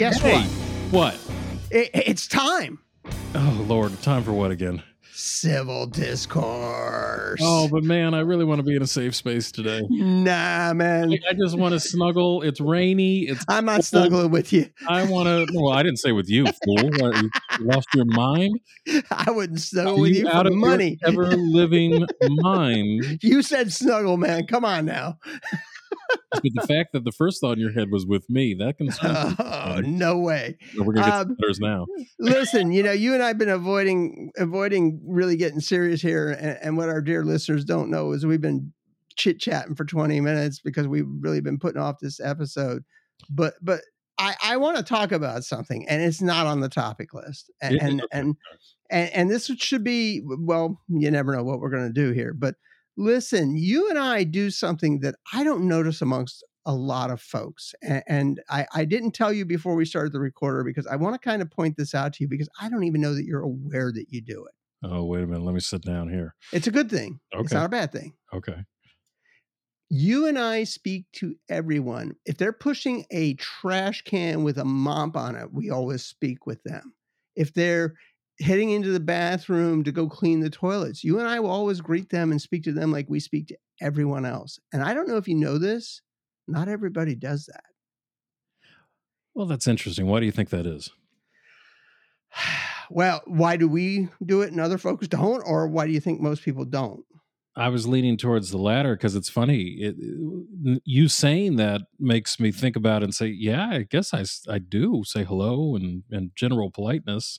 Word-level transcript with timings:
Guess 0.00 0.18
Hey. 0.22 0.32
what? 0.32 1.12
What? 1.12 1.18
It, 1.70 1.90
it's 1.92 2.26
time. 2.26 2.78
Oh 3.34 3.64
Lord, 3.68 4.00
time 4.00 4.22
for 4.22 4.32
what 4.32 4.50
again? 4.50 4.82
Civil 5.12 5.84
discourse. 5.88 7.38
Oh, 7.42 7.68
but 7.70 7.84
man, 7.84 8.14
I 8.14 8.20
really 8.20 8.46
want 8.46 8.60
to 8.60 8.62
be 8.62 8.74
in 8.74 8.80
a 8.80 8.86
safe 8.86 9.14
space 9.14 9.52
today. 9.52 9.82
nah, 9.90 10.72
man. 10.72 11.12
I 11.28 11.34
just 11.34 11.58
want 11.58 11.74
to 11.74 11.80
snuggle. 11.80 12.40
It's 12.40 12.62
rainy. 12.62 13.24
It's 13.24 13.44
I'm 13.46 13.66
not 13.66 13.84
snuggling 13.84 14.30
with 14.30 14.54
you. 14.54 14.70
I 14.88 15.04
want 15.04 15.26
to. 15.26 15.46
Well, 15.54 15.74
I 15.74 15.82
didn't 15.82 15.98
say 15.98 16.12
with 16.12 16.30
you, 16.30 16.46
fool. 16.46 16.88
What, 16.98 17.16
you 17.22 17.30
lost 17.60 17.88
your 17.94 18.06
mind. 18.06 18.58
I 19.10 19.30
wouldn't 19.30 19.60
snuggle 19.60 19.98
Are 19.98 20.00
with 20.00 20.16
you, 20.16 20.26
out 20.30 20.46
for 20.46 20.52
of 20.52 20.56
money. 20.56 20.98
ever 21.04 21.26
living 21.36 22.06
mind? 22.22 23.18
You 23.22 23.42
said 23.42 23.70
snuggle, 23.70 24.16
man. 24.16 24.46
Come 24.46 24.64
on 24.64 24.86
now. 24.86 25.18
But 26.32 26.42
the 26.54 26.66
fact 26.66 26.92
that 26.92 27.04
the 27.04 27.12
first 27.12 27.40
thought 27.40 27.52
in 27.52 27.60
your 27.60 27.72
head 27.72 27.90
was 27.90 28.06
with 28.06 28.28
me, 28.30 28.54
that 28.54 28.78
me. 28.80 28.88
Oh, 29.02 29.80
no 29.84 30.18
way. 30.18 30.56
We're 30.76 30.92
gonna 30.92 31.06
get 31.06 31.14
um, 31.14 31.36
letters 31.40 31.60
now. 31.60 31.86
Listen, 32.18 32.72
you 32.72 32.82
know, 32.82 32.92
you 32.92 33.14
and 33.14 33.22
I've 33.22 33.38
been 33.38 33.48
avoiding 33.48 34.30
avoiding 34.36 35.00
really 35.04 35.36
getting 35.36 35.60
serious 35.60 36.00
here, 36.00 36.30
and, 36.30 36.58
and 36.62 36.76
what 36.76 36.88
our 36.88 37.00
dear 37.00 37.24
listeners 37.24 37.64
don't 37.64 37.90
know 37.90 38.12
is 38.12 38.24
we've 38.24 38.40
been 38.40 38.72
chit 39.16 39.38
chatting 39.38 39.74
for 39.74 39.84
20 39.84 40.20
minutes 40.20 40.60
because 40.60 40.88
we've 40.88 41.08
really 41.20 41.40
been 41.40 41.58
putting 41.58 41.80
off 41.80 41.96
this 42.00 42.20
episode. 42.20 42.84
But 43.28 43.54
but 43.60 43.80
I, 44.18 44.34
I 44.42 44.56
want 44.58 44.76
to 44.76 44.82
talk 44.82 45.12
about 45.12 45.44
something, 45.44 45.88
and 45.88 46.02
it's 46.02 46.20
not 46.20 46.46
on 46.46 46.60
the 46.60 46.68
topic 46.68 47.14
list, 47.14 47.50
and 47.60 47.80
and, 47.80 48.02
and 48.12 48.36
and 48.90 49.10
and 49.10 49.30
this 49.30 49.46
should 49.58 49.84
be 49.84 50.22
well, 50.24 50.80
you 50.88 51.10
never 51.10 51.34
know 51.34 51.42
what 51.42 51.60
we're 51.60 51.70
going 51.70 51.92
to 51.92 51.92
do 51.92 52.12
here, 52.12 52.34
but 52.34 52.54
listen, 52.96 53.56
you 53.56 53.88
and 53.88 53.98
I 53.98 54.24
do 54.24 54.50
something 54.50 55.00
that 55.00 55.16
I 55.32 55.44
don't 55.44 55.68
notice 55.68 56.02
amongst 56.02 56.44
a 56.66 56.74
lot 56.74 57.10
of 57.10 57.20
folks. 57.20 57.74
And, 57.82 58.02
and 58.06 58.40
I, 58.50 58.66
I 58.74 58.84
didn't 58.84 59.12
tell 59.12 59.32
you 59.32 59.44
before 59.44 59.74
we 59.74 59.84
started 59.84 60.12
the 60.12 60.20
recorder 60.20 60.62
because 60.62 60.86
I 60.86 60.96
want 60.96 61.14
to 61.14 61.18
kind 61.18 61.42
of 61.42 61.50
point 61.50 61.76
this 61.76 61.94
out 61.94 62.12
to 62.14 62.24
you 62.24 62.28
because 62.28 62.48
I 62.60 62.68
don't 62.68 62.84
even 62.84 63.00
know 63.00 63.14
that 63.14 63.24
you're 63.24 63.42
aware 63.42 63.90
that 63.92 64.06
you 64.10 64.20
do 64.20 64.44
it. 64.44 64.52
Oh, 64.82 65.04
wait 65.04 65.22
a 65.22 65.26
minute. 65.26 65.42
Let 65.42 65.54
me 65.54 65.60
sit 65.60 65.82
down 65.82 66.08
here. 66.08 66.34
It's 66.52 66.66
a 66.66 66.70
good 66.70 66.90
thing. 66.90 67.20
It's 67.32 67.52
not 67.52 67.66
a 67.66 67.70
bad 67.70 67.92
thing. 67.92 68.14
Okay. 68.32 68.64
You 69.90 70.26
and 70.26 70.38
I 70.38 70.64
speak 70.64 71.06
to 71.14 71.34
everyone. 71.48 72.14
If 72.24 72.38
they're 72.38 72.52
pushing 72.52 73.04
a 73.10 73.34
trash 73.34 74.02
can 74.02 74.44
with 74.44 74.56
a 74.56 74.64
mop 74.64 75.16
on 75.16 75.34
it, 75.34 75.52
we 75.52 75.70
always 75.70 76.04
speak 76.04 76.46
with 76.46 76.62
them. 76.62 76.94
If 77.34 77.52
they're 77.52 77.94
heading 78.40 78.70
into 78.70 78.90
the 78.90 79.00
bathroom 79.00 79.84
to 79.84 79.92
go 79.92 80.08
clean 80.08 80.40
the 80.40 80.50
toilets, 80.50 81.04
you 81.04 81.18
and 81.18 81.28
I 81.28 81.40
will 81.40 81.50
always 81.50 81.80
greet 81.80 82.08
them 82.10 82.30
and 82.30 82.40
speak 82.40 82.62
to 82.64 82.72
them 82.72 82.90
like 82.90 83.06
we 83.08 83.20
speak 83.20 83.48
to 83.48 83.56
everyone 83.80 84.24
else. 84.24 84.58
And 84.72 84.82
I 84.82 84.94
don't 84.94 85.08
know 85.08 85.16
if 85.16 85.28
you 85.28 85.34
know 85.34 85.58
this, 85.58 86.00
not 86.48 86.68
everybody 86.68 87.14
does 87.14 87.46
that. 87.46 87.64
Well, 89.34 89.46
that's 89.46 89.68
interesting. 89.68 90.06
Why 90.06 90.20
do 90.20 90.26
you 90.26 90.32
think 90.32 90.50
that 90.50 90.66
is? 90.66 90.90
Well, 92.92 93.22
why 93.24 93.56
do 93.56 93.68
we 93.68 94.08
do 94.26 94.42
it 94.42 94.50
and 94.50 94.60
other 94.60 94.76
folks 94.76 95.06
don't? 95.06 95.42
Or 95.46 95.68
why 95.68 95.86
do 95.86 95.92
you 95.92 96.00
think 96.00 96.20
most 96.20 96.42
people 96.42 96.64
don't? 96.64 97.04
I 97.56 97.68
was 97.68 97.86
leaning 97.86 98.16
towards 98.16 98.50
the 98.50 98.58
latter 98.58 98.96
because 98.96 99.14
it's 99.14 99.28
funny. 99.28 99.76
It, 99.78 99.94
you 100.84 101.06
saying 101.06 101.54
that 101.56 101.82
makes 102.00 102.40
me 102.40 102.50
think 102.50 102.74
about 102.74 103.02
it 103.02 103.04
and 103.04 103.14
say, 103.14 103.26
yeah, 103.28 103.68
I 103.70 103.82
guess 103.82 104.12
I, 104.12 104.24
I 104.52 104.58
do 104.58 105.02
say 105.04 105.22
hello 105.22 105.76
and, 105.76 106.02
and 106.10 106.32
general 106.34 106.72
politeness, 106.72 107.38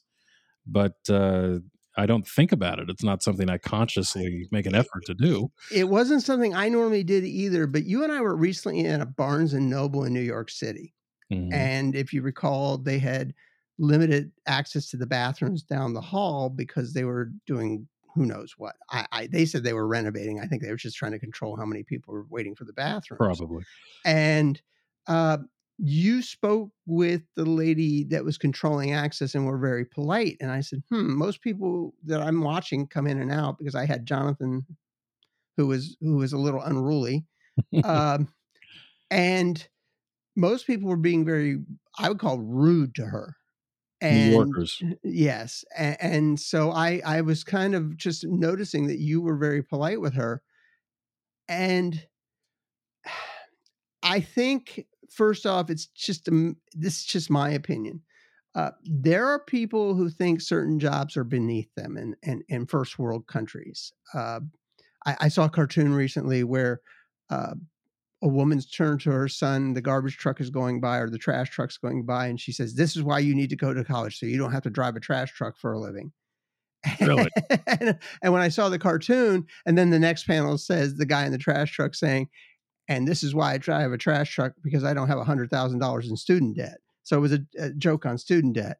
but 0.65 0.95
uh, 1.09 1.59
I 1.97 2.05
don't 2.05 2.27
think 2.27 2.51
about 2.51 2.79
it. 2.79 2.89
It's 2.89 3.03
not 3.03 3.21
something 3.23 3.49
I 3.49 3.57
consciously 3.57 4.47
make 4.51 4.65
an 4.65 4.75
effort 4.75 5.05
to 5.05 5.13
do. 5.13 5.51
It 5.71 5.89
wasn't 5.89 6.23
something 6.23 6.53
I 6.53 6.69
normally 6.69 7.03
did 7.03 7.25
either, 7.25 7.67
but 7.67 7.85
you 7.85 8.03
and 8.03 8.11
I 8.11 8.21
were 8.21 8.35
recently 8.35 8.79
in 8.79 9.01
a 9.01 9.05
Barnes 9.05 9.53
and 9.53 9.69
Noble 9.69 10.03
in 10.05 10.13
New 10.13 10.21
York 10.21 10.49
City. 10.49 10.93
Mhm. 11.31 11.53
And 11.53 11.95
if 11.95 12.13
you 12.13 12.21
recall, 12.21 12.77
they 12.77 12.99
had 12.99 13.33
limited 13.77 14.31
access 14.47 14.89
to 14.89 14.97
the 14.97 15.07
bathrooms 15.07 15.63
down 15.63 15.93
the 15.93 16.01
hall 16.01 16.49
because 16.49 16.93
they 16.93 17.03
were 17.03 17.31
doing 17.47 17.87
who 18.13 18.25
knows 18.25 18.53
what. 18.57 18.75
I, 18.89 19.05
I 19.11 19.27
they 19.27 19.45
said 19.45 19.63
they 19.63 19.73
were 19.73 19.87
renovating. 19.87 20.39
I 20.39 20.45
think 20.45 20.61
they 20.61 20.69
were 20.69 20.75
just 20.75 20.97
trying 20.97 21.13
to 21.13 21.19
control 21.19 21.55
how 21.55 21.65
many 21.65 21.83
people 21.83 22.13
were 22.13 22.25
waiting 22.29 22.55
for 22.55 22.65
the 22.65 22.73
bathroom. 22.73 23.17
Probably. 23.17 23.63
And 24.05 24.61
uh, 25.07 25.37
you 25.83 26.21
spoke 26.21 26.71
with 26.85 27.23
the 27.35 27.45
lady 27.45 28.03
that 28.05 28.23
was 28.23 28.37
controlling 28.37 28.93
access 28.93 29.33
and 29.33 29.47
were 29.47 29.57
very 29.57 29.83
polite. 29.83 30.37
And 30.39 30.51
I 30.51 30.61
said, 30.61 30.83
hmm, 30.91 31.17
most 31.17 31.41
people 31.41 31.95
that 32.03 32.21
I'm 32.21 32.41
watching 32.41 32.87
come 32.87 33.07
in 33.07 33.19
and 33.19 33.31
out 33.31 33.57
because 33.57 33.73
I 33.73 33.85
had 33.87 34.05
Jonathan, 34.05 34.65
who 35.57 35.67
was 35.67 35.97
who 36.01 36.17
was 36.17 36.33
a 36.33 36.37
little 36.37 36.61
unruly. 36.61 37.25
um, 37.83 38.27
and 39.11 39.67
most 40.35 40.67
people 40.67 40.89
were 40.89 40.97
being 40.97 41.25
very, 41.25 41.59
I 41.99 42.09
would 42.09 42.19
call 42.19 42.39
rude 42.39 42.95
to 42.95 43.05
her. 43.07 43.35
And 44.01 44.23
New 44.23 44.31
Yorkers. 44.31 44.83
Yes, 45.03 45.65
and, 45.77 45.97
and 46.01 46.39
so 46.39 46.71
I 46.71 47.01
I 47.05 47.21
was 47.21 47.43
kind 47.43 47.75
of 47.75 47.97
just 47.97 48.25
noticing 48.25 48.87
that 48.87 48.99
you 48.99 49.21
were 49.21 49.37
very 49.37 49.63
polite 49.63 50.01
with 50.01 50.15
her, 50.15 50.41
and 51.47 52.07
I 54.03 54.19
think 54.21 54.87
first 55.11 55.45
off, 55.45 55.69
it's 55.69 55.87
just 55.87 56.29
this 56.73 56.99
is 56.99 57.05
just 57.05 57.29
my 57.29 57.49
opinion. 57.51 58.01
Uh, 58.53 58.71
there 58.83 59.27
are 59.27 59.43
people 59.45 59.95
who 59.95 60.09
think 60.09 60.41
certain 60.41 60.77
jobs 60.79 61.15
are 61.15 61.23
beneath 61.23 61.73
them 61.75 61.97
in 61.97 62.15
in, 62.23 62.43
in 62.49 62.65
first 62.65 62.99
world 62.99 63.27
countries. 63.27 63.93
Uh, 64.13 64.41
I, 65.05 65.17
I 65.21 65.27
saw 65.29 65.45
a 65.45 65.49
cartoon 65.49 65.93
recently 65.93 66.43
where 66.43 66.81
uh, 67.29 67.53
a 68.21 68.27
woman's 68.27 68.69
turned 68.69 69.01
to 69.01 69.11
her 69.11 69.27
son, 69.27 69.73
the 69.73 69.81
garbage 69.81 70.17
truck 70.17 70.39
is 70.41 70.49
going 70.49 70.79
by 70.79 70.97
or 70.97 71.09
the 71.09 71.17
trash 71.17 71.49
truck's 71.49 71.77
going 71.77 72.05
by, 72.05 72.27
and 72.27 72.39
she 72.39 72.51
says, 72.51 72.75
This 72.75 72.95
is 72.95 73.03
why 73.03 73.19
you 73.19 73.33
need 73.33 73.49
to 73.49 73.55
go 73.55 73.73
to 73.73 73.83
college 73.83 74.19
so 74.19 74.25
you 74.25 74.37
don't 74.37 74.51
have 74.51 74.63
to 74.63 74.69
drive 74.69 74.95
a 74.95 74.99
trash 74.99 75.31
truck 75.31 75.57
for 75.57 75.73
a 75.73 75.79
living. 75.79 76.11
Really? 76.99 77.29
and, 77.67 77.99
and 78.21 78.33
when 78.33 78.41
I 78.41 78.49
saw 78.49 78.69
the 78.69 78.79
cartoon, 78.79 79.45
and 79.65 79.77
then 79.77 79.89
the 79.89 79.99
next 79.99 80.25
panel 80.25 80.57
says 80.57 80.95
the 80.95 81.05
guy 81.05 81.25
in 81.25 81.31
the 81.31 81.37
trash 81.37 81.71
truck 81.71 81.95
saying, 81.95 82.29
And 82.91 83.07
this 83.07 83.23
is 83.23 83.33
why 83.33 83.53
I 83.53 83.57
drive 83.57 83.93
a 83.93 83.97
trash 83.97 84.33
truck 84.35 84.51
because 84.61 84.83
I 84.83 84.93
don't 84.93 85.07
have 85.07 85.17
$100,000 85.17 86.09
in 86.09 86.17
student 86.17 86.57
debt. 86.57 86.79
So 87.03 87.17
it 87.17 87.21
was 87.21 87.31
a, 87.31 87.39
a 87.57 87.69
joke 87.71 88.05
on 88.05 88.17
student 88.17 88.55
debt. 88.55 88.79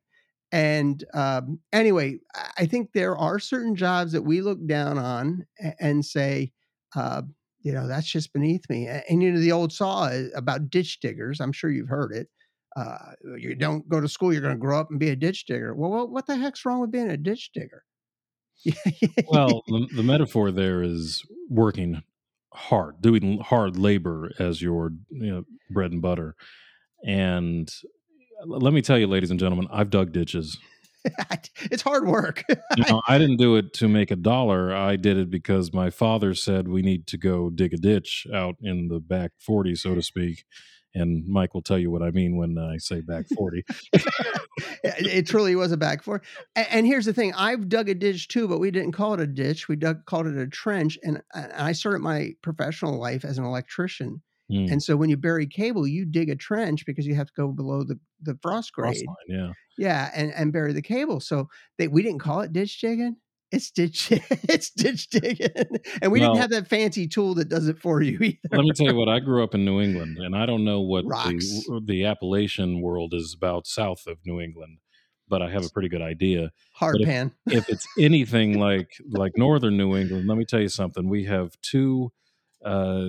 And 0.52 1.02
um, 1.14 1.60
anyway, 1.72 2.20
I- 2.58 2.66
think 2.66 2.92
there 2.92 3.16
are 3.18 3.40
certain 3.40 3.74
jobs 3.74 4.12
that 4.12 4.24
we 4.24 4.42
look 4.42 4.60
down 4.68 4.98
on 4.98 5.46
and 5.80 6.04
say, 6.06 6.52
uh, 6.94 7.22
you 7.62 7.72
know, 7.72 7.88
that's 7.88 8.12
just 8.12 8.34
beneath 8.34 8.70
me. 8.70 8.88
A- 8.88 9.02
And, 9.10 9.24
you 9.24 9.32
know, 9.32 9.40
the 9.40 9.54
old 9.54 9.72
saw 9.72 10.12
about 10.36 10.70
ditch 10.70 11.00
diggers, 11.00 11.40
I'm 11.40 11.54
sure 11.54 11.70
you've 11.72 11.88
heard 11.88 12.12
it. 12.12 12.28
Uh, 12.76 13.14
you 13.38 13.56
don't 13.56 13.88
go 13.88 14.02
to 14.02 14.10
school, 14.10 14.34
you're 14.34 14.42
going 14.42 14.56
to 14.56 14.60
grow 14.60 14.78
up 14.78 14.90
and 14.90 15.00
be 15.00 15.10
a 15.10 15.16
ditch 15.16 15.46
digger. 15.46 15.74
Well, 15.74 15.92
what, 15.92 16.10
what 16.10 16.28
the 16.28 16.36
heck's 16.36 16.66
wrong 16.66 16.82
with 16.82 16.92
being 16.92 17.10
a 17.10 17.18
ditch 17.18 17.52
digger? 17.54 17.86
well, 19.30 19.64
the, 19.68 19.88
the 19.96 20.04
metaphor 20.04 20.52
there 20.52 20.84
is 20.84 21.24
working 21.50 22.04
hard, 22.54 23.02
doing 23.02 23.40
hard 23.40 23.78
labor 23.78 24.32
as 24.40 24.62
your 24.62 24.92
you 25.10 25.32
know, 25.32 25.44
bread 25.70 25.92
and 25.92 26.02
butter. 26.02 26.36
And 27.06 27.72
uh, 28.42 28.46
let 28.46 28.74
me 28.74 28.82
tell 28.82 28.98
you, 28.98 29.08
ladies 29.08 29.32
and 29.32 29.40
gentlemen, 29.40 29.68
I've 29.72 29.90
dug 29.90 30.12
ditches. 30.12 30.58
it's 31.72 31.82
hard 31.82 32.08
work. 32.08 32.44
You 32.50 32.84
know, 32.88 33.02
I 33.08 33.18
didn't 33.18 33.38
do 33.38 33.56
it 33.56 33.74
to 33.76 33.88
make 33.88 34.12
a 34.12 34.16
dollar. 34.16 34.74
I 34.74 34.96
did 34.96 35.18
it 35.18 35.30
because 35.30 35.74
my 35.74 35.90
father 35.90 36.34
said 36.34 36.68
we 36.68 36.82
need 36.82 37.08
to 37.08 37.18
go 37.18 37.50
dig 37.50 37.74
a 37.74 37.78
ditch 37.78 38.28
out 38.34 38.56
in 38.62 38.88
the 38.88 39.00
back 39.00 39.32
40, 39.40 39.76
so 39.76 39.96
to 39.96 40.02
speak. 40.02 40.44
And 40.94 41.26
Mike 41.28 41.54
will 41.54 41.62
tell 41.62 41.78
you 41.80 41.90
what 41.90 42.02
I 42.02 42.12
mean 42.12 42.36
when 42.36 42.58
I 42.58 42.78
say 42.78 43.02
back 43.02 43.26
40. 43.36 43.64
it, 44.84 45.28
truly 45.28 45.56
was 45.56 45.72
a 45.72 45.78
back 45.78 46.04
four. 46.04 46.22
And, 46.56 46.68
and 46.70 46.86
here's 46.86 47.06
the 47.06 47.14
thing: 47.14 47.34
I've 47.34 47.70
dug 47.70 47.90
a 47.90 47.96
ditch 47.96 48.28
too, 48.28 48.48
but 48.48 48.60
we 48.60 48.72
didn't 48.72 48.92
call 48.92 49.14
it 49.14 49.20
a 49.20 49.28
ditch. 49.28 49.68
We 49.68 49.76
dug 49.76 50.06
called 50.06 50.28
it 50.28 50.38
a 50.38 50.48
trench. 50.48 50.98
And, 51.04 51.22
I 51.34 51.72
started 51.72 52.00
my 52.00 52.34
professional 52.42 53.00
life 53.00 53.24
as 53.24 53.38
an 53.38 53.46
electrician. 53.46 54.22
Mm, 54.52 54.72
And 54.72 54.84
so 54.84 54.98
when 54.98 55.10
you 55.10 55.18
bury 55.18 55.48
cable, 55.48 55.88
you 55.88 56.06
dig 56.06 56.30
a 56.30 56.36
trench 56.36 56.86
because 56.86 57.08
you 57.08 57.16
have 57.16 57.28
to 57.28 57.34
go 57.36 57.48
below 57.50 57.84
the 57.84 58.00
the 58.22 58.38
frost 58.42 58.74
grade. 58.74 58.96
frost 58.96 59.06
line, 59.08 59.16
yeah. 59.28 59.52
Yeah, 59.78 60.12
and 60.14 60.34
and 60.34 60.52
bury 60.52 60.74
the 60.74 60.82
cable. 60.82 61.20
So 61.22 61.48
they 61.78 61.88
we 61.88 62.02
didn't 62.02 62.20
call 62.20 62.42
it 62.42 62.52
ditch 62.52 62.80
digging. 62.82 63.16
It's 63.52 63.70
ditch 63.72 64.12
it's 64.50 64.70
ditch 64.72 65.10
digging, 65.10 65.48
and 66.02 66.12
we 66.12 66.20
Well- 66.22 66.30
didn't 66.34 66.42
have 66.42 66.50
that 66.52 66.68
fancy 66.68 67.08
tool 67.08 67.34
that 67.36 67.50
does 67.50 67.68
it 67.68 67.80
for 67.80 68.02
you 68.02 68.18
either. 68.22 68.38
Let 68.52 68.64
me 68.64 68.72
tell 68.74 68.88
you 68.88 68.96
what. 68.96 69.10
I 69.10 69.20
grew 69.20 69.44
up 69.44 69.54
in 69.54 69.66
New 69.66 69.82
England, 69.82 70.18
and 70.20 70.36
I 70.36 70.46
don't 70.46 70.64
know 70.64 70.80
what 70.82 71.06
the, 71.08 71.82
the 71.86 72.06
Appalachian 72.06 72.82
world 72.82 73.14
is 73.14 73.34
about 73.36 73.68
south 73.68 74.08
of 74.08 74.18
New 74.26 74.40
England, 74.40 74.78
but 75.28 75.42
I 75.42 75.50
have 75.50 75.66
a 75.66 75.70
pretty 75.70 75.90
good 75.90 76.02
idea. 76.02 76.52
Hard 76.76 76.94
but 76.96 77.02
if- 77.02 77.08
pan. 77.08 77.32
if 77.48 77.70
it's 77.70 77.86
anything 78.00 78.58
like 78.60 78.90
like 79.10 79.34
northern 79.38 79.76
New 79.78 79.96
England, 79.98 80.28
let 80.28 80.38
me 80.38 80.46
tell 80.46 80.62
you 80.62 80.70
something. 80.70 81.10
We 81.10 81.26
have 81.26 81.52
two 81.62 82.12
uh, 82.64 83.08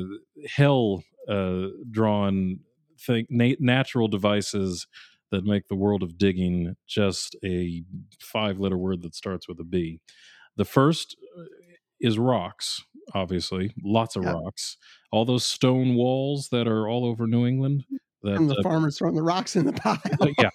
hell 0.48 1.04
uh, 1.28 1.66
drawn 1.90 2.60
thing, 2.98 3.26
na- 3.30 3.54
natural 3.60 4.08
devices 4.08 4.86
that 5.30 5.44
make 5.44 5.66
the 5.68 5.74
world 5.76 6.02
of 6.02 6.18
digging 6.18 6.74
just 6.86 7.36
a 7.44 7.82
five 8.20 8.58
letter 8.58 8.76
word 8.76 9.02
that 9.02 9.14
starts 9.14 9.48
with 9.48 9.58
a 9.60 9.64
B. 9.64 10.00
The 10.56 10.64
first 10.64 11.16
uh, 11.38 11.44
is 12.00 12.18
rocks, 12.18 12.82
obviously, 13.14 13.72
lots 13.84 14.16
of 14.16 14.24
rocks. 14.24 14.76
All 15.10 15.24
those 15.24 15.44
stone 15.44 15.94
walls 15.94 16.48
that 16.52 16.66
are 16.68 16.88
all 16.88 17.04
over 17.06 17.26
New 17.26 17.46
England, 17.46 17.84
That 18.22 18.36
From 18.36 18.48
the 18.48 18.56
uh, 18.56 18.62
farmers 18.62 18.98
throwing 18.98 19.14
the 19.14 19.22
rocks 19.22 19.56
in 19.56 19.64
the 19.66 19.72
pile. 19.72 19.98
yeah, 20.38 20.50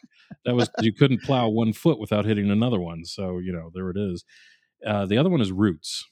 that 0.45 0.55
was 0.55 0.69
you 0.79 0.93
couldn't 0.97 1.21
plow 1.23 1.47
one 1.49 1.73
foot 1.73 1.99
without 1.99 2.25
hitting 2.25 2.49
another 2.51 2.79
one. 2.79 3.05
So 3.05 3.39
you 3.39 3.51
know 3.51 3.71
there 3.73 3.89
it 3.89 3.97
is. 3.97 4.23
Uh, 4.85 5.05
the 5.05 5.17
other 5.17 5.29
one 5.29 5.41
is 5.41 5.51
roots, 5.51 6.05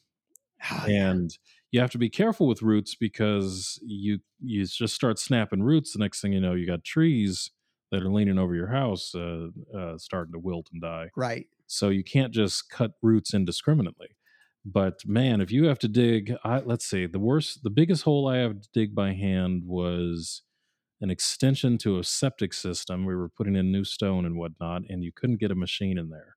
Oh, 0.72 0.86
yeah. 0.88 1.10
and 1.12 1.38
you 1.72 1.80
have 1.80 1.92
to 1.92 1.98
be 1.98 2.10
careful 2.10 2.48
with 2.48 2.62
roots 2.64 2.96
because 2.96 3.80
you 3.86 4.20
you 4.42 4.66
just 4.66 4.96
start 4.96 5.20
snapping 5.20 5.62
roots. 5.62 5.94
The 5.94 6.00
next 6.00 6.22
thing 6.22 6.34
you 6.34 6.42
know, 6.42 6.54
you 6.54 6.66
got 6.66 6.84
trees 6.84 7.52
that 7.92 8.02
are 8.02 8.12
leaning 8.12 8.38
over 8.38 8.56
your 8.56 8.68
house, 8.68 9.14
uh, 9.16 9.48
uh, 9.78 9.98
starting 9.98 10.34
to 10.34 10.40
wilt 10.40 10.70
and 10.74 10.82
die. 10.82 11.10
right. 11.16 11.48
So 11.68 11.90
you 11.90 12.04
can't 12.04 12.34
just 12.34 12.70
cut 12.70 12.92
roots 13.02 13.34
indiscriminately. 13.34 14.10
But 14.66 15.00
man, 15.06 15.42
if 15.42 15.52
you 15.52 15.66
have 15.66 15.80
to 15.80 15.88
dig, 15.88 16.36
I, 16.44 16.60
let's 16.60 16.86
see, 16.86 17.06
the 17.06 17.20
worst, 17.20 17.64
the 17.64 17.70
biggest 17.70 18.04
hole 18.04 18.28
I 18.28 18.38
have 18.38 18.62
to 18.62 18.70
dig 18.74 18.96
by 18.96 19.14
hand 19.14 19.64
was 19.66 20.42
an 21.02 21.12
extension 21.12 21.78
to 21.80 22.00
a 22.00 22.04
septic 22.04 22.54
system. 22.54 23.06
We 23.06 23.16
were 23.16 23.30
putting 23.30 23.56
in 23.56 23.72
new 23.72 23.84
stone 23.84 24.26
and 24.26 24.38
whatnot, 24.38 24.84
and 24.90 25.04
you 25.04 25.12
couldn't 25.16 25.40
get 25.40 25.52
a 25.52 25.56
machine 25.56 25.98
in 25.98 26.10
there. 26.10 26.36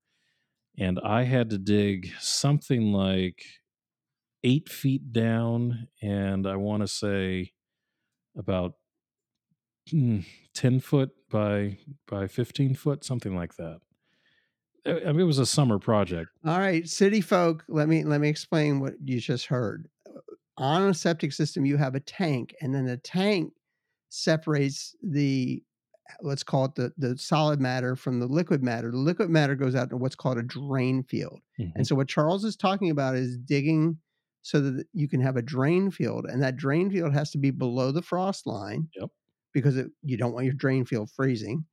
And 0.79 1.01
I 1.03 1.25
had 1.25 1.51
to 1.51 1.59
dig 1.59 2.13
something 2.21 2.93
like 2.93 3.43
eight 4.45 4.69
feet 4.69 5.13
down, 5.13 5.89
and 6.03 6.47
I 6.47 6.57
want 6.57 6.83
to 6.83 6.89
say 6.89 7.53
about 8.37 8.75
10 9.91 10.81
foot 10.81 11.11
by 11.31 11.79
by 12.07 12.27
15 12.27 12.75
foot, 12.75 13.05
something 13.05 13.35
like 13.35 13.57
that. 13.57 13.81
I 14.87 14.91
I 14.91 15.13
mean, 15.13 15.21
it 15.21 15.25
was 15.25 15.39
a 15.39 15.47
summer 15.47 15.79
project. 15.79 16.31
All 16.45 16.59
right, 16.59 16.87
city 16.89 17.21
folk, 17.21 17.65
let 17.69 17.89
me 17.89 18.05
let 18.05 18.21
me 18.21 18.29
explain 18.29 18.81
what 18.81 18.95
you 19.05 19.21
just 19.21 19.47
heard. 19.47 19.89
On 20.57 20.89
a 20.89 20.95
septic 20.95 21.33
system, 21.33 21.65
you 21.65 21.77
have 21.77 21.95
a 21.95 22.01
tank, 22.01 22.55
and 22.61 22.75
then 22.75 22.87
the 22.87 22.97
tank 22.97 23.53
separates 24.09 24.97
the 25.03 25.63
let's 26.23 26.43
call 26.43 26.65
it 26.65 26.75
the 26.75 26.93
the 26.97 27.19
solid 27.19 27.61
matter 27.61 27.95
from 27.95 28.19
the 28.19 28.27
liquid 28.27 28.63
matter. 28.63 28.91
The 28.91 28.97
liquid 28.97 29.29
matter 29.31 29.55
goes 29.55 29.75
out 29.75 29.91
to 29.91 29.97
what's 29.97 30.17
called 30.17 30.39
a 30.39 30.43
drain 30.43 31.03
field. 31.03 31.41
Mhm. 31.61 31.73
And 31.77 31.87
so 31.87 31.95
what 31.95 32.09
Charles 32.09 32.45
is 32.45 32.57
talking 32.57 32.91
about 32.91 33.15
is 33.15 33.37
digging 33.39 33.99
so 34.43 34.61
that 34.61 34.87
you 34.95 35.09
can 35.09 35.21
have 35.21 35.37
a 35.37 35.43
drain 35.43 35.91
field, 35.91 36.25
and 36.25 36.43
that 36.43 36.57
drain 36.57 36.91
field 36.91 37.13
has 37.13 37.31
to 37.33 37.39
be 37.39 37.51
below 37.51 37.93
the 37.93 38.03
frost 38.03 38.47
line. 38.47 38.89
Yep. 38.99 39.11
Because 39.59 39.77
it, 39.77 39.89
you 40.03 40.17
don't 40.17 40.33
want 40.33 40.47
your 40.47 40.55
drain 40.55 40.85
field 40.85 41.11
freezing, 41.15 41.65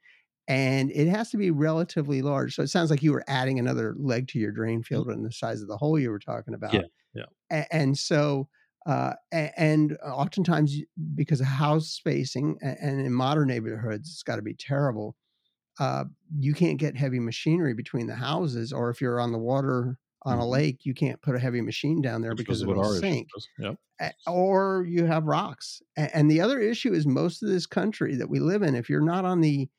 and 0.48 0.92
it 0.92 1.08
has 1.08 1.30
to 1.32 1.38
be 1.38 1.52
relatively 1.52 2.22
large. 2.22 2.56
So 2.56 2.64
it 2.64 2.68
sounds 2.68 2.90
like 2.90 3.04
you 3.04 3.12
were 3.12 3.24
adding 3.28 3.60
another 3.60 3.96
leg 3.98 4.28
to 4.30 4.40
your 4.40 4.52
drain 4.52 4.84
field 4.84 5.10
in 5.10 5.24
the 5.24 5.32
size 5.32 5.62
of 5.62 5.68
the 5.68 5.78
hole 5.78 6.00
you 6.00 6.10
were 6.10 6.20
talking 6.20 6.54
about. 6.54 6.74
Mm. 6.74 6.84
yeah. 7.14 7.26
A- 7.52 7.76
and 7.76 7.98
so. 7.98 8.48
Uh, 8.88 9.14
and 9.32 9.98
oftentimes, 10.06 10.78
because 11.16 11.42
of 11.42 11.48
house 11.48 11.88
spacing, 11.88 12.56
and 12.62 13.02
in 13.02 13.12
modern 13.12 13.48
neighborhoods, 13.48 14.12
it's 14.12 14.22
got 14.22 14.36
to 14.36 14.44
be 14.44 14.54
terrible. 14.54 15.16
Uh, 15.80 16.04
you 16.38 16.54
can't 16.54 16.78
get 16.78 16.96
heavy 16.96 17.20
machinery 17.20 17.74
between 17.74 18.06
the 18.06 18.14
houses, 18.14 18.72
or 18.72 18.92
if 18.92 19.02
you're 19.02 19.20
on 19.20 19.32
the 19.32 19.40
water 19.40 19.98
on 20.26 20.40
a 20.40 20.44
Mhm. 20.44 20.50
lake, 20.50 20.86
you 20.86 20.94
can't 20.94 21.22
put 21.22 21.36
a 21.36 21.40
heavy 21.40 21.62
machine 21.62 22.02
down 22.02 22.22
there 22.22 22.36
Which 22.36 22.46
because 22.48 22.62
it'll 22.62 22.84
sink. 22.84 23.30
Yep. 23.58 23.78
Or 24.28 24.86
you 24.88 25.06
have 25.06 25.26
rocks. 25.26 25.82
And 25.96 26.30
the 26.30 26.42
other 26.42 26.60
issue 26.60 26.94
is 26.94 27.08
most 27.08 27.42
of 27.44 27.50
this 27.50 27.66
country 27.66 28.16
that 28.16 28.30
we 28.30 28.40
live 28.40 28.62
in, 28.64 28.76
if 28.76 28.90
you're 28.90 29.02
not 29.02 29.26
on 29.26 29.42
the 29.42 29.70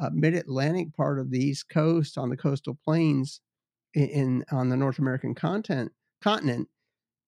uh, 0.00 0.10
mid-Atlantic 0.12 0.94
part 0.96 1.20
of 1.20 1.30
the 1.30 1.38
East 1.40 1.68
Coast, 1.70 2.18
on 2.18 2.30
the 2.30 2.36
coastal 2.36 2.78
plains, 2.84 3.40
in, 3.94 4.08
in 4.10 4.44
on 4.52 4.68
the 4.70 4.76
North 4.76 4.98
American 4.98 5.34
content 5.34 5.92
continent, 6.22 6.68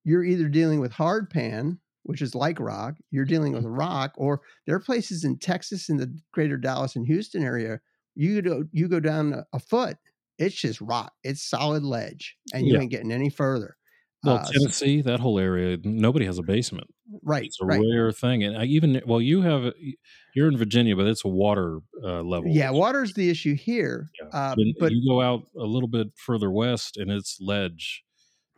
you're 0.05 0.25
either 0.25 0.49
dealing 0.49 0.81
with 0.81 0.93
hard 0.93 1.31
pan, 1.31 1.81
which 2.05 2.23
is 2.23 2.35
like 2.35 2.61
rock, 2.61 2.97
you're 3.11 3.25
dealing 3.27 3.53
with 3.55 3.65
rock, 3.65 4.13
or 4.17 4.43
there 4.67 4.77
are 4.77 4.81
places 4.81 5.25
in 5.25 5.39
Texas 5.39 5.89
in 5.89 5.99
the 5.99 6.15
greater 6.33 6.57
Dallas 6.57 6.97
and 6.97 7.07
Houston 7.07 7.43
area, 7.45 7.81
you 8.17 8.43
go 8.43 8.65
you 8.73 8.89
go 8.89 9.01
down 9.01 9.33
a, 9.35 9.47
a 9.53 9.61
foot, 9.61 9.99
it's 10.41 10.55
just 10.57 10.81
rock, 10.81 11.13
it's 11.23 11.43
solid 11.49 11.85
ledge, 11.85 12.37
and 12.53 12.67
you 12.67 12.75
Yeah. 12.75 12.81
ain't 12.81 12.91
getting 12.91 13.13
any 13.13 13.31
further. 13.31 13.77
Well, 14.25 14.37
Uh, 14.37 14.47
Tennessee, 14.53 15.01
that 15.03 15.21
whole 15.21 15.39
area, 15.39 15.79
nobody 15.83 16.27
has 16.27 16.39
a 16.39 16.43
basement. 16.43 16.89
right, 17.23 17.45
It's 17.47 17.59
a 17.61 17.65
right. 17.65 17.81
rare 17.81 18.13
thing, 18.13 18.43
and 18.45 18.57
I 18.57 18.65
even 18.67 19.01
well, 19.07 19.21
you 19.21 19.41
have 19.43 19.73
you're 20.35 20.49
in 20.49 20.57
Virginia, 20.57 20.95
but 20.97 21.07
it's 21.07 21.25
a 21.25 21.29
water 21.29 21.81
uh, 22.05 22.23
level. 22.23 22.51
Yeah, 22.51 22.71
water's 22.71 23.15
the 23.15 23.31
issue 23.31 23.55
here. 23.55 24.09
Yeah. 24.21 24.29
Uh, 24.29 24.55
but 24.79 24.93
you 24.93 25.09
go 25.09 25.21
out 25.23 25.45
a 25.57 25.65
little 25.65 25.89
bit 25.89 26.09
further 26.17 26.51
west, 26.51 26.97
and 26.99 27.11
it's 27.11 27.39
ledge. 27.41 28.03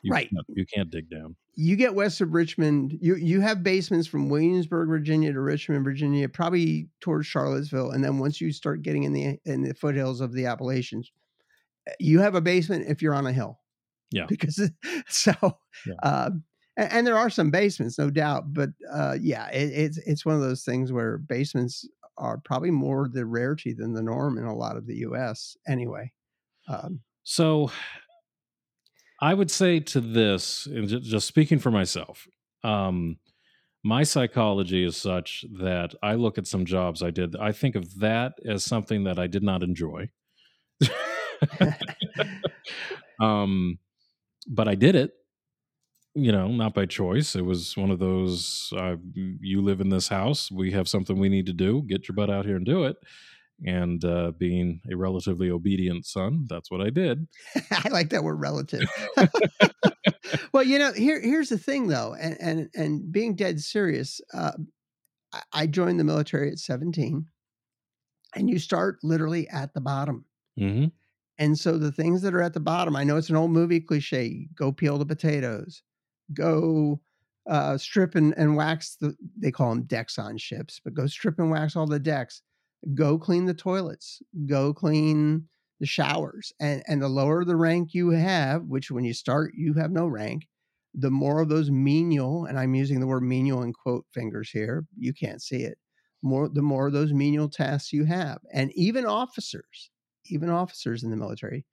You 0.02 0.10
Right. 0.12 0.28
can't, 0.30 0.44
you 0.48 0.66
can't 0.66 0.90
dig 0.90 1.08
down. 1.08 1.36
you 1.54 1.76
get 1.76 1.94
west 1.94 2.20
of 2.22 2.32
Richmond, 2.32 2.98
you 3.00 3.14
you 3.14 3.40
have 3.42 3.62
basements 3.62 4.08
from 4.08 4.28
Williamsburg, 4.30 4.88
Virginia 4.88 5.32
to 5.32 5.40
Richmond, 5.40 5.84
Virginia, 5.84 6.28
probably 6.28 6.88
towards 7.00 7.26
Charlottesville, 7.28 7.90
and 7.92 8.02
then 8.02 8.18
once 8.18 8.40
you 8.40 8.50
start 8.52 8.82
getting 8.82 9.04
in 9.04 9.12
the 9.12 9.38
in 9.44 9.62
the 9.62 9.74
foothills 9.74 10.20
of 10.20 10.32
the 10.32 10.46
Appalachians, 10.46 11.12
you 11.98 12.20
have 12.20 12.34
a 12.34 12.40
basement 12.40 12.86
if 12.88 13.02
you're 13.02 13.14
on 13.14 13.26
a 13.26 13.32
hill. 13.32 13.58
Yeah. 14.10 14.26
Because 14.28 14.70
so, 15.08 15.32
Yeah. 15.86 15.94
uh, 16.02 16.30
and, 16.76 16.92
and 16.92 17.06
there 17.06 17.16
are 17.18 17.30
some 17.30 17.50
basements, 17.50 17.98
no 17.98 18.10
doubt, 18.10 18.52
but 18.52 18.70
uh, 18.92 19.16
yeah, 19.20 19.48
it, 19.48 19.72
it's 19.72 19.98
it's 19.98 20.24
one 20.26 20.34
of 20.34 20.40
those 20.40 20.64
things 20.64 20.92
where 20.92 21.18
basements 21.18 21.86
are 22.18 22.38
probably 22.38 22.70
more 22.70 23.08
the 23.12 23.24
rarity 23.24 23.72
than 23.72 23.94
the 23.94 24.02
norm 24.02 24.38
in 24.38 24.44
a 24.44 24.54
lot 24.54 24.76
of 24.76 24.86
the 24.86 24.96
U.S. 24.96 25.56
Anyway, 25.66 26.12
um, 26.68 27.00
So, 27.22 27.70
I 29.20 29.34
would 29.34 29.50
say 29.50 29.80
to 29.80 30.00
this, 30.00 30.66
and 30.66 30.88
ju- 30.88 31.00
just 31.00 31.26
speaking 31.26 31.58
for 31.58 31.70
myself, 31.70 32.26
um, 32.64 33.16
my 33.84 34.02
psychology 34.02 34.84
is 34.84 34.96
such 34.96 35.44
that 35.60 35.94
I 36.02 36.14
look 36.14 36.38
at 36.38 36.46
some 36.46 36.64
jobs 36.64 37.02
I 37.02 37.10
did. 37.10 37.34
I 37.36 37.52
think 37.52 37.74
of 37.76 37.98
that 38.00 38.34
as 38.46 38.62
something 38.64 39.04
that 39.04 39.18
I 39.18 39.26
did 39.26 39.42
not 39.42 39.62
enjoy. 39.62 40.10
um, 43.20 43.78
but 44.48 44.68
I 44.68 44.74
did 44.74 44.94
it. 44.94 45.12
You 46.14 46.30
know, 46.30 46.48
not 46.48 46.74
by 46.74 46.84
choice. 46.84 47.34
It 47.34 47.44
was 47.44 47.74
one 47.76 47.90
of 47.90 47.98
those. 47.98 48.70
Uh, 48.76 48.96
you 49.14 49.62
live 49.62 49.80
in 49.80 49.88
this 49.88 50.08
house. 50.08 50.50
We 50.50 50.72
have 50.72 50.86
something 50.86 51.18
we 51.18 51.30
need 51.30 51.46
to 51.46 51.54
do. 51.54 51.82
Get 51.88 52.06
your 52.06 52.14
butt 52.14 52.28
out 52.28 52.44
here 52.44 52.56
and 52.56 52.66
do 52.66 52.84
it. 52.84 52.96
And 53.64 54.04
uh, 54.04 54.32
being 54.36 54.80
a 54.90 54.96
relatively 54.96 55.50
obedient 55.50 56.04
son, 56.04 56.46
that's 56.48 56.70
what 56.70 56.80
I 56.80 56.90
did. 56.90 57.28
I 57.70 57.88
like 57.90 58.10
that 58.10 58.24
word 58.24 58.40
relative. 58.40 58.82
well, 60.52 60.64
you 60.64 60.78
know, 60.78 60.92
here 60.92 61.20
here's 61.20 61.48
the 61.48 61.58
thing 61.58 61.86
though, 61.86 62.14
and 62.14 62.36
and 62.40 62.70
and 62.74 63.12
being 63.12 63.36
dead 63.36 63.60
serious, 63.60 64.20
uh, 64.34 64.52
I, 65.52 65.66
joined 65.66 65.98
the 65.98 66.04
military 66.04 66.50
at 66.50 66.58
17, 66.58 67.26
and 68.34 68.50
you 68.50 68.58
start 68.58 68.98
literally 69.02 69.48
at 69.48 69.72
the 69.74 69.80
bottom. 69.80 70.24
hmm 70.58 70.86
And 71.38 71.58
so 71.58 71.78
the 71.78 71.92
things 71.92 72.22
that 72.22 72.34
are 72.34 72.42
at 72.42 72.54
the 72.54 72.60
bottom, 72.60 72.94
I 72.96 73.04
know 73.04 73.16
it's 73.16 73.30
an 73.30 73.36
old 73.36 73.50
movie 73.50 73.80
cliche: 73.80 74.48
go 74.54 74.72
peel 74.72 74.98
the 74.98 75.06
potatoes, 75.06 75.82
go 76.34 77.00
uh, 77.48 77.76
strip 77.78 78.14
and, 78.14 78.34
and 78.36 78.56
wax 78.56 78.96
the. 79.00 79.16
They 79.38 79.50
call 79.50 79.70
them 79.70 79.84
decks 79.84 80.18
on 80.18 80.36
ships, 80.38 80.80
but 80.84 80.94
go 80.94 81.06
strip 81.06 81.38
and 81.38 81.50
wax 81.50 81.76
all 81.76 81.86
the 81.86 81.98
decks. 81.98 82.42
Go 82.94 83.18
clean 83.18 83.46
the 83.46 83.54
toilets. 83.54 84.20
Go 84.46 84.74
clean 84.74 85.48
the 85.80 85.86
showers. 85.86 86.52
And 86.60 86.82
and 86.86 87.02
the 87.02 87.08
lower 87.08 87.44
the 87.44 87.56
rank 87.56 87.94
you 87.94 88.10
have, 88.10 88.64
which 88.66 88.90
when 88.90 89.04
you 89.04 89.14
start 89.14 89.52
you 89.56 89.74
have 89.74 89.90
no 89.90 90.06
rank, 90.06 90.46
the 90.94 91.10
more 91.10 91.40
of 91.40 91.48
those 91.48 91.70
menial, 91.70 92.44
and 92.44 92.58
I'm 92.58 92.74
using 92.74 93.00
the 93.00 93.06
word 93.06 93.22
menial 93.22 93.62
in 93.62 93.72
quote 93.72 94.06
fingers 94.12 94.50
here. 94.50 94.86
You 94.98 95.12
can't 95.14 95.42
see 95.42 95.62
it. 95.64 95.78
More 96.22 96.48
the 96.48 96.62
more 96.62 96.88
of 96.88 96.92
those 96.92 97.12
menial 97.12 97.48
tasks 97.48 97.92
you 97.92 98.04
have, 98.04 98.38
and 98.52 98.70
even 98.74 99.06
officers 99.06 99.90
even 100.26 100.48
officers 100.50 101.02
in 101.04 101.10
the 101.10 101.16
military, 101.16 101.66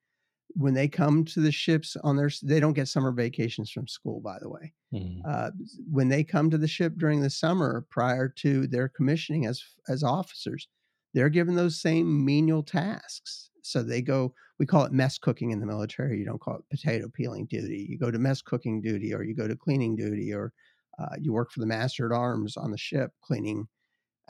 when 0.56 0.74
they 0.74 0.88
come 0.88 1.26
to 1.26 1.40
the 1.42 1.52
ships 1.52 1.96
on 1.98 2.18
their, 2.18 2.30
they 2.44 2.60
don't 2.60 2.74
get 2.74 2.88
summer 2.88 3.12
vacations 3.12 3.72
from 3.72 3.88
school, 3.88 4.22
by 4.22 4.40
the 4.40 4.50
way. 4.50 4.74
Mhm. 4.92 5.30
Uh, 5.30 5.52
when 5.92 6.10
they 6.10 6.24
come 6.24 6.50
to 6.50 6.58
the 6.58 6.68
ship 6.68 6.94
during 6.98 7.22
the 7.22 7.30
summer 7.30 7.86
prior 7.90 8.30
to 8.30 8.68
their 8.68 8.88
commissioning 8.90 9.46
as 9.46 9.64
as 9.90 10.02
officers, 10.04 10.68
they're 11.14 11.30
given 11.30 11.56
those 11.56 11.80
same 11.82 12.24
menial 12.26 12.64
tasks. 12.64 13.52
So 13.64 13.84
they 13.84 14.02
go, 14.02 14.34
we 14.60 14.66
call 14.66 14.86
it 14.86 14.94
mess 14.94 15.18
cooking 15.18 15.52
in 15.52 15.60
the 15.60 15.66
military. 15.66 16.20
You 16.20 16.26
don't 16.26 16.42
call 16.42 16.56
it 16.58 16.70
potato 16.72 17.10
peeling 17.10 17.46
duty. 17.48 17.86
You 17.90 17.98
go 18.00 18.12
to 18.12 18.18
mess 18.20 18.42
cooking 18.42 18.82
duty, 18.82 19.14
or 19.14 19.24
you 19.24 19.36
go 19.36 19.48
to 19.48 19.56
cleaning 19.58 19.96
duty, 19.98 20.34
or 20.34 20.54
uh, 20.98 21.16
you 21.20 21.34
work 21.34 21.52
for 21.52 21.60
the 21.60 21.66
master 21.66 22.06
at 22.12 22.18
arms 22.18 22.56
on 22.58 22.72
the 22.72 22.78
ship 22.78 23.12
cleaning 23.22 23.68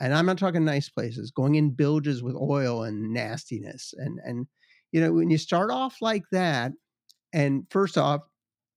and 0.00 0.14
I'm 0.14 0.26
not 0.26 0.38
talking 0.38 0.64
nice 0.64 0.88
places, 0.88 1.30
going 1.30 1.56
in 1.56 1.70
bilges 1.70 2.22
with 2.22 2.34
oil 2.34 2.84
and 2.84 3.12
nastiness. 3.12 3.94
And 3.96 4.18
and 4.24 4.46
you 4.92 5.00
know, 5.00 5.12
when 5.12 5.30
you 5.30 5.38
start 5.38 5.70
off 5.70 5.96
like 6.00 6.24
that, 6.32 6.72
and 7.32 7.64
first 7.70 7.96
off, 7.98 8.22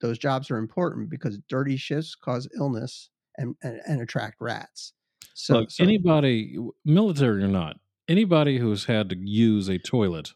those 0.02 0.18
jobs 0.18 0.52
are 0.52 0.58
important 0.58 1.10
because 1.10 1.40
dirty 1.50 1.78
shifts 1.78 2.16
cause 2.16 2.48
illness 2.58 3.10
and 3.38 3.56
and, 3.64 3.80
and 3.88 4.02
attract 4.02 4.36
rats. 4.40 4.94
So, 5.34 5.60
Look, 5.60 5.72
so 5.72 5.84
anybody, 5.84 6.58
military 6.86 7.44
or 7.44 7.48
not, 7.48 7.78
anybody 8.08 8.60
who's 8.60 8.86
had 8.86 9.10
to 9.10 9.18
use 9.18 9.68
a 9.68 9.80
toilet, 9.80 10.32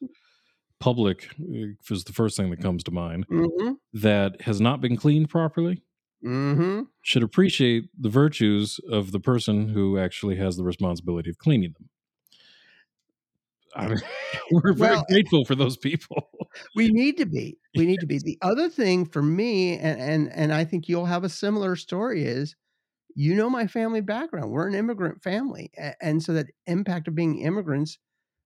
public 0.79 1.29
uh, 1.39 1.75
is 1.91 2.05
the 2.05 2.13
first 2.13 2.37
thing 2.37 2.49
that 2.49 2.61
comes 2.61 2.83
to 2.85 2.91
mind, 2.91 3.25
hmm 3.29 3.73
that 3.93 4.41
has 4.41 4.61
not 4.61 4.79
been 4.79 4.95
cleaned 4.95 5.29
properly 5.29 5.81
hmm 6.21 6.89
should 7.01 7.23
appreciate 7.23 7.85
the 7.97 8.09
virtues 8.09 8.79
of 8.91 9.11
the 9.11 9.19
person 9.19 9.69
who 9.69 9.97
actually 9.97 10.35
has 10.35 10.57
the 10.57 10.63
responsibility 10.63 11.29
of 11.29 11.37
cleaning 11.37 11.73
them. 11.73 11.89
I 13.75 13.87
mean, 13.87 13.97
we're 14.51 14.73
very 14.73 14.97
Well, 14.97 15.05
grateful 15.09 15.45
for 15.45 15.55
those 15.55 15.77
people. 15.77 16.29
we 16.75 16.89
need 16.89 17.17
to 17.17 17.25
be. 17.25 17.57
We 17.73 17.85
need 17.85 18.01
to 18.01 18.07
be. 18.07 18.19
The 18.19 18.37
other 18.41 18.69
thing 18.69 19.05
for 19.05 19.21
me, 19.21 19.77
and 19.77 19.99
and 19.99 20.31
and 20.33 20.53
I 20.53 20.65
think 20.65 20.87
you'll 20.87 21.05
have 21.05 21.23
a 21.23 21.29
similar 21.29 21.75
story 21.75 22.23
is, 22.23 22.55
you 23.15 23.35
know, 23.35 23.49
my 23.49 23.67
family 23.67 24.01
background. 24.01 24.51
We're 24.51 24.67
an 24.67 24.75
immigrant 24.75 25.23
family, 25.23 25.71
and 26.01 26.23
so 26.23 26.33
that 26.33 26.47
impact 26.67 27.07
of 27.07 27.15
being 27.15 27.39
immigrants 27.39 27.99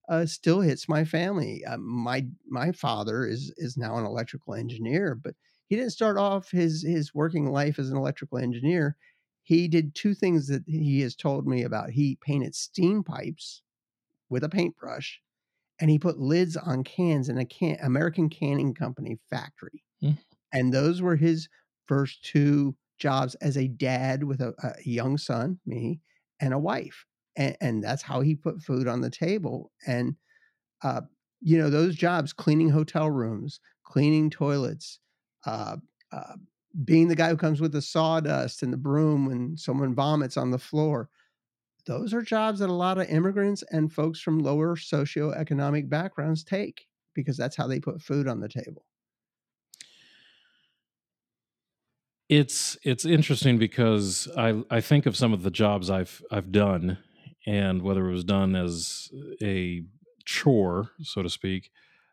uh, 0.09 0.25
still 0.27 0.61
hits 0.61 0.89
my 0.89 1.05
family. 1.05 1.63
Uh, 1.65 1.77
my 1.77 2.27
my 2.47 2.71
father 2.73 3.25
is 3.25 3.53
is 3.57 3.77
now 3.77 3.97
an 3.97 4.05
electrical 4.05 4.55
engineer, 4.55 5.15
but 5.15 5.35
he 5.71 5.77
didn't 5.77 5.93
start 5.93 6.17
off 6.17 6.51
his 6.51 6.83
his 6.83 7.15
working 7.15 7.49
life 7.49 7.79
as 7.79 7.89
an 7.89 7.95
electrical 7.95 8.37
engineer. 8.37 8.97
He 9.43 9.69
did 9.69 9.95
two 9.95 10.13
things 10.13 10.49
that 10.49 10.63
he 10.67 10.99
has 10.99 11.15
told 11.15 11.47
me 11.47 11.63
about. 11.63 11.91
He 11.91 12.17
painted 12.21 12.53
steam 12.55 13.05
pipes 13.05 13.61
with 14.29 14.43
a 14.43 14.49
paintbrush, 14.49 15.21
and 15.79 15.89
he 15.89 15.97
put 15.97 16.19
lids 16.19 16.57
on 16.57 16.83
cans 16.83 17.29
in 17.29 17.37
a 17.37 17.45
can 17.45 17.77
American 17.81 18.27
Canning 18.27 18.73
Company 18.73 19.17
factory. 19.29 19.81
Hmm. 20.01 20.11
And 20.51 20.73
those 20.73 21.01
were 21.01 21.15
his 21.15 21.47
first 21.87 22.21
two 22.25 22.75
jobs 22.99 23.35
as 23.35 23.55
a 23.55 23.69
dad 23.69 24.25
with 24.25 24.41
a, 24.41 24.53
a 24.61 24.73
young 24.83 25.17
son, 25.17 25.57
me, 25.65 26.01
and 26.41 26.53
a 26.53 26.59
wife. 26.59 27.05
And, 27.37 27.55
and 27.61 27.81
that's 27.81 28.01
how 28.01 28.19
he 28.19 28.35
put 28.35 28.61
food 28.61 28.89
on 28.89 28.99
the 28.99 29.09
table. 29.09 29.71
And 29.87 30.17
uh, 30.83 31.03
you 31.39 31.57
know, 31.57 31.69
those 31.69 31.95
jobs, 31.95 32.33
cleaning 32.33 32.71
hotel 32.71 33.09
rooms, 33.09 33.61
cleaning 33.85 34.29
toilets, 34.29 34.99
uh, 35.45 35.77
uh, 36.11 36.35
being 36.85 37.07
the 37.07 37.15
guy 37.15 37.29
who 37.29 37.37
comes 37.37 37.61
with 37.61 37.71
the 37.71 37.81
sawdust 37.81 38.63
and 38.63 38.71
the 38.71 38.77
broom 38.77 39.25
when 39.25 39.57
someone 39.57 39.93
vomits 39.93 40.37
on 40.37 40.51
the 40.51 40.59
floor. 40.59 41.09
Those 41.85 42.13
are 42.13 42.21
jobs 42.21 42.59
that 42.59 42.69
a 42.69 42.73
lot 42.73 42.97
of 42.99 43.09
immigrants 43.09 43.63
and 43.71 43.91
folks 43.91 44.21
from 44.21 44.39
lower 44.39 44.75
socioeconomic 44.75 45.89
backgrounds 45.89 46.43
take 46.43 46.87
because 47.13 47.37
that's 47.37 47.55
how 47.55 47.67
they 47.67 47.79
put 47.79 48.01
food 48.01 48.27
on 48.27 48.39
the 48.39 48.49
table. 48.49 48.85
It's 52.29 52.77
it's 52.83 53.03
interesting 53.03 53.57
because 53.57 54.29
I 54.37 54.63
I 54.69 54.79
think 54.79 55.05
of 55.05 55.17
some 55.17 55.33
of 55.33 55.43
the 55.43 55.51
jobs 55.51 55.89
I've 55.89 56.23
I've 56.31 56.51
done 56.51 56.97
and 57.45 57.81
whether 57.81 58.07
it 58.07 58.13
was 58.13 58.23
done 58.23 58.55
as 58.55 59.09
a 59.41 59.83
chore, 60.25 60.91
so 61.01 61.23
to 61.23 61.29
speak, 61.29 61.71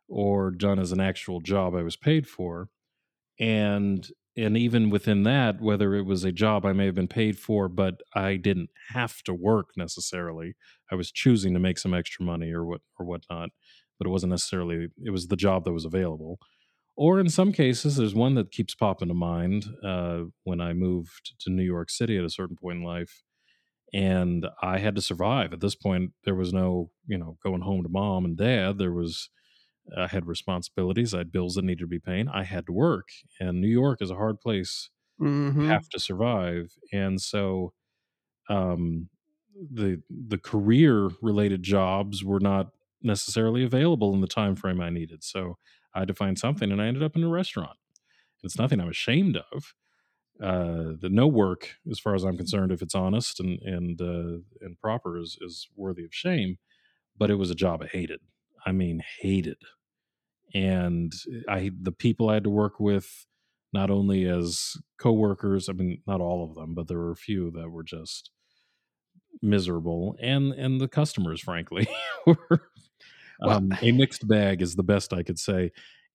or 0.09 0.51
done 0.51 0.79
as 0.79 0.91
an 0.91 1.01
actual 1.01 1.41
job 1.41 1.75
I 1.75 1.83
was 1.83 1.97
paid 1.97 2.27
for. 2.27 2.71
And 3.41 4.09
and 4.37 4.57
even 4.57 4.89
within 4.91 5.25
that, 5.25 5.61
whether 5.61 5.95
it 5.97 6.07
was 6.07 6.23
a 6.23 6.31
job 6.31 6.65
I 6.65 6.73
may 6.73 6.87
have 6.87 6.95
been 6.95 7.09
paid 7.09 7.39
for, 7.39 7.69
but 7.69 8.01
I 8.15 8.37
didn't 8.37 8.71
have 8.91 9.21
to 9.25 9.35
work 9.35 9.71
necessarily. 9.77 10.55
I 10.93 10.95
was 10.95 11.11
choosing 11.11 11.55
to 11.55 11.61
make 11.61 11.77
some 11.77 11.93
extra 11.93 12.25
money 12.25 12.53
or 12.53 12.65
what 12.65 12.81
or 12.99 13.07
whatnot, 13.07 13.51
but 13.99 14.07
it 14.07 14.11
wasn't 14.11 14.31
necessarily 14.31 14.89
it 15.05 15.11
was 15.11 15.27
the 15.27 15.37
job 15.37 15.65
that 15.65 15.73
was 15.73 15.85
available. 15.85 16.39
Or 16.97 17.21
in 17.21 17.29
some 17.29 17.53
cases, 17.53 17.97
there's 17.97 18.15
one 18.15 18.35
that 18.35 18.51
keeps 18.51 18.75
popping 18.75 19.09
to 19.09 19.15
mind 19.15 19.67
uh, 19.85 20.23
when 20.45 20.61
I 20.61 20.73
moved 20.73 21.33
to 21.41 21.51
New 21.51 21.63
York 21.63 21.91
City 21.91 22.19
at 22.19 22.25
a 22.25 22.31
certain 22.31 22.57
point 22.57 22.79
in 22.79 22.85
life 22.85 23.23
and 23.93 24.47
I 24.63 24.79
had 24.79 24.95
to 24.97 25.03
survive. 25.03 25.53
At 25.53 25.61
this 25.61 25.75
point, 25.75 26.13
there 26.25 26.35
was 26.35 26.53
no, 26.53 26.91
you 27.07 27.19
know, 27.19 27.39
going 27.43 27.63
home 27.63 27.83
to 27.83 27.89
mom 27.89 28.25
and 28.25 28.37
dad. 28.37 28.79
There 28.79 28.93
was, 28.93 29.31
I 29.97 30.07
had 30.07 30.27
responsibilities. 30.27 31.15
I 31.15 31.19
had 31.19 31.33
bills 31.33 31.55
that 31.55 31.65
needed 31.65 31.81
to 31.81 31.87
be 31.87 31.99
paid. 31.99 32.29
I 32.33 32.45
had 32.45 32.67
to 32.67 32.73
work, 32.73 33.09
and 33.41 33.61
New 33.61 33.69
York 33.69 34.01
is 34.01 34.11
a 34.11 34.17
hard 34.17 34.41
place. 34.41 34.91
Mm-hmm. 35.21 35.69
Have 35.69 35.89
to 35.91 35.99
survive, 35.99 36.73
and 36.93 37.21
so, 37.21 37.73
um, 38.49 39.09
the 39.73 40.03
the 40.09 40.39
career 40.39 41.11
related 41.21 41.63
jobs 41.63 42.23
were 42.23 42.41
not 42.41 42.71
necessarily 43.03 43.65
available 43.65 44.15
in 44.15 44.21
the 44.21 44.29
time 44.29 44.55
frame 44.55 44.81
I 44.81 44.91
needed. 44.91 45.25
So 45.25 45.59
I 45.95 46.01
had 46.01 46.09
to 46.09 46.15
find 46.15 46.39
something, 46.39 46.71
and 46.71 46.81
I 46.81 46.87
ended 46.87 47.03
up 47.03 47.17
in 47.17 47.25
a 47.25 47.29
restaurant. 47.29 47.77
It's 48.45 48.59
nothing 48.59 48.81
I'm 48.81 48.89
ashamed 48.89 49.37
of 49.53 49.75
uh, 50.43 50.93
the 51.01 51.09
no 51.11 51.27
work, 51.27 51.75
as 51.91 51.99
far 51.99 52.15
as 52.15 52.23
I'm 52.25 52.37
concerned, 52.37 52.71
if 52.71 52.81
it's 52.81 52.95
honest 52.95 53.41
and 53.41 53.61
and 53.63 54.01
uh, 54.01 54.39
and 54.61 54.79
proper, 54.81 55.19
is 55.19 55.37
is 55.41 55.69
worthy 55.75 56.05
of 56.05 56.15
shame. 56.15 56.59
But 57.17 57.31
it 57.31 57.35
was 57.35 57.51
a 57.51 57.57
job 57.57 57.83
I 57.83 57.87
hated. 57.87 58.21
I 58.65 58.73
mean, 58.73 59.03
hated. 59.21 59.57
And 60.55 61.13
I 61.49 61.71
the 61.81 61.93
people 61.93 62.31
I 62.31 62.35
had 62.35 62.45
to 62.45 62.51
work 62.51 62.81
with, 62.81 63.27
not 63.73 63.91
only 63.91 64.25
as 64.25 64.77
coworkers. 64.99 65.69
I 65.69 65.73
mean, 65.73 66.03
not 66.07 66.21
all 66.21 66.45
of 66.45 66.55
them, 66.55 66.75
but 66.75 66.89
there 66.89 66.99
were 66.99 67.11
a 67.13 67.17
few 67.17 67.51
that 67.53 67.71
were 67.71 67.85
just 67.85 68.31
miserable, 69.43 70.17
and 70.21 70.53
and 70.53 70.81
the 70.81 70.89
customers, 70.89 71.41
frankly, 71.41 71.89
were 72.27 72.63
Well, 73.43 73.57
um, 73.57 73.77
a 73.83 73.93
mixed 73.93 74.27
bag, 74.29 74.63
is 74.63 74.75
the 74.75 74.83
best 74.83 75.13
I 75.13 75.23
could 75.23 75.39
say. 75.39 75.73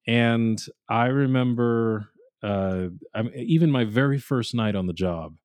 And 0.07 0.59
I 0.89 1.07
remember 1.07 2.09
uh, 2.43 2.89
I 3.13 3.21
mean, 3.21 3.33
even 3.35 3.71
my 3.71 3.85
very 3.85 4.19
first 4.19 4.53
night 4.53 4.75
on 4.75 4.85
the 4.85 4.93
job, 4.93 5.37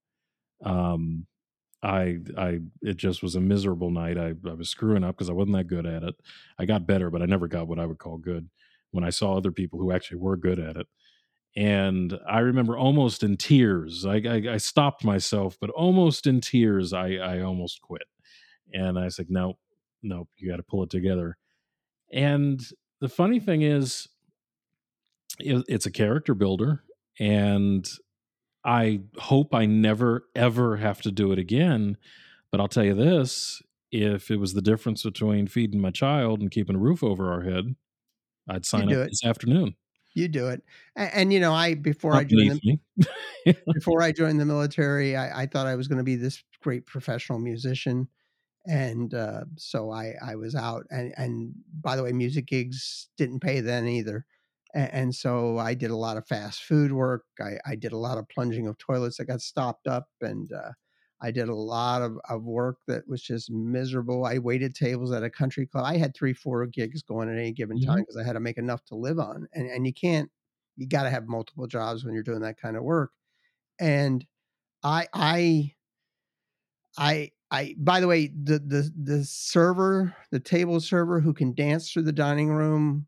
um, 0.65 1.27
I 1.83 2.19
I 2.37 2.61
it 2.83 2.97
just 2.97 3.23
was 3.23 3.37
a 3.37 3.41
miserable 3.41 3.91
night. 3.91 4.19
I, 4.19 4.35
I 4.49 4.55
was 4.55 4.69
screwing 4.69 5.05
up 5.05 5.17
because 5.17 5.31
I 5.31 5.35
wasn't 5.35 5.57
that 5.57 5.69
good 5.69 5.87
at 5.87 6.03
it. 6.03 6.17
I 6.59 6.67
got 6.67 6.87
better, 6.87 7.11
but 7.11 7.23
I 7.23 7.27
never 7.27 7.47
got 7.49 7.69
what 7.69 7.79
I 7.79 7.87
would 7.87 7.99
call 7.99 8.19
good. 8.19 8.49
When 8.91 9.05
I 9.05 9.11
saw 9.11 9.37
other 9.37 9.53
people 9.53 9.79
who 9.79 9.93
actually 9.93 10.19
were 10.19 10.37
good 10.37 10.59
at 10.59 10.77
it, 10.77 10.87
and 11.57 12.19
I 12.29 12.41
remember 12.41 12.77
almost 12.79 13.23
in 13.23 13.37
tears. 13.37 14.07
I 14.07 14.17
I, 14.17 14.43
I 14.55 14.57
stopped 14.59 15.05
myself, 15.05 15.57
but 15.61 15.71
almost 15.71 16.27
in 16.27 16.41
tears, 16.41 16.93
I 16.93 17.15
I 17.15 17.41
almost 17.41 17.83
quit. 17.83 18.05
And 18.73 18.99
I 18.99 19.05
was 19.05 19.19
like, 19.19 19.31
no, 19.31 19.59
no, 20.03 20.29
you 20.37 20.51
got 20.51 20.59
to 20.59 20.63
pull 20.63 20.83
it 20.85 20.91
together. 20.91 21.39
And 22.13 22.61
the 23.01 23.09
funny 23.09 23.41
thing 23.41 23.63
is, 23.63 24.09
it, 25.39 25.65
it's 25.69 25.87
a 25.87 25.91
character 25.91 26.35
builder 26.35 26.85
and 27.19 27.89
I 28.65 29.01
hope 29.19 29.55
I 29.55 29.67
never 29.67 30.27
ever 30.35 30.77
have 30.77 31.01
to 31.03 31.13
do 31.13 31.33
it 31.33 31.39
again. 31.39 31.97
But 32.51 32.61
I'll 32.61 32.69
tell 32.69 32.85
you 32.85 32.95
this: 32.95 33.63
if 33.93 34.31
it 34.31 34.37
was 34.39 34.55
the 34.55 34.63
difference 34.63 35.03
between 35.03 35.47
feeding 35.47 35.81
my 35.81 35.91
child 35.91 36.41
and 36.41 36.51
keeping 36.51 36.77
a 36.77 36.81
roof 36.81 37.03
over 37.03 37.33
our 37.33 37.43
head, 37.43 37.77
I'd 38.49 38.67
sign 38.67 38.89
do 38.89 39.01
up 39.01 39.07
it. 39.07 39.11
this 39.11 39.25
afternoon. 39.25 39.75
You 40.15 40.29
do 40.29 40.49
it. 40.49 40.63
And, 40.97 41.11
and 41.15 41.33
you 41.33 41.41
know, 41.41 41.55
I 41.55 41.75
before 41.75 42.15
I 42.15 42.25
joined 42.25 42.61
the 42.63 43.55
before 43.73 44.03
I 44.03 44.13
joined 44.13 44.41
the 44.41 44.45
military, 44.45 45.17
I, 45.17 45.43
I 45.43 45.47
thought 45.47 45.67
I 45.67 45.77
was 45.77 45.89
going 45.89 45.99
to 45.99 46.05
be 46.05 46.17
this 46.17 46.43
great 46.63 46.87
professional 46.87 47.39
musician. 47.39 48.09
And 48.67 49.15
uh, 49.15 49.45
so 49.57 49.91
I, 49.91 50.15
I 50.23 50.35
was 50.35 50.55
out. 50.55 50.87
And, 50.91 51.15
and 51.17 51.55
by 51.81 51.97
the 51.97 52.03
way, 52.03 52.13
music 52.13 52.47
gigs 52.47 53.09
didn't 53.17 53.41
pay 53.41 53.61
then 53.61 53.87
either. 53.87 54.27
And, 54.75 54.93
and 54.93 55.15
so 55.15 55.57
I 55.59 55.75
did 55.75 55.91
a 55.91 55.97
lot 55.97 56.17
of 56.17 56.27
fast 56.27 56.65
food 56.65 56.93
work. 56.93 57.25
I, 57.41 57.59
I 57.67 57.77
did 57.77 57.93
a 57.93 57.97
lot 57.97 58.19
of 58.19 58.29
plunging 58.29 58.67
of 58.67 58.77
toilets 58.77 59.17
that 59.19 59.27
got 59.27 59.41
stopped 59.41 59.87
up. 59.87 60.09
And 60.21 60.53
uh, 60.53 60.73
I 61.21 61.31
did 61.33 61.49
a 61.49 61.55
lot 61.55 62.03
of, 62.03 62.19
of 62.29 62.45
work 62.45 62.79
that 62.87 63.09
was 63.09 63.23
just 63.23 63.51
miserable. 63.51 64.25
I 64.25 64.39
waited 64.39 64.75
tables 64.75 65.13
at 65.13 65.25
a 65.25 65.31
country 65.31 65.67
club. 65.67 65.85
I 65.85 65.97
had 65.97 66.15
three, 66.15 66.33
four 66.33 66.67
gigs 66.67 67.03
going 67.03 67.29
at 67.29 67.37
any 67.39 67.53
given 67.53 67.81
time 67.81 67.99
Mhm. 67.99 68.03
because 68.03 68.17
I 68.17 68.25
had 68.25 68.35
to 68.35 68.41
make 68.41 68.59
enough 68.59 68.85
to 68.87 68.95
live 68.95 69.19
on. 69.19 69.49
And, 69.53 69.69
and 69.69 69.87
you 69.87 69.93
can't, 69.93 70.31
you 70.77 70.87
got 70.87 71.05
to 71.05 71.11
have 71.11 71.27
multiple 71.27 71.67
jobs 71.67 72.05
when 72.05 72.15
you're 72.15 72.23
doing 72.23 72.41
that 72.43 72.61
kind 72.61 72.77
of 72.77 72.85
work. 72.85 73.11
And 73.81 74.27
I, 74.85 75.09
I, 75.15 75.75
I, 76.97 77.31
I, 77.51 77.75
by 77.79 78.01
the 78.01 78.07
way, 78.07 78.29
the, 78.29 78.59
the, 78.59 78.91
the 79.01 79.25
server, 79.25 80.15
the 80.31 80.41
table 80.41 80.81
server 80.81 81.21
who 81.21 81.33
can 81.33 81.55
dance 81.55 81.91
through 81.91 82.03
the 82.03 82.13
dining 82.13 82.49
room 82.51 83.07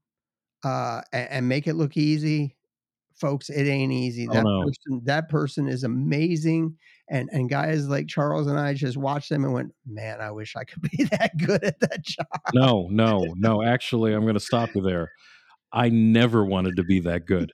uh, 0.64 1.02
and, 1.12 1.30
and 1.30 1.48
make 1.48 1.66
it 1.66 1.74
look 1.74 1.96
easy, 1.96 2.56
folks, 3.20 3.50
it 3.50 3.68
ain't 3.68 3.92
easy. 3.92 4.26
Oh 4.28 4.32
That 4.34 4.44
no, 4.44 4.62
person, 4.64 5.00
that 5.04 5.28
person 5.28 5.68
is 5.68 5.84
amazing. 5.84 6.76
And, 7.08 7.28
and 7.32 7.50
guys 7.50 7.88
like 7.88 8.06
Charles 8.06 8.46
and 8.46 8.58
I 8.58 8.72
just 8.74 8.96
watched 8.96 9.30
them 9.30 9.44
and 9.44 9.52
went, 9.52 9.72
man, 9.86 10.20
I 10.20 10.30
wish 10.30 10.54
I 10.56 10.64
could 10.64 10.82
be 10.96 11.04
that 11.04 11.36
good 11.38 11.64
at 11.64 11.80
that 11.80 12.02
job. 12.04 12.26
no, 12.54 12.86
no, 12.90 13.24
no. 13.36 13.62
Actually, 13.62 14.12
I'm 14.14 14.22
going 14.22 14.34
to 14.34 14.40
stop 14.40 14.70
you 14.74 14.82
there. 14.82 15.10
I 15.72 15.88
never 15.88 16.44
wanted 16.44 16.76
to 16.76 16.82
be 16.84 16.98
that 17.00 17.26
good. 17.26 17.52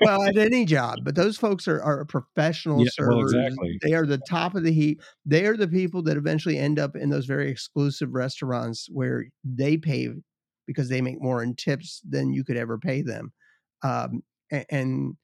well, 0.00 0.22
at 0.22 0.36
any 0.36 0.64
job, 0.76 0.98
but 1.02 1.16
those 1.16 1.36
folks 1.36 1.66
are, 1.66 1.82
are 1.82 2.04
professional 2.04 2.78
Yeah, 2.78 2.90
well, 3.00 3.22
servers. 3.22 3.34
exactly. 3.34 3.78
They 3.82 3.94
are 3.94 4.06
the 4.06 4.18
top 4.18 4.54
of 4.54 4.62
the 4.62 4.72
heap. 4.72 5.02
They 5.24 5.46
are 5.46 5.56
the 5.56 5.66
people 5.66 6.02
that 6.04 6.16
eventually 6.16 6.56
end 6.58 6.78
up 6.78 6.94
in 6.94 7.10
those 7.10 7.26
very 7.26 7.50
exclusive 7.50 8.10
restaurants 8.12 8.88
where 8.92 9.26
they 9.44 9.76
pay 9.76 10.10
because 10.68 10.88
they 10.88 11.00
make 11.00 11.20
more 11.20 11.42
in 11.42 11.54
tips 11.56 12.00
than 12.08 12.32
you 12.32 12.44
could 12.44 12.56
ever 12.56 12.78
pay 12.78 13.02
them. 13.02 13.32
Um, 13.82 14.22
and 14.50 15.16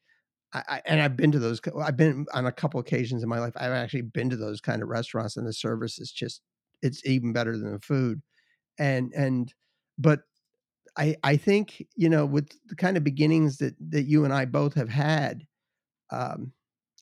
I, 0.53 0.63
I 0.69 0.83
and 0.87 1.01
I've 1.03 1.17
been 1.17 1.33
to 1.33 1.39
those. 1.41 1.61
I've 1.81 1.97
been 1.97 2.27
on 2.35 2.47
a 2.47 2.53
couple 2.53 2.81
occasions 2.81 3.23
in 3.23 3.29
my 3.29 3.41
life. 3.41 3.55
I've 3.57 3.73
actually 3.73 4.03
been 4.03 4.31
to 4.31 4.37
those 4.37 4.61
kind 4.61 4.83
of 4.83 4.89
restaurants, 4.89 5.37
and 5.37 5.47
the 5.47 5.53
service 5.53 5.99
is 5.99 6.13
just 6.13 6.43
it's 6.83 7.07
even 7.07 7.33
better 7.33 7.57
than 7.59 7.73
the 7.73 7.81
food. 7.81 8.23
And 8.79 9.13
and 9.15 9.53
but 9.99 10.23
I 10.97 11.17
I 11.25 11.37
think 11.37 11.87
you 11.97 12.09
know 12.09 12.27
with 12.27 12.51
the 12.67 12.77
kind 12.77 12.97
of 12.97 13.05
beginnings 13.05 13.59
that 13.59 13.75
that 13.91 14.05
you 14.05 14.25
and 14.25 14.33
I 14.33 14.45
both 14.45 14.75
have 14.75 14.89
had, 14.91 15.47
um, 16.11 16.53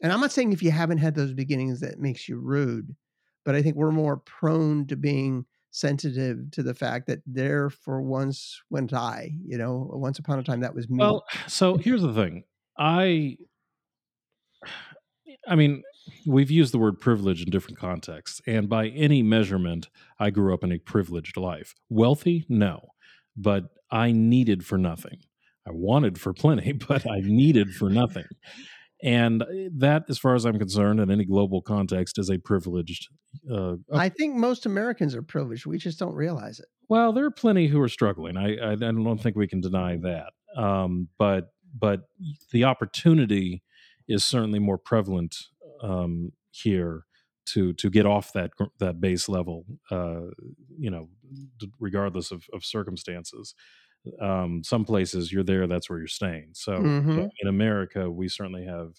and 0.02 0.12
I'm 0.12 0.20
not 0.20 0.32
saying 0.32 0.52
if 0.52 0.62
you 0.62 0.70
haven't 0.70 0.98
had 0.98 1.14
those 1.14 1.32
beginnings 1.34 1.80
that 1.80 2.00
makes 2.00 2.28
you 2.28 2.38
rude, 2.38 2.96
but 3.44 3.54
I 3.54 3.62
think 3.62 3.76
we're 3.76 3.92
more 3.92 4.18
prone 4.18 4.86
to 4.88 4.96
being 4.96 5.46
sensitive 5.70 6.50
to 6.52 6.62
the 6.62 6.74
fact 6.74 7.06
that 7.06 7.20
there 7.26 7.70
for 7.70 8.02
once 8.02 8.60
went 8.70 8.92
I. 8.92 9.32
You 9.44 9.58
know, 9.58 9.90
once 9.92 10.18
upon 10.18 10.38
a 10.38 10.42
time 10.42 10.60
that 10.60 10.74
was 10.74 10.88
me. 10.88 10.98
Well, 10.98 11.24
so 11.46 11.76
here's 11.78 12.02
the 12.02 12.14
thing. 12.14 12.44
I 12.78 13.36
I 15.48 15.54
mean, 15.54 15.82
we've 16.26 16.50
used 16.50 16.74
the 16.74 16.78
word 16.78 17.00
privilege 17.00 17.42
in 17.42 17.50
different 17.50 17.78
contexts, 17.78 18.42
and 18.46 18.68
by 18.68 18.88
any 18.88 19.22
measurement, 19.22 19.88
I 20.18 20.30
grew 20.30 20.52
up 20.52 20.62
in 20.62 20.72
a 20.72 20.78
privileged 20.78 21.36
life. 21.36 21.74
Wealthy? 21.88 22.44
No. 22.48 22.90
But 23.36 23.64
I 23.90 24.12
needed 24.12 24.66
for 24.66 24.76
nothing. 24.76 25.20
I 25.66 25.70
wanted 25.72 26.20
for 26.20 26.32
plenty, 26.32 26.72
but 26.88 27.08
I 27.08 27.20
needed 27.20 27.74
for 27.74 27.88
nothing. 27.88 28.26
And 29.02 29.44
that, 29.78 30.04
as 30.08 30.18
far 30.18 30.34
as 30.34 30.44
I'm 30.44 30.58
concerned, 30.58 31.00
in 31.00 31.10
any 31.10 31.24
global 31.24 31.62
context, 31.62 32.18
is 32.18 32.30
a 32.30 32.38
privileged. 32.38 33.08
Uh, 33.50 33.76
I 33.92 34.08
think 34.10 34.36
most 34.36 34.66
Americans 34.66 35.14
are 35.14 35.22
privileged. 35.22 35.66
We 35.66 35.78
just 35.78 35.98
don't 35.98 36.14
realize 36.14 36.58
it. 36.58 36.66
well, 36.88 37.12
there 37.12 37.24
are 37.24 37.30
plenty 37.30 37.66
who 37.68 37.80
are 37.80 37.88
struggling. 37.88 38.36
I, 38.36 38.56
I, 38.56 38.72
I 38.72 38.76
don't 38.76 39.18
think 39.20 39.36
we 39.36 39.48
can 39.48 39.60
deny 39.60 39.96
that. 39.98 40.32
Um, 40.56 41.08
but 41.18 41.52
but 41.78 42.02
the 42.52 42.64
opportunity 42.64 43.62
is 44.08 44.24
certainly 44.24 44.58
more 44.58 44.78
prevalent 44.78 45.36
um, 45.82 46.32
here 46.50 47.04
to 47.46 47.72
to 47.74 47.90
get 47.90 48.06
off 48.06 48.32
that 48.34 48.50
that 48.80 49.00
base 49.00 49.28
level. 49.28 49.64
Uh, 49.90 50.32
you 50.78 50.90
know, 50.90 51.08
regardless 51.78 52.30
of, 52.30 52.44
of 52.52 52.64
circumstances. 52.64 53.54
Um, 54.20 54.64
some 54.64 54.84
places 54.84 55.32
you're 55.32 55.44
there, 55.44 55.66
that's 55.66 55.90
where 55.90 55.98
you're 55.98 56.08
staying. 56.08 56.52
So 56.54 56.94
Mhm. 57.12 57.30
in 57.40 57.48
America, 57.48 58.10
we 58.10 58.28
certainly 58.28 58.64
have 58.64 58.94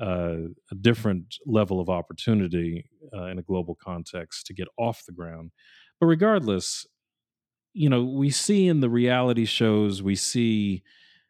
uh, 0.00 0.48
a 0.70 0.74
different 0.80 1.36
level 1.46 1.80
of 1.80 1.90
opportunity 1.90 2.90
uh, 3.14 3.26
in 3.26 3.38
a 3.38 3.42
global 3.42 3.74
context 3.76 4.46
to 4.46 4.54
get 4.54 4.68
off 4.78 5.04
the 5.06 5.12
ground. 5.12 5.52
But 6.00 6.06
regardless, 6.06 6.86
you 7.74 7.88
know, 7.88 8.04
we 8.04 8.30
see 8.30 8.66
in 8.68 8.80
the 8.80 8.90
reality 8.90 9.44
shows, 9.44 10.02
we 10.02 10.16
see 10.16 10.82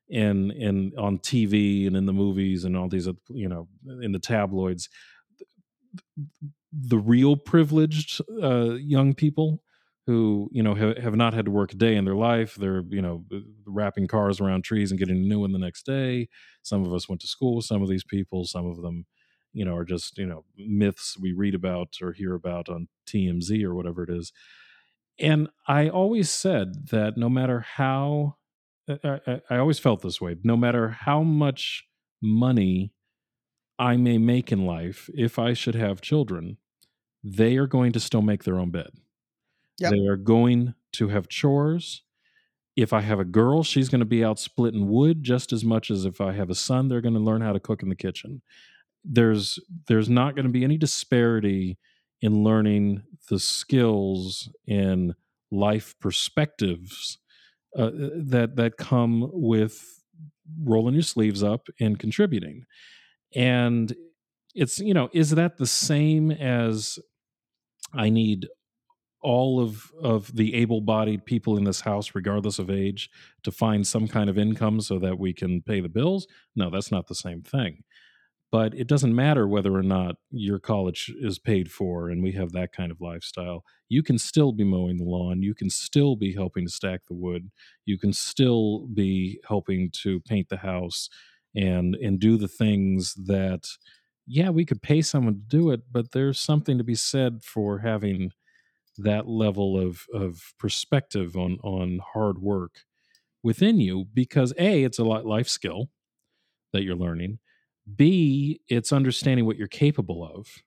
in 0.09 0.50
in 0.52 0.93
on 0.99 1.19
TV 1.19 1.87
and 1.87 1.97
in 1.97 2.07
the 2.07 2.12
movies 2.12 2.64
and 2.64 2.76
all 2.76 2.88
these, 2.88 3.09
you 3.31 3.49
know, 3.49 3.69
in 4.02 4.12
the 4.12 4.19
tabloids, 4.21 4.88
the 6.73 6.99
real 6.99 7.37
privileged 7.37 8.21
uh, 8.43 8.75
young 8.75 9.14
people 9.14 9.62
who 10.09 10.49
you 10.53 10.62
know 10.62 10.75
have, 10.75 11.15
not 11.15 11.35
had 11.35 11.45
to 11.45 11.50
work 11.50 11.75
a 11.75 11.77
day 11.77 11.95
in 11.95 12.07
their 12.07 12.15
life. 12.17 12.55
They're 12.55 12.83
you 12.88 13.03
know 13.03 13.27
uh, 13.31 13.41
wrapping 13.67 14.07
cars 14.07 14.41
around 14.41 14.65
trees 14.65 14.91
and 14.91 14.99
getting 14.99 15.17
a 15.17 15.29
new 15.29 15.41
one 15.41 15.53
the 15.53 15.59
next 15.59 15.85
day. 15.85 16.29
Some 16.62 16.83
of 16.83 16.95
us 16.95 17.11
went 17.11 17.21
to 17.21 17.27
school 17.27 17.57
with 17.57 17.67
some 17.67 17.83
of 17.83 17.91
these 17.91 18.05
people. 18.05 18.47
Some 18.47 18.67
of 18.67 18.81
them 18.81 19.05
you 19.53 19.67
know 19.67 19.77
are 19.77 19.85
just 19.85 20.17
you 20.17 20.25
know 20.25 20.47
myths 20.57 21.19
we 21.21 21.33
read 21.33 21.55
about 21.55 21.97
or 22.00 22.12
hear 22.12 22.35
about 22.35 22.71
on 22.71 22.88
tmz 23.07 23.62
or 23.62 23.75
whatever 23.75 24.03
it 24.03 24.11
is. 24.11 24.33
And 25.19 25.49
i 25.67 25.88
always 25.91 26.31
said 26.31 26.88
that 26.88 27.19
no 27.19 27.29
matter 27.29 27.61
how 27.61 28.37
I, 28.88 29.21
I, 29.27 29.41
I 29.50 29.57
always 29.59 29.79
felt 29.79 30.00
this 30.00 30.21
way. 30.23 30.37
No 30.43 30.57
matter 30.57 30.88
how 30.88 31.23
much 31.23 31.87
money 32.23 32.95
I 33.79 33.99
may 33.99 34.17
make 34.17 34.50
in 34.50 34.65
life, 34.65 35.11
if 35.15 35.38
I 35.38 35.53
should 35.53 35.75
have 35.75 36.00
children, 36.00 36.57
they 37.23 37.57
are 37.57 37.67
going 37.67 37.93
to 37.93 38.00
still 38.00 38.23
make 38.23 38.45
their 38.45 38.59
own 38.59 38.71
bed. 38.71 38.91
Yep. 39.78 39.97
They 39.97 40.06
are 40.06 40.16
going 40.16 40.75
to 40.92 41.08
have 41.08 41.28
chores. 41.28 42.02
If 42.76 42.92
I 42.92 43.00
have 43.02 43.20
a 43.20 43.25
girl, 43.25 43.62
she's 43.62 43.88
going 43.88 44.00
to 44.00 44.04
be 44.06 44.25
out 44.25 44.38
splitting 44.38 44.88
wood 44.88 45.23
just 45.25 45.52
as 45.52 45.64
much 45.64 45.91
as 45.91 46.04
if 46.04 46.21
I 46.21 46.32
have 46.32 46.50
a 46.50 46.54
son, 46.54 46.88
they're 46.88 47.00
going 47.00 47.14
to 47.14 47.21
learn 47.21 47.41
how 47.43 47.52
to 47.52 47.60
cook 47.60 47.82
in 47.82 47.88
the 47.88 47.97
kitchen. 47.97 48.43
There's 49.04 49.58
there's 49.88 50.08
not 50.08 50.34
going 50.34 50.47
to 50.47 50.52
be 50.52 50.64
any 50.64 50.76
disparity 50.78 51.78
in 52.21 52.45
learning 52.45 53.02
the 53.30 53.38
skills 53.38 54.50
and 54.69 55.14
life 55.50 55.95
perspectives 56.00 57.19
uh, 57.76 57.91
that 57.93 58.56
that 58.56 58.76
come 58.76 59.30
with 59.32 60.02
rolling 60.64 60.95
your 60.95 61.02
sleeves 61.02 61.43
up 61.43 61.69
and 61.80 61.99
contributing 61.99 62.64
and 63.34 63.95
it's 64.54 64.78
you 64.78 64.95
know 64.95 65.08
is 65.12 65.30
that 65.30 65.58
the 65.58 65.67
same 65.67 66.30
as 66.30 66.99
i 67.95 68.08
need 68.10 68.49
all 69.23 69.61
of 69.61 69.91
of 70.02 70.35
the 70.35 70.54
able-bodied 70.54 71.25
people 71.25 71.57
in 71.57 71.65
this 71.65 71.81
house 71.81 72.15
regardless 72.15 72.59
of 72.59 72.71
age 72.71 73.11
to 73.43 73.50
find 73.50 73.87
some 73.87 74.09
kind 74.09 74.31
of 74.31 74.39
income 74.39 74.81
so 74.81 74.99
that 74.99 75.19
we 75.19 75.33
can 75.33 75.63
pay 75.63 75.81
the 75.81 75.89
bills? 75.89 76.26
No 76.57 76.71
that's 76.71 76.93
not 76.93 77.09
the 77.09 77.15
same 77.15 77.43
thing. 77.43 77.85
But 78.50 78.75
it 78.75 78.87
doesn't 78.87 79.15
matter 79.15 79.47
whether 79.47 79.75
or 79.75 79.83
not 79.83 80.17
your 80.31 80.59
college 80.59 81.13
is 81.21 81.39
paid 81.39 81.71
for 81.71 82.09
and 82.09 82.23
we 82.23 82.33
have 82.33 82.52
that 82.52 82.73
kind 82.73 82.91
of 82.91 83.00
lifestyle. 83.00 83.63
You 83.91 84.02
can 84.02 84.19
still 84.19 84.52
be 84.52 84.65
mowing 84.65 84.97
the 84.97 85.04
lawn. 85.04 85.43
You 85.43 85.54
can 85.54 85.69
still 85.69 86.17
be 86.17 86.33
helping 86.33 86.65
to 86.67 86.73
stack 86.73 87.02
the 87.09 87.15
wood. 87.15 87.50
You 87.85 87.99
can 87.99 88.15
still 88.15 88.87
be 88.95 89.39
helping 89.47 89.91
to 90.02 90.21
paint 90.21 90.49
the 90.49 90.57
house 90.59 91.11
and 91.54 91.95
and 91.97 92.21
do 92.21 92.37
the 92.37 92.49
things 92.49 93.15
that 93.15 93.67
yeah 94.26 94.50
we 94.50 94.65
could 94.65 94.83
pay 94.83 95.00
someone 95.00 95.35
to 95.35 95.41
do 95.57 95.71
it 95.71 95.81
but 95.91 96.13
there's 96.13 96.39
something 96.39 96.76
to 96.78 96.85
be 96.85 96.95
said 96.95 97.43
for 97.43 97.78
having 97.78 98.31
that 98.99 99.28
level 99.28 99.78
of 99.78 100.06
of 100.13 100.54
perspective 100.58 101.37
on 101.37 101.58
on 101.63 102.00
hard 102.13 102.39
work 102.39 102.84
within 103.43 103.80
you 103.80 104.04
because 104.13 104.52
a 104.58 104.82
it's 104.84 104.99
a 104.99 105.04
life 105.04 105.49
skill 105.49 105.91
that 106.73 106.82
you're 106.82 106.97
learning 106.97 107.39
b 107.97 108.61
it's 108.69 108.93
understanding 108.93 109.47
what 109.47 109.56
you're 109.56 109.69
capable 109.69 110.25
of 110.25 110.63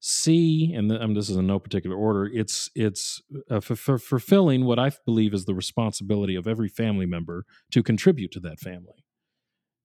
c 0.00 0.72
and 0.74 0.90
th- 0.90 1.00
um, 1.00 1.14
this 1.14 1.30
is 1.30 1.36
in 1.36 1.46
no 1.46 1.58
particular 1.58 1.96
order 1.96 2.26
it's 2.26 2.70
it's 2.74 3.22
uh, 3.50 3.60
fulfilling 3.60 4.64
what 4.64 4.78
i 4.78 4.90
believe 5.06 5.32
is 5.32 5.46
the 5.46 5.54
responsibility 5.54 6.34
of 6.34 6.46
every 6.46 6.68
family 6.68 7.06
member 7.06 7.44
to 7.70 7.82
contribute 7.82 8.30
to 8.30 8.40
that 8.40 8.58
family 8.58 9.04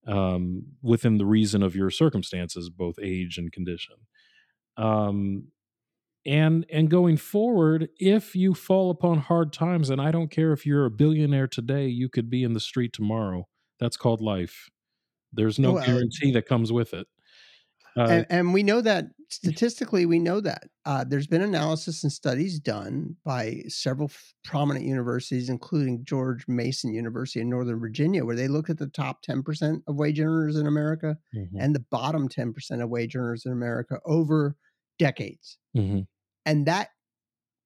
um, 0.06 0.64
within 0.82 1.18
the 1.18 1.26
reason 1.26 1.62
of 1.62 1.76
your 1.76 1.90
circumstances, 1.90 2.70
both 2.70 2.96
age 3.02 3.38
and 3.38 3.52
condition. 3.52 3.96
Um, 4.76 5.48
and 6.26 6.66
and 6.70 6.90
going 6.90 7.16
forward, 7.16 7.88
if 7.98 8.36
you 8.36 8.54
fall 8.54 8.90
upon 8.90 9.18
hard 9.18 9.52
times, 9.52 9.90
and 9.90 10.00
I 10.00 10.10
don't 10.10 10.30
care 10.30 10.52
if 10.52 10.66
you're 10.66 10.86
a 10.86 10.90
billionaire 10.90 11.48
today, 11.48 11.88
you 11.88 12.08
could 12.08 12.30
be 12.30 12.44
in 12.44 12.52
the 12.52 12.60
street 12.60 12.92
tomorrow. 12.92 13.48
That's 13.78 13.96
called 13.96 14.20
life. 14.20 14.68
There's 15.32 15.58
no 15.58 15.74
Well, 15.74 15.84
guarantee 15.86 16.32
that 16.32 16.46
comes 16.46 16.72
with 16.72 16.94
it. 16.94 17.08
Uh, 17.96 18.22
and, 18.22 18.26
and 18.30 18.54
we 18.54 18.62
know 18.62 18.80
that 18.80 19.06
statistically, 19.28 20.06
we 20.06 20.18
know 20.18 20.40
that 20.40 20.64
uh, 20.84 21.04
there's 21.04 21.26
been 21.26 21.42
analysis 21.42 22.02
and 22.02 22.12
studies 22.12 22.58
done 22.58 23.16
by 23.24 23.62
several 23.68 24.08
f- 24.08 24.34
prominent 24.42 24.84
universities, 24.84 25.48
including 25.48 26.04
George 26.04 26.48
Mason 26.48 26.92
University 26.92 27.40
in 27.40 27.48
Northern 27.50 27.78
Virginia, 27.78 28.24
where 28.24 28.34
they 28.34 28.48
looked 28.48 28.70
at 28.70 28.78
the 28.78 28.88
top 28.88 29.22
10% 29.22 29.82
of 29.86 29.96
wage 29.96 30.18
earners 30.18 30.56
in 30.56 30.66
America 30.66 31.16
mhm, 31.32 31.60
and 31.60 31.74
the 31.74 31.84
bottom 31.90 32.28
10% 32.28 32.82
of 32.82 32.88
wage 32.88 33.14
earners 33.14 33.44
in 33.46 33.52
America 33.52 34.00
over 34.04 34.56
decades. 35.00 35.58
mhm. 35.76 36.06
And 36.46 36.66
that 36.66 36.90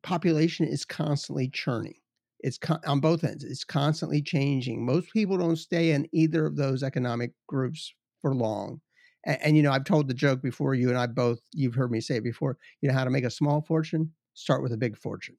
population 0.03 0.67
is 0.67 0.85
constantly 0.85 1.49
churning. 1.49 1.95
It's 2.41 2.59
con- 2.59 2.81
on 2.87 3.01
both 3.01 3.25
ends. 3.25 3.43
It's 3.45 3.65
constantly 3.65 4.23
changing. 4.23 4.85
Most 4.85 5.13
people 5.13 5.39
don't 5.39 5.57
stay 5.57 5.91
in 5.93 6.07
either 6.13 6.47
of 6.47 6.57
those 6.57 6.83
economic 6.83 7.33
groups 7.49 7.93
for 8.21 8.35
long. 8.35 8.81
And, 9.25 9.39
and 9.43 9.57
you 9.57 9.63
know, 9.63 9.73
I've 9.73 9.85
told 9.85 10.09
the 10.09 10.15
joke 10.15 10.43
before. 10.43 10.75
You 10.75 10.91
and 10.91 10.99
I 10.99 11.07
both. 11.07 11.41
You've 11.53 11.75
heard 11.75 11.91
me 11.91 12.01
say 12.01 12.17
it 12.17 12.25
before. 12.25 12.59
You 12.81 12.89
know 12.89 12.95
how 12.95 13.05
to 13.05 13.11
make 13.11 13.25
a 13.25 13.31
small 13.31 13.63
fortune? 13.63 14.13
Start 14.35 14.63
with 14.63 14.73
a 14.73 14.77
big 14.77 14.97
fortune. 14.97 15.37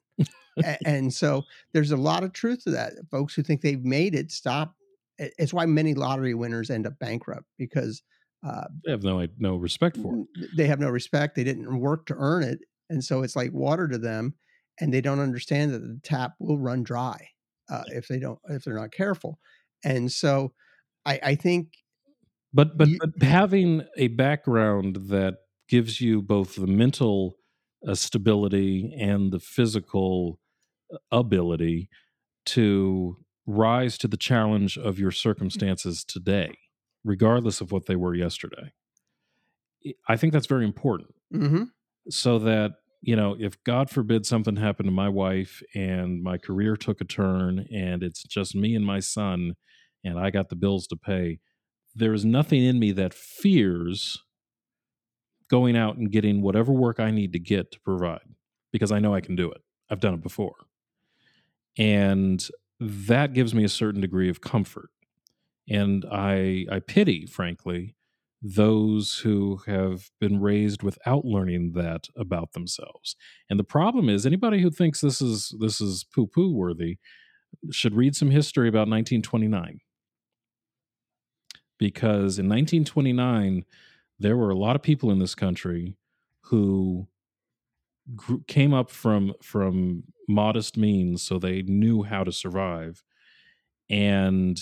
A- 0.64 0.78
and 0.88 1.14
so 1.14 1.44
there's 1.74 1.92
a 1.92 1.98
lot 1.98 2.24
of 2.24 2.34
truth 2.34 2.64
to 2.64 2.72
that. 2.72 2.94
Folks 3.12 3.36
who 3.36 3.44
think 3.44 3.62
they've 3.62 3.84
made 3.84 4.16
it 4.16 4.32
stop. 4.32 4.76
It's 5.20 5.54
why 5.54 5.66
many 5.66 5.94
lottery 5.94 6.34
winners 6.34 6.70
end 6.70 6.88
up 6.88 6.98
bankrupt 7.00 7.46
because 7.58 8.02
uh, 8.46 8.68
They 8.86 8.92
have 8.92 9.04
no 9.04 9.26
no 9.38 9.56
respect 9.58 9.98
for 9.98 10.16
it. 10.16 10.50
they 10.56 10.68
have 10.68 10.80
no 10.80 10.90
respect. 10.90 11.36
They 11.36 11.44
didn't 11.44 11.80
work 11.80 12.06
to 12.08 12.16
earn 12.18 12.44
it, 12.44 12.60
and 12.90 13.04
so 13.04 13.24
it's 13.24 13.36
like 13.36 13.52
water 13.54 13.88
to 13.88 13.98
them, 13.98 14.36
and 14.80 14.94
they 14.94 15.02
don't 15.02 15.20
understand 15.20 15.74
that 15.74 15.80
the 15.80 16.00
tap 16.04 16.34
will 16.40 16.60
run 16.60 16.84
dry 16.84 17.28
uh, 17.70 17.84
if 17.88 18.08
they 18.08 18.20
don't 18.20 18.40
if 18.50 18.64
they're 18.64 18.80
not 18.80 18.92
careful. 18.92 19.40
And 19.84 20.12
so, 20.12 20.54
I, 21.06 21.20
I 21.24 21.36
think 21.36 21.70
But 22.54 22.78
but, 22.78 22.90
You- 22.90 23.00
but 23.00 23.24
having 23.24 23.84
a 23.98 24.08
background 24.10 24.96
that 25.10 25.36
gives 25.68 26.00
you 26.00 26.22
both 26.22 26.56
the 26.56 26.68
mental 26.68 27.36
uh, 27.88 27.96
stability 27.96 28.96
and 29.00 29.32
the 29.32 29.40
physical 29.40 30.40
uh, 30.94 30.98
ability 31.12 31.90
to 32.46 33.18
rise 33.48 33.98
to 34.00 34.08
the 34.08 34.18
challenge 34.18 34.78
of 34.78 35.00
your 35.00 35.12
circumstances 35.12 36.04
today, 36.04 36.54
regardless 37.06 37.62
of 37.62 37.72
what 37.74 37.88
they 37.88 37.98
were 37.98 38.16
yesterday. 38.16 38.74
I- 40.08 40.18
think 40.18 40.34
that's 40.34 40.48
very 40.48 40.66
important 40.66 41.14
mhm, 41.32 41.72
so 42.10 42.40
that 42.40 42.74
you 43.02 43.16
know 43.16 43.36
if 43.40 43.62
god 43.64 43.90
forbid 43.90 44.26
something 44.26 44.56
happened 44.56 44.88
to 44.88 44.92
my 44.94 45.10
wife 45.10 45.62
and 45.76 46.24
my 46.24 46.38
career 46.38 46.76
took 46.76 47.02
a 47.02 47.06
turn 47.06 47.68
and 47.74 48.04
it's 48.04 48.24
just 48.24 48.56
me 48.56 48.76
and 48.76 48.86
my 48.86 49.00
son 49.00 49.56
and 50.04 50.20
i 50.20 50.30
got 50.32 50.50
the 50.50 50.56
bills 50.56 50.88
to 50.88 50.96
pay 50.96 51.40
there 51.96 52.14
is 52.14 52.26
nothing 52.26 52.64
in 52.64 52.80
me 52.80 52.92
that 52.94 53.14
fears 53.14 54.24
going 55.50 55.78
out 55.78 55.98
and 55.98 56.12
getting 56.12 56.42
whatever 56.42 56.72
work 56.72 57.00
i 57.00 57.12
need 57.12 57.34
to 57.34 57.40
get 57.40 57.72
to 57.72 57.80
provide 57.82 58.28
because 58.72 58.92
i 58.92 59.00
know 59.00 59.14
i 59.14 59.22
can 59.22 59.36
do 59.36 59.50
it 59.52 59.62
I've 59.88 60.00
done 60.00 60.16
it 60.16 60.24
before. 60.24 60.56
And 61.78 62.46
that 62.80 63.34
gives 63.34 63.54
me 63.54 63.64
a 63.64 63.70
certain 63.70 64.02
degree 64.02 64.30
of 64.30 64.42
comfort. 64.42 64.90
And 65.70 66.06
I 66.12 66.66
I 66.72 66.80
pity, 66.80 67.26
frankly, 67.26 67.96
those 68.42 69.20
who 69.24 69.62
have 69.66 70.12
been 70.20 70.40
raised 70.40 70.84
without 70.84 71.26
learning 71.26 71.72
that 71.74 72.08
about 72.16 72.54
themselves. 72.54 73.16
And 73.50 73.60
the 73.60 73.64
problem 73.64 74.08
is 74.08 74.26
anybody 74.26 74.62
who 74.62 74.70
thinks 74.70 75.02
this 75.02 75.22
is 75.22 75.56
this 75.60 75.82
is 75.82 76.04
poo-poo 76.04 76.54
worthy 76.54 76.98
should 77.72 77.96
read 77.96 78.16
some 78.16 78.32
history 78.32 78.68
about 78.68 78.88
1929. 78.90 79.80
Because 81.78 82.40
in 82.40 82.48
1929 82.48 83.66
there 84.20 84.38
were 84.38 84.50
a 84.50 84.58
lot 84.58 84.76
of 84.76 84.82
people 84.82 85.12
in 85.12 85.20
this 85.20 85.36
country 85.36 85.98
who 86.42 87.08
grew, 88.16 88.44
came 88.48 88.74
up 88.74 88.90
from 88.92 89.34
from 89.42 90.04
modest 90.28 90.78
means 90.78 91.24
so 91.24 91.40
they 91.40 91.62
knew 91.64 92.04
how 92.04 92.24
to 92.24 92.32
survive 92.32 93.04
and 93.90 94.60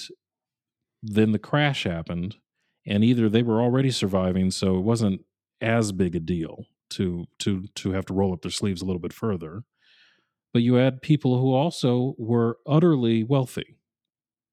then 1.04 1.32
the 1.32 1.39
crash 1.39 1.84
happened 1.84 2.38
and 2.86 3.04
either 3.04 3.30
they 3.30 3.44
were 3.44 3.62
already 3.62 3.92
surviving 3.92 4.50
so 4.50 4.78
it 4.78 4.82
wasn't 4.82 5.22
as 5.62 5.92
big 5.92 6.16
a 6.16 6.20
deal 6.20 6.66
to 6.89 7.26
to 7.39 7.66
to 7.76 7.92
have 7.92 8.06
to 8.06 8.13
roll 8.13 8.34
up 8.34 8.42
their 8.42 8.52
sleeves 8.52 8.82
a 8.82 8.86
little 8.86 9.00
bit 9.00 9.13
further 9.13 9.63
but 10.54 10.62
you 10.62 10.76
had 10.76 11.02
people 11.02 11.39
who 11.39 11.54
also 11.54 12.16
were 12.18 12.58
utterly 12.66 13.24
wealthy 13.24 13.78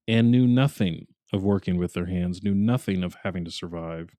and 0.09 0.31
knew 0.31 0.47
nothing 0.47 1.07
of 1.33 1.45
working 1.45 1.77
with 1.77 1.93
their 1.93 2.07
hands 2.07 2.43
knew 2.43 2.55
nothing 2.55 3.03
of 3.05 3.17
having 3.23 3.45
to 3.45 3.51
survive 3.51 4.11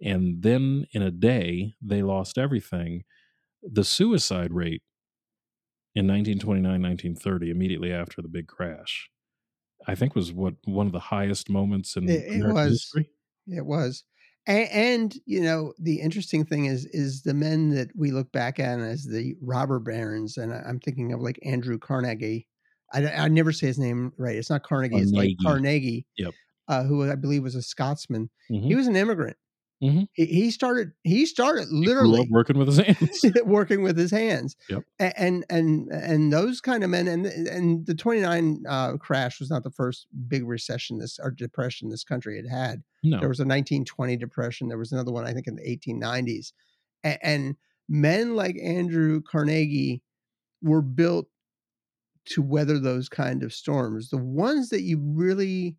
and 0.00 0.42
then 0.42 0.86
in 0.92 1.02
a 1.02 1.10
day 1.10 1.74
they 1.80 2.02
lost 2.02 2.38
everything. 2.38 3.04
The 3.62 3.84
suicide 3.84 4.52
rate 4.52 4.82
in 5.94 6.06
1929 6.06 6.82
1930 6.82 7.50
immediately 7.50 7.92
after 7.92 8.20
the 8.20 8.28
big 8.28 8.46
crash 8.46 9.08
i 9.86 9.94
think 9.94 10.14
was 10.14 10.32
what 10.32 10.54
one 10.64 10.86
of 10.86 10.92
the 10.92 10.98
highest 10.98 11.48
moments 11.50 11.96
in 11.96 12.08
It, 12.08 12.24
it 12.24 12.34
American 12.36 12.54
was. 12.54 12.72
history 12.72 13.10
It 13.48 13.64
was. 13.66 14.04
And, 14.48 14.68
and 14.70 15.14
you 15.26 15.40
know 15.40 15.72
the 15.78 16.00
interesting 16.00 16.44
thing 16.44 16.66
is 16.66 16.86
is 16.86 17.22
the 17.22 17.34
men 17.34 17.70
that 17.70 17.88
we 17.96 18.10
look 18.12 18.30
back 18.32 18.60
at 18.60 18.78
as 18.78 19.04
the 19.04 19.34
robber 19.40 19.80
barons, 19.80 20.36
and 20.36 20.52
I'm 20.52 20.78
thinking 20.80 21.12
of 21.12 21.20
like 21.20 21.38
Andrew 21.44 21.78
Carnegie. 21.78 22.46
I, 22.92 23.06
I 23.08 23.28
never 23.28 23.50
say 23.52 23.66
his 23.66 23.78
name 23.78 24.12
right. 24.16 24.36
It's 24.36 24.50
not 24.50 24.62
Carnegie. 24.62 24.98
It's 24.98 25.10
like 25.10 25.34
Carnegie. 25.42 25.44
Carnegie. 25.44 26.06
Yep. 26.18 26.34
Uh, 26.68 26.82
who 26.84 27.10
I 27.10 27.16
believe 27.16 27.42
was 27.42 27.56
a 27.56 27.62
Scotsman. 27.62 28.30
Mhm. 28.50 28.62
He 28.62 28.74
was 28.76 28.86
an 28.86 28.94
immigrant. 28.96 29.36
Mhm. 29.82 30.08
He, 30.12 30.26
he 30.26 30.50
started. 30.50 30.92
He 31.02 31.26
started 31.26 31.68
literally 31.70 32.26
working 32.30 32.58
with 32.58 32.68
his 32.68 32.78
hands 32.78 33.24
working 33.44 33.82
with 33.82 33.98
his 33.98 34.10
hands. 34.10 34.56
Yep. 34.70 34.84
And 34.98 35.44
and 35.50 35.88
and 35.90 36.32
those 36.32 36.60
kind 36.60 36.82
of 36.82 36.90
men 36.90 37.06
and 37.08 37.26
and 37.26 37.86
the 37.86 37.94
29 37.94 38.62
uh, 38.66 38.96
crash 38.96 39.38
was 39.38 39.50
not 39.50 39.64
the 39.64 39.70
first 39.70 40.06
big 40.28 40.46
recession 40.46 40.98
this 40.98 41.18
or 41.22 41.30
depression 41.30 41.90
this 41.90 42.04
country 42.04 42.36
had 42.36 42.48
had. 42.48 42.82
no 43.04 43.20
There 43.20 43.28
was 43.28 43.38
a 43.38 43.44
1920 43.44 44.16
depression. 44.16 44.68
There 44.68 44.78
was 44.78 44.92
another 44.92 45.12
one 45.12 45.26
I 45.26 45.34
think 45.34 45.46
in 45.46 45.56
the 45.56 45.62
1890s. 45.62 46.52
And, 47.04 47.18
and 47.22 47.56
men 47.88 48.34
like 48.34 48.56
Andrew 48.62 49.20
Carnegie 49.20 50.02
were 50.62 50.82
built 50.82 51.28
to 52.26 52.42
weather 52.42 52.78
those 52.78 53.08
kind 53.08 53.42
of 53.42 53.52
storms. 53.52 54.08
The 54.08 54.16
ones 54.16 54.70
that 54.70 54.82
you 54.82 54.98
really 54.98 55.76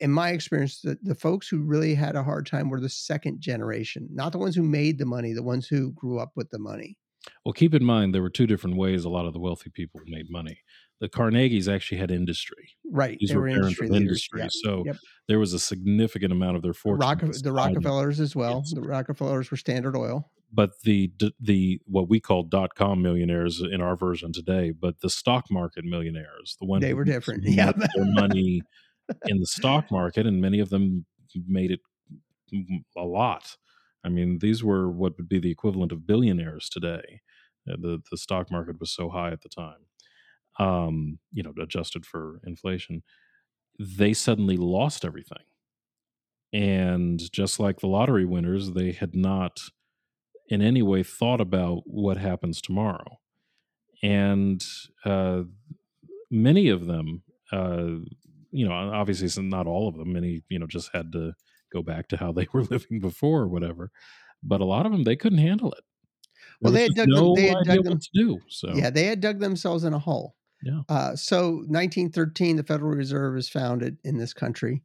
in 0.00 0.10
my 0.10 0.30
experience, 0.30 0.80
the, 0.80 0.98
the 1.02 1.14
folks 1.14 1.48
who 1.48 1.62
really 1.62 1.94
had 1.94 2.16
a 2.16 2.22
hard 2.22 2.46
time 2.46 2.68
were 2.68 2.80
the 2.80 2.88
second 2.88 3.40
generation, 3.40 4.08
not 4.12 4.32
the 4.32 4.38
ones 4.38 4.54
who 4.56 4.62
made 4.62 4.98
the 4.98 5.06
money, 5.06 5.32
the 5.32 5.42
ones 5.42 5.66
who 5.66 5.92
grew 5.92 6.18
up 6.18 6.32
with 6.36 6.50
the 6.50 6.58
money. 6.58 6.96
well 7.44 7.52
keep 7.54 7.74
in 7.74 7.82
mind 7.84 8.14
there 8.14 8.20
were 8.22 8.28
two 8.38 8.46
different 8.46 8.76
ways 8.76 9.04
a 9.04 9.08
lot 9.08 9.24
of 9.26 9.32
the 9.32 9.38
wealthy 9.40 9.70
people 9.70 9.98
made 10.06 10.26
money 10.30 10.58
the 11.00 11.08
carnegies 11.08 11.68
actually 11.68 11.96
had 11.98 12.10
industry 12.10 12.68
Right. 12.92 13.16
these 13.18 13.30
they 13.30 13.36
were, 13.36 13.42
were 13.42 13.48
industry 13.48 13.88
industry 13.88 14.40
Yep. 14.42 14.50
so 14.52 14.82
Yep. 14.86 14.96
there 15.28 15.38
was 15.38 15.52
a 15.54 15.58
significant 15.58 16.32
amount 16.32 16.56
of 16.56 16.62
their 16.62 16.74
fortune 16.74 17.00
Rock, 17.00 17.20
the. 17.42 17.52
Rockefellers 17.52 18.20
as 18.20 18.36
well. 18.36 18.58
Yes. 18.64 18.74
The 18.74 18.82
Rockefellers 18.82 19.50
were 19.50 19.56
Standard 19.56 19.96
Oil. 19.96 20.30
but 20.52 20.70
the 20.82 21.10
the 21.40 21.80
what 21.86 22.08
we 22.10 22.20
call 22.20 22.42
dot 22.42 22.74
com 22.74 23.00
millionaires 23.02 23.60
in 23.74 23.80
our 23.80 23.96
version 23.96 24.30
today, 24.32 24.70
but 24.70 25.00
the 25.00 25.08
stock 25.10 25.46
market 25.50 25.84
millionaires, 25.84 26.56
the 26.60 26.66
ones 26.66 26.82
They 26.82 26.92
were 26.94 27.04
different. 27.04 27.42
their 27.56 28.04
money 28.22 28.62
in 29.26 29.40
the 29.40 29.46
stock 29.46 29.90
market, 29.90 30.26
and 30.26 30.40
many 30.40 30.60
of 30.60 30.70
them 30.70 31.06
made 31.46 31.70
it 31.72 31.80
a 32.96 33.02
lot. 33.04 33.56
I 34.04 34.08
mean, 34.08 34.38
these 34.40 34.62
were 34.62 34.90
what 34.90 35.16
would 35.16 35.28
be 35.28 35.38
the 35.38 35.50
equivalent 35.50 35.92
of 35.92 36.06
billionaires 36.06 36.68
today. 36.68 37.20
Uh, 37.68 37.76
The 37.80 38.02
the 38.10 38.18
stock 38.18 38.50
market 38.50 38.80
was 38.80 38.90
so 38.92 39.08
high 39.10 39.32
at 39.32 39.42
the 39.42 39.48
time, 39.48 39.82
um, 40.58 41.18
you 41.32 41.42
know, 41.42 41.54
adjusted 41.62 42.06
for 42.06 42.40
inflation. 42.44 43.02
They 43.78 44.14
suddenly 44.14 44.56
lost 44.58 45.04
everything, 45.04 45.44
and 46.52 47.20
just 47.32 47.58
like 47.58 47.80
the 47.80 47.88
lottery 47.88 48.24
winners, 48.24 48.72
they 48.72 48.92
had 48.92 49.14
not 49.14 49.60
in 50.48 50.62
any 50.62 50.82
way 50.82 51.02
thought 51.02 51.40
about 51.40 51.82
what 51.86 52.16
happens 52.18 52.60
tomorrow. 52.60 53.18
And 54.02 54.64
uh, 55.04 55.44
many 56.30 56.68
of 56.68 56.86
them, 56.86 57.22
uh, 57.52 57.96
you 58.54 58.66
know, 58.68 58.72
obviously 58.72 59.28
some- 59.28 59.48
not 59.48 59.66
all 59.66 59.88
of 59.88 59.96
them, 59.96 60.12
many, 60.12 60.42
you 60.48 60.58
know, 60.58 60.66
just 60.66 60.90
had 60.94 61.12
to 61.12 61.32
go 61.72 61.82
back 61.82 62.08
to 62.08 62.16
how 62.16 62.32
they 62.32 62.46
were 62.52 62.62
living 62.64 63.00
before 63.00 63.42
or 63.42 63.48
whatever. 63.48 63.90
But 64.42 64.60
a 64.60 64.64
lot 64.64 64.86
of 64.86 64.92
them, 64.92 65.04
they 65.04 65.16
couldn't 65.16 65.38
handle 65.38 65.72
it. 65.72 65.82
There 66.60 66.70
Well, 66.70 66.72
they 66.72 66.82
had 66.82 66.94
dug 66.94 67.08
them- 67.08 67.14
no 67.14 67.34
they 67.34 67.48
had 67.48 67.56
idea 67.58 67.74
dug 67.76 67.84
them- 67.84 67.98
to 67.98 68.08
do. 68.14 68.40
So 68.48 68.74
Yeah, 68.74 68.90
they 68.90 69.04
had 69.06 69.20
dug 69.20 69.38
themselves 69.40 69.84
in 69.84 69.92
a 69.94 69.98
hole. 69.98 70.36
Yeah. 70.62 70.80
Uh, 70.88 71.14
so 71.16 71.62
1913, 71.68 72.56
the 72.56 72.62
Federal 72.62 72.92
Reserve 72.92 73.36
is 73.36 73.48
founded 73.50 73.98
in 74.04 74.16
this 74.18 74.32
country, 74.32 74.82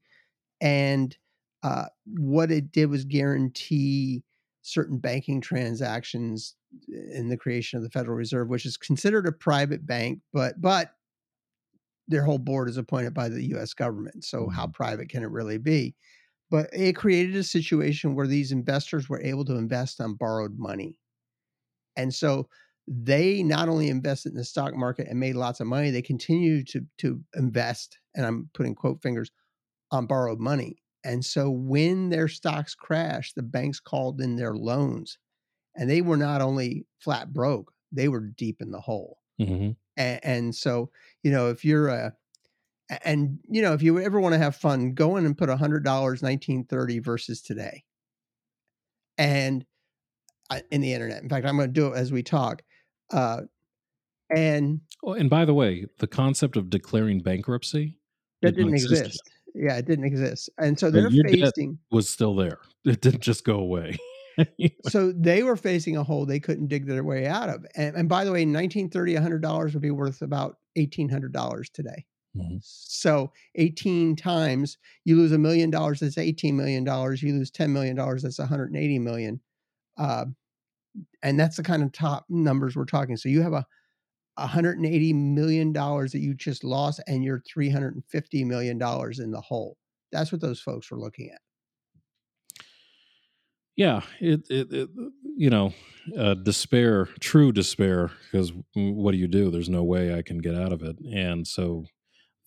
and 0.60 1.16
uh, 1.64 1.86
what 2.06 2.52
it 2.52 2.72
did 2.72 2.88
was 2.90 3.06
guarantee 3.06 4.24
certain 4.62 4.98
banking 4.98 5.40
transactions 5.42 6.56
in 6.88 7.30
the 7.30 7.38
creation 7.38 7.78
of 7.78 7.84
the 7.84 7.90
Federal 7.90 8.18
Reserve, 8.18 8.50
which 8.50 8.66
is 8.66 8.78
considered 8.78 9.26
a 9.28 9.32
private 9.32 9.86
bank, 9.86 10.20
but 10.34 10.60
but 10.60 10.94
their 12.10 12.26
whole 12.26 12.40
board 12.40 12.70
is 12.70 12.78
appointed 12.78 13.14
by 13.16 13.30
the 13.30 13.44
U.S. 13.50 13.74
government. 13.76 14.26
So 14.26 14.50
how 14.50 14.68
private 14.68 15.10
can 15.10 15.24
it 15.24 15.32
really 15.32 15.60
be? 15.60 15.96
But 16.52 16.70
it 16.74 16.96
created 16.96 17.36
a 17.38 17.44
situation 17.44 18.16
where 18.16 18.28
these 18.28 18.52
investors 18.52 19.10
were 19.10 19.22
able 19.22 19.46
to 19.46 19.58
invest 19.58 20.02
on 20.02 20.16
borrowed 20.16 20.60
money. 20.60 21.00
And 21.96 22.14
so 22.14 22.50
they 22.88 23.44
not 23.44 23.70
only 23.70 23.90
invested 23.90 24.32
in 24.32 24.38
the 24.38 24.44
stock 24.44 24.76
market 24.76 25.08
and 25.08 25.20
made 25.20 25.36
lots 25.36 25.60
of 25.60 25.68
money, 25.68 25.92
they 25.92 26.02
continued 26.02 26.68
to 26.70 26.86
to 27.00 27.24
invest, 27.36 28.00
and 28.16 28.26
I'm 28.26 28.50
putting 28.54 28.76
quote 28.76 29.02
fingers 29.02 29.32
on 29.92 30.08
borrowed 30.08 30.40
money. 30.40 30.84
And 31.04 31.26
so 31.26 31.52
when 31.52 32.10
their 32.10 32.28
stocks 32.28 32.76
crashed, 32.76 33.36
the 33.36 33.44
banks 33.44 33.80
called 33.80 34.22
in 34.22 34.38
their 34.38 34.56
loans, 34.56 35.20
and 35.76 35.90
they 35.90 36.02
were 36.02 36.18
not 36.18 36.42
only 36.42 36.88
flat 37.00 37.34
broke, 37.34 37.74
they 37.92 38.10
were 38.10 38.22
deep 38.22 38.62
in 38.62 38.72
the 38.72 38.82
hole. 38.82 39.20
Mhm. 39.40 39.76
And, 40.00 40.20
and 40.24 40.56
so, 40.56 40.90
you 41.22 41.30
know, 41.32 41.50
if 41.50 41.64
you're 41.64 41.90
a 41.90 42.14
a- 42.90 43.08
and 43.08 43.38
you 43.48 43.62
know, 43.62 43.74
if 43.74 43.84
you 43.84 44.00
ever 44.00 44.20
want 44.20 44.34
to 44.34 44.40
have 44.40 44.56
fun, 44.56 44.94
go 44.94 45.18
in 45.18 45.26
and 45.28 45.38
put 45.38 45.50
a 45.50 45.58
hundred 45.58 45.84
dollars 45.84 46.24
1930 46.24 47.00
versus 47.00 47.42
today. 47.44 47.84
And 49.18 49.66
I- 50.50 50.64
in 50.72 50.82
the 50.82 50.94
internet. 50.94 51.22
In 51.22 51.30
fact, 51.30 51.46
I'm 51.46 51.58
going 51.58 51.70
to 51.70 51.74
do 51.74 51.88
it 51.94 51.98
as 51.98 52.12
we 52.12 52.24
talk. 52.24 52.64
Uh, 53.12 53.42
and 54.36 54.82
Oh, 55.04 55.14
and 55.14 55.30
by 55.30 55.46
the 55.46 55.54
way, 55.54 55.86
the 56.00 56.08
concept 56.08 56.56
of 56.58 56.70
declaring 56.70 57.20
bankruptcy 57.20 57.98
that 58.42 58.56
didn't 58.56 58.74
exist 58.74 59.02
exist. 59.06 59.22
Yeah, 59.56 59.78
it 59.78 59.86
didn't 59.86 60.06
exist. 60.06 60.50
And 60.58 60.80
so 60.80 60.90
they're 60.92 61.10
debt- 61.10 61.32
facing. 61.32 61.80
was 61.92 62.08
still 62.10 62.36
there. 62.36 62.60
It 62.86 63.02
didn't 63.02 63.22
just 63.22 63.44
go 63.44 63.60
away. 63.60 63.98
So 64.84 65.12
they 65.12 65.44
were 65.44 65.56
facing 65.58 65.98
a 65.98 66.04
hole 66.04 66.26
they 66.26 66.40
couldn't 66.40 66.68
dig 66.68 66.88
their 66.88 67.04
way 67.04 67.28
out 67.28 67.50
of. 67.50 67.66
And, 67.76 67.96
and 67.96 68.10
by 68.10 68.24
the 68.26 68.32
way, 68.32 68.42
in 68.44 68.54
1930, 68.54 69.16
$100 69.16 69.74
would 69.74 69.82
be 69.82 69.92
worth 69.92 70.22
about 70.22 70.58
$1,800 70.76 71.70
today. 71.70 72.06
Mhm. 72.38 72.60
So 72.64 73.32
18 73.56 74.16
times 74.16 74.78
you 75.04 75.16
lose 75.18 75.32
a 75.32 75.38
million 75.38 75.70
dollars, 75.72 76.00
that's 76.00 76.18
18 76.18 76.56
million 76.56 76.84
dollars. 76.84 77.24
You 77.24 77.34
lose 77.34 77.52
10 77.52 77.74
million 77.74 77.96
dollars, 77.96 78.24
that's 78.24 78.40
180 78.40 79.00
million. 79.00 79.42
Uh, 79.98 80.26
and 81.24 81.40
that's 81.40 81.58
the 81.58 81.64
kind 81.64 81.84
of 81.84 81.92
top 81.92 82.26
numbers 82.30 82.76
we're 82.76 82.86
talking. 82.86 83.18
So 83.18 83.30
you 83.30 83.42
have 83.42 83.54
a 83.54 83.66
180 84.36 85.14
million 85.14 85.74
dollars 85.74 86.12
that 86.14 86.20
you 86.20 86.34
just 86.34 86.64
lost, 86.64 87.02
and 87.08 87.24
you're 87.24 87.42
350 87.42 88.44
million 88.46 88.78
dollars 88.78 89.20
in 89.20 89.32
the 89.32 89.42
hole. 89.42 89.78
That's 90.12 90.32
what 90.32 90.42
those 90.42 90.62
folks 90.62 90.90
were 90.92 91.00
looking 91.00 91.30
at. 91.32 91.42
Yeah 93.80 94.02
it, 94.20 94.42
it, 94.50 94.68
it 94.74 94.90
you 95.38 95.50
know 95.50 95.74
uh, 96.18 96.34
despair 96.34 97.06
true 97.20 97.52
despair 97.52 98.12
because 98.26 98.52
what 98.76 99.12
do 99.12 99.18
you 99.18 99.28
do? 99.28 99.50
There's 99.52 99.70
no 99.70 99.84
way 99.84 100.04
i 100.18 100.22
can 100.22 100.40
get 100.40 100.56
out 100.56 100.74
of 100.74 100.82
it. 100.82 100.98
And 101.14 101.48
so 101.48 101.86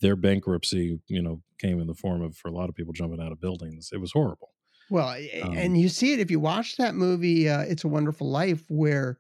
their 0.01 0.17
bankruptcy 0.17 1.01
you 1.07 1.23
know 1.23 1.43
came 1.61 1.81
in 1.81 1.87
the 1.87 1.95
form 1.95 2.23
of 2.23 2.37
for 2.37 2.49
a 2.49 2.53
lot 2.53 2.69
of 2.69 2.75
people 2.75 2.93
jumping 2.93 3.21
out 3.23 3.33
of 3.33 3.41
buildings. 3.41 3.91
It 3.93 4.01
was 4.01 4.13
horrible. 4.13 4.51
Well, 4.91 5.15
Um, 5.43 5.57
and 5.57 5.81
you 5.81 5.89
see 5.89 6.13
it 6.13 6.21
if 6.21 6.31
you 6.31 6.41
watch 6.41 6.77
that 6.77 6.95
movie, 6.95 7.49
uh, 7.49 7.63
"It's 7.63 7.85
a 7.85 7.89
Wonderful 7.89 8.29
Life," 8.31 8.65
where 8.69 9.19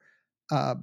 uh, 0.50 0.74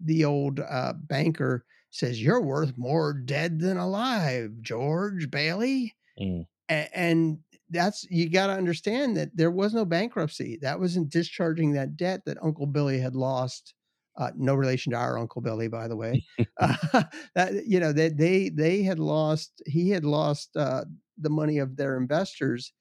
the 0.00 0.24
old 0.24 0.60
uh, 0.60 0.92
banker 0.94 1.64
says, 1.90 2.22
"You're 2.22 2.42
worth 2.42 2.76
more 2.76 3.14
dead 3.14 3.58
than 3.60 3.78
alive, 3.78 4.52
George 4.60 5.30
Bailey," 5.30 5.94
Mm. 6.20 6.46
A- 6.70 6.98
and 6.98 7.38
that's 7.70 8.04
you 8.10 8.30
got 8.30 8.48
to 8.48 8.52
understand 8.54 9.16
that 9.16 9.36
there 9.36 9.50
was 9.50 9.74
no 9.74 9.84
bankruptcy. 9.84 10.58
That 10.62 10.80
wasn't 10.80 11.10
discharging 11.10 11.72
that 11.72 11.96
debt 11.96 12.22
that 12.26 12.38
Uncle 12.42 12.66
Billy 12.66 12.98
had 12.98 13.16
lost. 13.16 13.74
Uh, 14.16 14.32
no 14.36 14.54
relation 14.54 14.90
to 14.92 14.98
our 14.98 15.16
Uncle 15.18 15.40
Billy, 15.42 15.68
by 15.68 15.86
the 15.88 15.96
way. 15.96 16.24
uh, 16.60 17.04
that 17.34 17.66
you 17.66 17.80
know 17.80 17.92
they 17.92 18.08
they 18.08 18.48
they 18.48 18.82
had 18.82 18.98
lost. 18.98 19.62
He 19.66 19.90
had 19.90 20.04
lost 20.04 20.56
uh, 20.56 20.84
the 21.18 21.30
money 21.30 21.58
of 21.58 21.76
their 21.76 21.96
investors, 21.96 22.72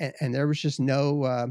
and, 0.00 0.12
and 0.20 0.34
there 0.34 0.48
was 0.48 0.60
just 0.60 0.80
no 0.80 1.24
uh, 1.24 1.46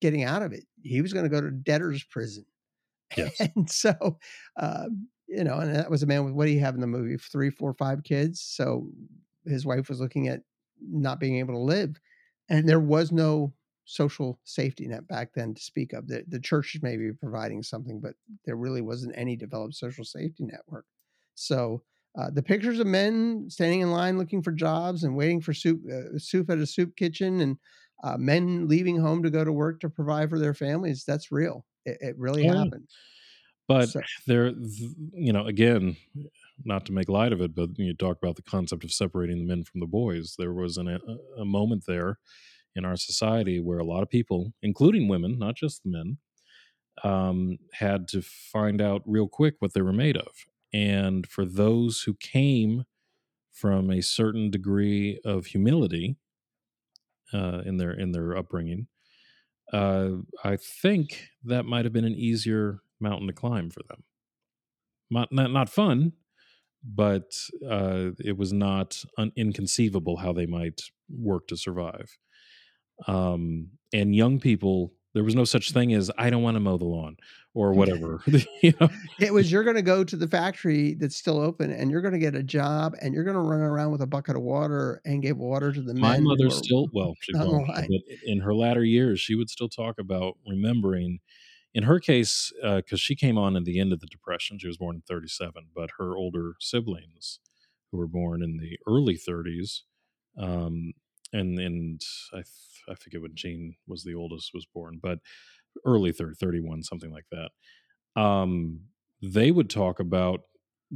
getting 0.00 0.24
out 0.24 0.42
of 0.42 0.52
it. 0.52 0.64
He 0.82 1.02
was 1.02 1.12
going 1.12 1.24
to 1.24 1.30
go 1.30 1.40
to 1.40 1.50
debtor's 1.50 2.04
prison, 2.04 2.46
Yes. 3.16 3.50
and 3.56 3.70
so 3.70 4.18
uh, 4.56 4.86
you 5.28 5.44
know, 5.44 5.58
and 5.58 5.74
that 5.74 5.90
was 5.90 6.02
a 6.02 6.06
man 6.06 6.24
with 6.24 6.34
what 6.34 6.46
do 6.46 6.52
you 6.52 6.60
have 6.60 6.74
in 6.74 6.80
the 6.80 6.86
movie? 6.86 7.16
Three, 7.16 7.50
four, 7.50 7.74
five 7.74 8.02
kids. 8.02 8.40
So 8.40 8.88
his 9.46 9.66
wife 9.66 9.88
was 9.88 10.00
looking 10.00 10.28
at 10.28 10.42
not 10.80 11.20
being 11.20 11.36
able 11.36 11.54
to 11.54 11.60
live, 11.60 12.00
and 12.48 12.68
there 12.68 12.80
was 12.80 13.12
no 13.12 13.52
social 13.84 14.38
safety 14.44 14.86
net 14.86 15.08
back 15.08 15.32
then 15.34 15.54
to 15.54 15.62
speak 15.62 15.92
of. 15.92 16.06
The 16.08 16.24
the 16.28 16.40
church 16.40 16.78
may 16.82 16.96
be 16.96 17.12
providing 17.12 17.62
something, 17.62 18.00
but 18.00 18.14
there 18.44 18.56
really 18.56 18.82
wasn't 18.82 19.16
any 19.16 19.36
developed 19.36 19.74
social 19.74 20.04
safety 20.04 20.44
network. 20.44 20.86
So 21.34 21.82
uh, 22.18 22.30
the 22.30 22.42
pictures 22.42 22.80
of 22.80 22.86
men 22.86 23.48
standing 23.48 23.80
in 23.80 23.90
line 23.90 24.18
looking 24.18 24.42
for 24.42 24.52
jobs 24.52 25.04
and 25.04 25.16
waiting 25.16 25.40
for 25.40 25.54
soup 25.54 25.80
uh, 25.90 26.18
soup 26.18 26.50
at 26.50 26.58
a 26.58 26.66
soup 26.66 26.96
kitchen 26.96 27.40
and 27.40 27.58
uh, 28.04 28.16
men 28.16 28.66
leaving 28.68 28.96
home 28.98 29.22
to 29.22 29.30
go 29.30 29.44
to 29.44 29.52
work 29.52 29.80
to 29.80 29.90
provide 29.90 30.30
for 30.30 30.38
their 30.38 30.54
families 30.54 31.04
that's 31.04 31.32
real 31.32 31.64
it, 31.84 31.98
it 32.00 32.18
really 32.18 32.44
yeah. 32.44 32.54
happened 32.56 32.88
But 33.68 33.88
So- 33.88 34.00
there, 34.26 34.52
you 35.12 35.32
know, 35.32 35.46
again, 35.46 35.96
not 36.64 36.84
to 36.86 36.92
make 36.92 37.08
light 37.08 37.32
of 37.32 37.40
it, 37.40 37.54
but 37.54 37.70
you 37.76 37.94
talk 37.94 38.18
about 38.22 38.36
the 38.36 38.42
concept 38.42 38.84
of 38.84 38.92
separating 38.92 39.38
the 39.38 39.44
men 39.44 39.64
from 39.64 39.80
the 39.80 39.86
boys. 39.86 40.34
There 40.38 40.52
was 40.52 40.76
an, 40.76 40.88
a, 40.88 40.98
a 41.40 41.44
moment 41.44 41.84
there 41.86 42.18
in 42.74 42.84
our 42.84 42.96
society 42.96 43.60
where 43.60 43.78
a 43.78 43.84
lot 43.84 44.02
of 44.02 44.10
people, 44.10 44.52
including 44.62 45.08
women, 45.08 45.38
not 45.38 45.56
just 45.56 45.82
the 45.82 45.90
men, 45.90 46.18
um, 47.04 47.58
had 47.72 48.08
to 48.08 48.22
find 48.22 48.80
out 48.80 49.02
real 49.06 49.28
quick 49.28 49.54
what 49.60 49.72
they 49.72 49.82
were 49.82 49.92
made 49.92 50.16
of. 50.16 50.46
And 50.72 51.26
for 51.26 51.44
those 51.44 52.02
who 52.02 52.14
came 52.14 52.84
from 53.52 53.90
a 53.90 54.02
certain 54.02 54.50
degree 54.50 55.20
of 55.24 55.46
humility 55.46 56.16
uh, 57.32 57.62
in 57.64 57.76
their 57.76 57.92
in 57.92 58.12
their 58.12 58.36
upbringing, 58.36 58.86
uh, 59.72 60.10
I 60.44 60.56
think 60.56 61.30
that 61.44 61.64
might 61.64 61.84
have 61.84 61.92
been 61.92 62.04
an 62.04 62.14
easier 62.14 62.80
mountain 63.00 63.26
to 63.28 63.32
climb 63.32 63.70
for 63.70 63.82
them. 63.88 64.04
Not 65.10 65.32
not, 65.32 65.50
not 65.50 65.68
fun, 65.68 66.12
but 66.94 67.36
uh, 67.68 68.10
it 68.18 68.36
was 68.36 68.52
not 68.52 69.02
un- 69.18 69.32
inconceivable 69.36 70.16
how 70.16 70.32
they 70.32 70.46
might 70.46 70.80
work 71.08 71.46
to 71.48 71.56
survive. 71.56 72.16
Um, 73.06 73.68
and 73.92 74.16
young 74.16 74.40
people, 74.40 74.94
there 75.14 75.22
was 75.22 75.34
no 75.34 75.44
such 75.44 75.72
thing 75.72 75.92
as 75.92 76.10
I 76.18 76.30
don't 76.30 76.42
want 76.42 76.56
to 76.56 76.60
mow 76.60 76.78
the 76.78 76.84
lawn 76.84 77.16
or 77.54 77.72
whatever. 77.72 78.22
you 78.62 78.72
know? 78.80 78.88
it 79.20 79.32
was 79.32 79.52
you're 79.52 79.64
going 79.64 79.76
to 79.76 79.82
go 79.82 80.02
to 80.02 80.16
the 80.16 80.28
factory 80.28 80.94
that's 80.94 81.16
still 81.16 81.40
open 81.40 81.70
and 81.70 81.90
you're 81.90 82.00
going 82.00 82.14
to 82.14 82.18
get 82.20 82.34
a 82.34 82.42
job 82.42 82.94
and 83.00 83.14
you're 83.14 83.24
going 83.24 83.36
to 83.36 83.42
run 83.42 83.60
around 83.60 83.92
with 83.92 84.00
a 84.00 84.06
bucket 84.06 84.36
of 84.36 84.42
water 84.42 85.00
and 85.04 85.22
give 85.22 85.36
water 85.36 85.72
to 85.72 85.82
the 85.82 85.94
men 85.94 86.02
My 86.02 86.18
mother 86.20 86.50
still, 86.50 86.88
well, 86.92 87.14
she's 87.20 87.36
on 87.36 87.46
the 87.46 87.52
gone, 87.52 87.66
now, 87.66 87.74
line. 87.74 87.88
but 87.88 88.16
in 88.24 88.40
her 88.40 88.54
latter 88.54 88.84
years, 88.84 89.20
she 89.20 89.34
would 89.34 89.50
still 89.50 89.68
talk 89.68 89.98
about 89.98 90.36
remembering. 90.46 91.20
In 91.74 91.84
her 91.84 92.00
case, 92.00 92.52
because 92.62 93.00
she 93.00 93.14
came 93.14 93.38
on 93.38 93.56
at 93.56 93.64
the 93.64 93.78
end 93.78 93.92
of 93.92 94.00
the 94.00 94.06
Depression, 94.06 94.58
she 94.58 94.66
was 94.66 94.78
born 94.78 94.96
in 94.96 95.02
37, 95.02 95.68
but 95.74 95.90
her 95.98 96.16
older 96.16 96.54
siblings, 96.60 97.40
who 97.90 97.98
were 97.98 98.08
born 98.08 98.42
in 98.42 98.56
the 98.56 98.78
early 98.86 99.16
30s, 99.16 99.80
um, 100.38 100.92
and 101.32 101.58
and 101.58 102.00
I, 102.32 102.38
f- 102.40 102.82
I 102.88 102.94
forget 102.94 103.20
when 103.20 103.34
Jean 103.34 103.76
was 103.86 104.04
the 104.04 104.14
oldest 104.14 104.52
was 104.54 104.66
born, 104.66 104.98
but 105.02 105.18
early 105.84 106.12
30, 106.12 106.34
31, 106.34 106.82
something 106.82 107.10
like 107.12 107.26
that. 107.30 107.50
Um, 108.20 108.80
they 109.22 109.50
would 109.50 109.70
talk 109.70 110.00
about 110.00 110.42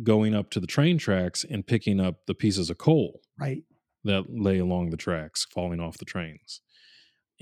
going 0.03 0.35
up 0.35 0.51
to 0.51 0.61
the 0.61 0.67
train 0.67 0.99
tracks 0.99 1.45
and 1.49 1.67
picking 1.67 2.01
up 2.01 2.27
the 2.27 2.35
pieces 2.35 2.71
of 2.71 2.79
coal 2.79 3.21
right 3.39 3.63
that 4.05 4.25
lay 4.31 4.59
along 4.59 4.91
the 4.91 4.97
tracks 4.97 5.47
falling 5.53 5.81
off 5.81 5.99
the 5.99 6.05
trains 6.05 6.63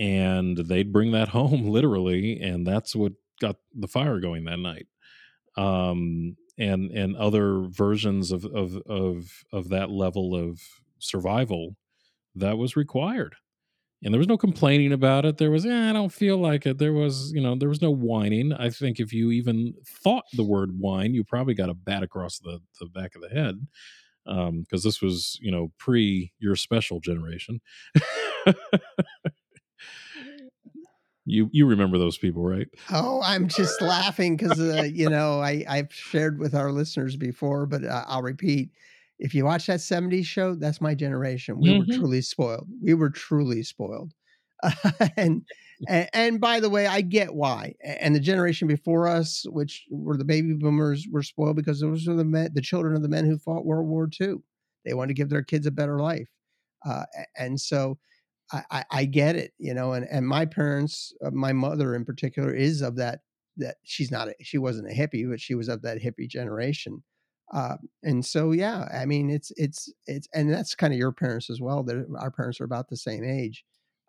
and 0.00 0.58
they'd 0.58 0.92
bring 0.92 1.12
that 1.12 1.30
home 1.30 1.66
literally 1.70 2.40
and 2.40 2.66
that's 2.66 2.96
what 2.96 3.14
got 3.40 3.58
the 3.74 3.88
fire 3.88 4.20
going 4.20 4.46
that 4.46 4.60
night. 4.60 4.88
Um 5.56 6.36
and 6.58 6.90
and 6.92 7.16
other 7.16 7.62
versions 7.68 8.32
of 8.32 8.44
of 8.46 8.76
of 8.88 9.44
of 9.52 9.70
that 9.70 9.90
level 9.90 10.34
of 10.36 10.60
survival 11.00 11.76
that 12.36 12.58
was 12.58 12.76
required. 12.76 13.36
And 14.02 14.14
there 14.14 14.18
was 14.18 14.28
no 14.28 14.38
complaining 14.38 14.92
about 14.92 15.26
it. 15.26 15.38
There 15.38 15.50
was 15.50 15.66
eh, 15.66 15.90
i 15.90 15.92
don't 15.92 16.12
feel 16.12 16.38
like 16.38 16.66
it. 16.66 16.78
There 16.78 16.92
was 16.94 17.32
you 17.34 17.40
know 17.42 17.56
there 17.56 17.68
was 17.68 17.82
no 17.82 17.90
whining. 17.90 18.52
I 18.52 18.70
think 18.70 19.00
if 19.00 19.12
you 19.12 19.30
even 19.32 19.74
thought 20.04 20.24
the 20.34 20.44
word 20.44 20.78
whine 20.78 21.14
you 21.14 21.24
probably 21.24 21.54
got 21.54 21.70
a 21.70 21.74
bat 21.74 22.02
across 22.02 22.38
the, 22.38 22.60
the 22.80 22.86
back 22.86 23.14
of 23.16 23.22
the 23.22 23.28
head 23.30 23.66
because 24.26 24.82
this 24.84 25.02
was 25.02 25.38
you 25.42 25.50
know 25.50 25.72
pre 25.78 26.32
your 26.38 26.56
special 26.56 27.00
generation 27.00 27.60
you 31.30 31.50
you 31.52 31.66
remember 31.66 31.98
those 31.98 32.18
people 32.18 32.42
right? 32.44 32.68
Oh 32.88 33.20
i'm 33.22 33.46
just 33.46 33.80
laughing 33.82 34.36
because 34.36 34.58
uh, 34.60 34.88
you 34.92 35.08
know 35.08 35.40
I, 35.40 35.64
i've 35.68 35.92
shared 35.92 36.38
with 36.38 36.54
our 36.54 36.72
listeners 36.72 37.16
before 37.16 37.66
but 37.66 37.84
uh, 37.84 38.04
i'll 38.08 38.22
repeat. 38.22 38.70
If 39.18 39.34
you 39.34 39.44
watch 39.44 39.66
that 39.66 39.80
70s 39.82 40.26
show 40.26 40.54
that's 40.54 40.80
my 40.80 40.94
generation. 40.94 41.60
We 41.60 41.72
were 41.72 41.84
Mhm. 41.84 41.86
truly 41.86 42.22
spoiled. 42.22 42.68
We 42.82 42.94
were 42.94 43.10
truly 43.10 43.62
spoiled. 43.62 44.14
And, 45.16 45.46
and 45.86 46.08
and 46.12 46.40
by 46.40 46.60
the 46.60 46.70
way 46.70 46.86
i 46.86 47.00
get 47.02 47.34
why. 47.34 47.74
And 47.84 48.14
the 48.14 48.20
generation 48.20 48.66
before 48.68 49.06
us 49.08 49.44
which 49.50 49.86
were 49.90 50.16
the 50.16 50.24
baby 50.24 50.54
boomers 50.54 51.06
were 51.10 51.22
spoiled 51.22 51.56
because 51.56 51.80
those 51.80 52.06
were 52.06 52.14
the 52.14 52.24
men 52.24 52.50
the 52.54 52.60
children 52.62 52.96
of 52.96 53.02
the 53.02 53.08
men 53.08 53.26
who 53.26 53.38
fought 53.38 53.64
world 53.66 53.88
war 53.88 54.08
ii 54.20 54.34
they 54.84 54.94
wanted 54.94 55.08
to 55.08 55.14
give 55.14 55.28
their 55.30 55.42
kids 55.44 55.66
a 55.66 55.70
better 55.70 56.00
life. 56.00 56.28
Uh, 56.84 57.04
and 57.36 57.60
so 57.60 57.98
I, 58.52 58.64
I, 58.70 58.84
I 58.90 59.04
get 59.04 59.36
it, 59.36 59.54
you 59.58 59.74
know, 59.74 59.92
and, 59.92 60.06
and 60.08 60.26
my 60.26 60.44
parents, 60.46 61.12
uh, 61.24 61.30
my 61.30 61.52
mother 61.52 61.94
in 61.94 62.04
particular, 62.04 62.54
is 62.54 62.82
of 62.82 62.96
that 62.96 63.20
that 63.56 63.78
she's 63.84 64.10
not 64.10 64.28
a, 64.28 64.34
she 64.40 64.58
wasn't 64.58 64.88
a 64.90 64.94
hippie, 64.94 65.28
but 65.28 65.40
she 65.40 65.54
was 65.54 65.68
of 65.68 65.82
that 65.82 65.98
hippie 66.00 66.28
generation, 66.28 67.02
uh, 67.52 67.76
and 68.02 68.24
so 68.24 68.52
yeah, 68.52 68.88
I 68.92 69.06
mean 69.06 69.30
it's 69.30 69.52
it's 69.56 69.92
it's 70.06 70.28
and 70.34 70.50
that's 70.52 70.74
kind 70.74 70.92
of 70.92 70.98
your 70.98 71.12
parents 71.12 71.50
as 71.50 71.60
well. 71.60 71.82
They're, 71.82 72.06
our 72.18 72.30
parents 72.30 72.60
are 72.60 72.64
about 72.64 72.88
the 72.88 72.96
same 72.96 73.24
age, 73.24 73.64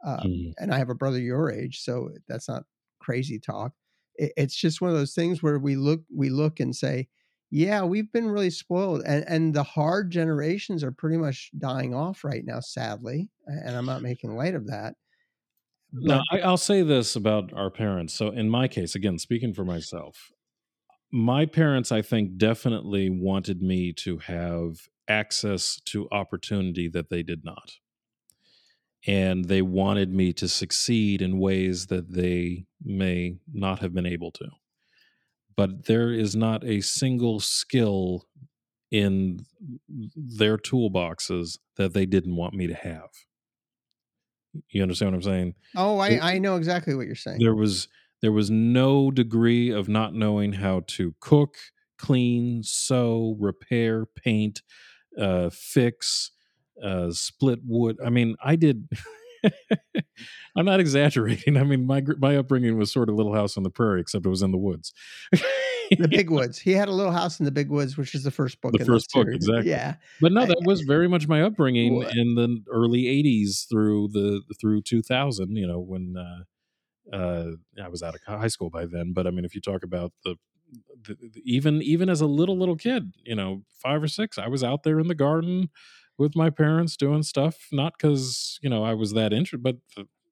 uh, 0.05 0.23
Mhm. 0.23 0.53
and 0.59 0.73
I 0.73 0.77
have 0.77 0.89
a 0.89 0.95
brother 0.95 1.19
your 1.19 1.51
age, 1.51 1.79
so 1.81 2.09
that's 2.27 2.47
not 2.47 2.63
crazy 2.99 3.39
talk. 3.39 3.73
It, 4.15 4.33
it's 4.37 4.55
just 4.55 4.81
one 4.81 4.91
of 4.91 4.97
those 4.97 5.13
things 5.15 5.41
where 5.43 5.59
we 5.59 5.75
look 5.75 6.03
we 6.15 6.29
look 6.29 6.59
and 6.59 6.75
say, 6.75 7.09
yeah, 7.51 7.83
we've 7.83 8.11
been 8.11 8.29
really 8.29 8.49
spoiled, 8.49 9.03
and 9.05 9.25
and 9.27 9.53
the 9.53 9.63
hard 9.63 10.09
generations 10.09 10.83
are 10.83 10.91
pretty 10.91 11.17
much 11.17 11.51
dying 11.57 11.93
off 11.93 12.23
right 12.23 12.45
now, 12.45 12.61
sadly. 12.61 13.29
And 13.45 13.75
I'm 13.75 13.85
not 13.85 14.01
making 14.01 14.35
light 14.35 14.55
of 14.55 14.67
that. 14.67 14.95
Now, 15.91 16.21
I, 16.31 16.39
I'll 16.39 16.55
say 16.55 16.81
this 16.81 17.17
about 17.17 17.51
our 17.51 17.69
parents. 17.69 18.13
So, 18.13 18.29
in 18.29 18.49
my 18.49 18.69
case, 18.69 18.95
again, 18.95 19.19
speaking 19.19 19.53
for 19.53 19.65
myself, 19.65 20.31
my 21.11 21.45
parents, 21.45 21.91
I 21.91 22.01
think, 22.01 22.37
definitely 22.37 23.09
wanted 23.09 23.61
me 23.61 23.91
to 23.93 24.19
have 24.19 24.87
access 25.09 25.81
to 25.87 26.07
opportunity 26.09 26.87
that 26.87 27.09
they 27.09 27.21
did 27.21 27.43
not. 27.43 27.73
And 29.05 29.45
they 29.45 29.61
wanted 29.61 30.13
me 30.13 30.31
to 30.33 30.47
succeed 30.47 31.21
in 31.21 31.39
ways 31.39 31.87
that 31.87 32.13
they 32.13 32.65
may 32.81 33.39
not 33.51 33.79
have 33.79 33.93
been 33.93 34.05
able 34.05 34.31
to. 34.31 34.47
But 35.55 35.85
there 35.85 36.11
is 36.11 36.35
not 36.35 36.63
a 36.63 36.81
single 36.81 37.39
skill 37.39 38.27
in 38.89 39.45
their 40.15 40.57
toolboxes 40.57 41.57
that 41.77 41.93
they 41.93 42.05
didn't 42.05 42.35
want 42.35 42.53
me 42.53 42.67
to 42.67 42.73
have. 42.73 43.09
You 44.69 44.81
understand 44.81 45.11
what 45.11 45.17
I'm 45.17 45.23
saying? 45.23 45.55
oh, 45.77 45.97
I 45.97 46.33
I 46.33 46.37
know 46.39 46.57
exactly 46.57 46.93
what 46.95 47.05
you're 47.05 47.15
saying. 47.15 47.39
there 47.39 47.55
was 47.55 47.87
there 48.21 48.31
was 48.31 48.49
no 48.51 49.09
degree 49.11 49.69
of 49.69 49.87
not 49.87 50.13
knowing 50.13 50.53
how 50.53 50.81
to 50.87 51.15
cook 51.19 51.55
clean 51.97 52.63
sew 52.63 53.35
repair 53.39 54.05
paint 54.05 54.61
uh 55.19 55.49
fix 55.51 56.31
uh 56.83 57.11
split 57.11 57.59
wood 57.63 57.97
i 58.03 58.09
mean 58.09 58.35
i 58.43 58.55
did 58.55 58.87
i'm 60.55 60.65
not 60.65 60.79
exaggerating 60.79 61.57
i 61.57 61.63
mean 61.63 61.85
my 61.85 62.01
my 62.19 62.35
upbringing 62.37 62.77
was 62.77 62.91
sort 62.91 63.09
of 63.09 63.15
little 63.15 63.33
house 63.33 63.57
on 63.57 63.63
the 63.63 63.69
prairie 63.69 64.01
except 64.01 64.25
it 64.25 64.29
was 64.29 64.41
in 64.41 64.51
the 64.51 64.57
woods 64.57 64.93
the 65.99 66.07
Big 66.07 66.29
Woods. 66.37 66.57
He 66.57 66.71
had 66.71 66.87
a 66.87 66.91
little 66.93 67.11
house 67.11 67.39
in 67.41 67.45
the 67.45 67.51
Big 67.51 67.69
Woods, 67.69 67.97
which 67.97 68.15
is 68.15 68.23
the 68.23 68.31
first 68.31 68.61
book. 68.61 68.71
The 68.71 68.79
in 68.79 68.85
first 68.85 69.11
book, 69.13 69.25
series. 69.25 69.35
exactly. 69.45 69.71
Yeah, 69.71 69.95
but 70.21 70.31
no 70.31 70.43
I- 70.43 70.45
that 70.45 70.61
was 70.65 70.81
very 70.81 71.09
much 71.09 71.27
my 71.27 71.41
upbringing 71.41 71.95
What? 71.95 72.15
in 72.15 72.35
the 72.35 72.63
early 72.71 73.03
80s 73.07 73.67
through 73.69 74.07
the 74.13 74.41
through 74.59 74.83
2000 74.83 75.55
you 75.57 75.67
know 75.67 75.81
when 75.81 76.15
uh 76.17 76.43
uh 77.13 77.51
i 77.83 77.89
was 77.89 78.01
out 78.01 78.15
of 78.15 78.21
high 78.25 78.47
school 78.47 78.69
by 78.69 78.85
then 78.85 79.11
but 79.13 79.27
i 79.27 79.31
mean 79.31 79.43
if 79.43 79.53
you 79.53 79.59
talk 79.59 79.83
about 79.83 80.13
the 80.23 80.35
the, 81.05 81.15
the, 81.15 81.41
even 81.43 81.81
even 81.81 82.09
as 82.09 82.21
a 82.21 82.25
little 82.27 82.57
little 82.57 82.77
kid, 82.77 83.11
you 83.25 83.35
know, 83.35 83.63
five 83.73 84.01
or 84.01 84.07
six, 84.07 84.37
I 84.37 84.47
was 84.47 84.63
out 84.63 84.83
there 84.83 84.99
in 85.01 85.09
the 85.09 85.15
garden 85.15 85.69
with 86.21 86.35
my 86.35 86.51
parents 86.51 86.95
doing 86.95 87.23
stuff, 87.23 87.67
not 87.71 87.93
because 87.97 88.59
you 88.61 88.69
know 88.69 88.83
I 88.83 88.93
was 88.93 89.13
that 89.13 89.33
interested, 89.33 89.63
but 89.63 89.77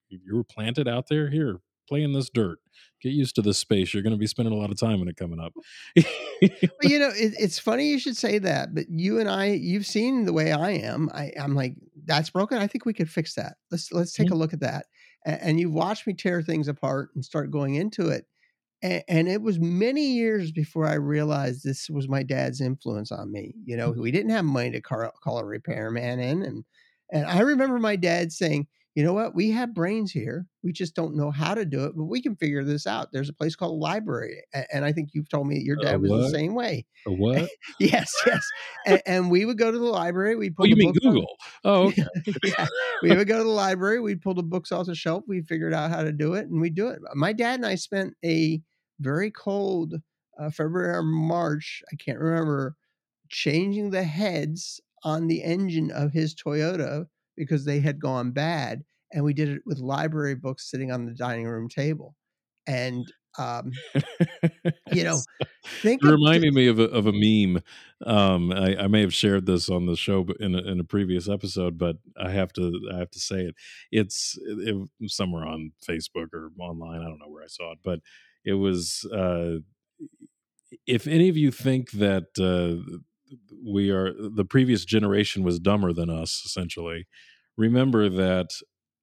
you 0.08 0.36
were 0.36 0.44
planted 0.44 0.88
out 0.88 1.08
there. 1.10 1.30
Here, 1.32 1.58
play 1.88 2.04
in 2.04 2.14
this 2.14 2.30
dirt. 2.30 2.60
Get 3.02 3.14
used 3.14 3.36
to 3.36 3.42
this 3.42 3.58
space. 3.58 3.94
You're 3.94 4.04
going 4.04 4.14
to 4.14 4.20
be 4.20 4.28
spending 4.28 4.54
a 4.54 4.58
lot 4.58 4.70
of 4.70 4.80
time 4.80 5.02
in 5.02 5.08
it 5.08 5.18
coming 5.18 5.40
up. 5.40 5.54
well, 5.96 6.04
you 6.84 7.00
know, 7.00 7.10
it, 7.10 7.34
it's 7.40 7.58
funny 7.58 7.88
you 7.88 7.98
should 7.98 8.16
say 8.16 8.38
that, 8.38 8.76
but 8.76 8.86
you 8.90 9.20
and 9.20 9.30
I, 9.30 9.48
you've 9.48 9.86
seen 9.86 10.26
the 10.26 10.34
way 10.34 10.52
I 10.52 10.72
am. 10.72 11.10
I, 11.14 11.32
I'm 11.40 11.56
like, 11.56 11.74
that's 12.06 12.30
broken. 12.30 12.60
I 12.60 12.68
think 12.68 12.86
we 12.86 12.94
could 12.94 13.10
fix 13.10 13.34
that. 13.36 13.56
Let's 13.72 13.92
let's 13.92 14.14
take 14.14 14.28
mm-hmm. 14.28 14.36
a 14.36 14.38
look 14.38 14.54
at 14.54 14.60
that. 14.60 14.86
And, 15.26 15.42
and 15.42 15.60
you've 15.60 15.74
watched 15.74 16.06
me 16.06 16.14
tear 16.14 16.44
things 16.44 16.68
apart 16.68 17.10
and 17.16 17.26
start 17.26 17.50
going 17.50 17.76
into 17.76 18.10
it. 18.10 18.26
And, 18.82 19.04
and, 19.10 19.28
it 19.28 19.42
was 19.42 19.60
many 19.60 20.14
years 20.14 20.54
before 20.54 20.88
I 20.88 20.94
realized 20.94 21.64
this 21.64 21.90
was 21.90 22.08
my 22.08 22.24
dad's 22.24 22.62
influence 22.62 23.12
on 23.12 23.30
me. 23.30 23.54
You 23.66 23.76
know, 23.76 23.92
mm-hmm. 23.92 24.02
we 24.02 24.12
didn't 24.12 24.32
have 24.32 24.46
money 24.46 24.72
to 24.72 24.82
call, 24.82 25.12
call 25.22 25.40
a 25.40 25.46
repairman 25.46 26.20
in, 26.20 26.44
and 26.44 26.64
and 27.12 27.26
I 27.26 27.40
remember 27.42 27.80
my 27.80 27.96
dad 27.96 28.32
saying, 28.32 28.68
you 28.96 29.04
know 29.04 29.14
what? 29.14 29.36
We 29.36 29.52
have 29.52 29.74
brains 29.74 30.12
here. 30.12 30.48
We 30.64 30.72
just 30.72 30.96
don't 30.96 31.16
know 31.16 31.30
how 31.30 31.54
to 31.54 31.64
do 31.64 31.86
it, 31.86 31.94
but 31.96 32.06
we 32.06 32.22
can 32.22 32.36
figure 32.36 32.64
this 32.64 32.88
out. 32.88 33.12
There's 33.12 33.30
a 33.30 33.34
place 33.34 33.56
called 33.56 33.72
a 33.72 33.76
library. 33.76 34.42
And 34.74 34.84
I 34.84 34.92
think 34.92 35.10
you've 35.14 35.30
told 35.30 35.48
me 35.48 35.60
your 35.60 35.76
dad 35.76 36.02
was 36.02 36.12
the 36.12 36.30
same 36.38 36.56
way. 36.56 36.86
A 37.06 37.14
what? 37.14 37.50
yes, 37.80 38.12
yes. 38.26 38.46
and, 38.86 39.02
and, 39.06 39.32
we 39.32 39.46
would 39.46 39.58
go 39.58 39.72
to 39.72 39.78
the 39.78 39.86
library. 39.86 40.36
We 40.36 40.50
pull. 40.50 40.66
Oh, 40.66 40.70
you 40.70 40.76
mean 40.76 40.94
Google? 40.94 41.28
On. 41.64 41.72
Oh, 41.72 41.88
okay. 41.88 42.06
yeah. 42.44 42.68
We 43.04 43.16
would 43.16 43.28
go 43.28 43.38
to 43.38 43.44
the 43.44 43.50
library. 43.50 44.00
We'd 44.00 44.22
pull 44.22 44.34
the 44.34 44.44
books 44.44 44.72
off 44.72 44.88
the 44.88 44.96
shelf. 44.96 45.24
We 45.28 45.42
figured 45.42 45.74
out 45.74 45.92
how 45.92 46.04
to 46.04 46.12
do 46.12 46.34
it, 46.34 46.48
and 46.48 46.60
we 46.60 46.70
do 46.70 46.88
it. 46.88 47.00
My 47.14 47.32
dad 47.32 47.56
and 47.56 47.66
I 47.66 47.76
spent 47.76 48.16
a 48.26 48.60
very 49.00 49.30
cold 49.30 49.94
uh, 50.40 50.50
February 50.50 50.96
or 50.96 51.04
March. 51.04 51.84
I 51.92 51.96
can't 51.96 52.20
remember 52.20 52.76
changing 53.30 53.92
the 53.92 54.04
heads 54.04 54.82
on 55.04 55.28
the 55.28 55.44
engine 55.44 55.92
of 55.92 56.12
his 56.12 56.36
Toyota 56.36 57.06
because 57.40 57.66
they 57.66 57.80
had 57.80 58.00
gone 58.00 58.32
bad. 58.32 58.84
And 59.12 59.24
we 59.24 59.34
did 59.34 59.50
it 59.50 59.62
with 59.66 59.80
library 59.80 60.36
books 60.36 60.70
sitting 60.70 60.92
on 60.92 61.06
the 61.06 61.14
dining 61.14 61.48
room 61.48 61.70
table. 61.70 62.16
And 62.68 63.12
um, 63.38 63.72
you 64.92 65.04
know, 65.04 65.18
think 65.82 66.04
reminding 66.04 66.54
me 66.54 66.68
of 66.68 66.80
a, 66.80 66.86
of 66.86 67.08
a 67.08 67.14
meme. 67.14 67.64
Um, 68.06 68.52
I, 68.52 68.76
I, 68.76 68.88
may 68.88 69.02
have 69.02 69.14
shared 69.14 69.46
this 69.46 69.70
on 69.70 69.86
the 69.86 69.96
show 69.96 70.26
in 70.40 70.56
a, 70.56 70.60
in 70.60 70.80
a 70.80 70.84
previous 70.84 71.30
episode, 71.30 71.78
but 71.78 71.98
I 72.20 72.32
have 72.32 72.52
to 72.54 72.90
I 72.94 72.98
have 72.98 73.12
to 73.12 73.20
say 73.20 73.42
it. 73.42 73.56
It's 73.92 74.38
it, 74.42 74.76
it, 75.00 75.12
somewhere 75.12 75.46
on 75.46 75.72
Facebook 75.88 76.34
or 76.34 76.52
online. 76.60 77.02
I 77.02 77.06
don't 77.06 77.20
know 77.20 77.30
where 77.30 77.44
I 77.44 77.48
saw 77.48 77.72
it, 77.72 77.80
but 77.84 78.00
it 78.44 78.54
was. 78.54 79.06
Uh, 79.06 79.60
if 80.86 81.08
any 81.08 81.30
of 81.30 81.38
you 81.38 81.52
think 81.52 81.92
that 81.92 82.28
uh, 82.40 83.00
we 83.66 83.90
are 83.90 84.14
the 84.14 84.46
previous 84.46 84.86
generation 84.86 85.44
was 85.44 85.60
dumber 85.60 85.94
than 85.94 86.10
us, 86.10 86.44
essentially, 86.46 87.08
remember 87.60 88.08
that 88.10 88.50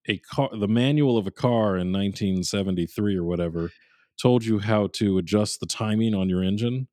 a 0.08 0.18
car, 0.18 0.48
the 0.58 0.66
manual 0.66 1.18
of 1.18 1.26
a 1.26 1.30
car 1.30 1.76
in 1.76 1.92
1973 1.92 3.16
or 3.16 3.24
whatever, 3.24 3.70
told 4.20 4.44
you 4.44 4.58
how 4.58 4.88
to 4.94 5.18
adjust 5.18 5.60
the 5.60 5.66
timing 5.66 6.14
on 6.14 6.28
your 6.28 6.42
engine. 6.42 6.88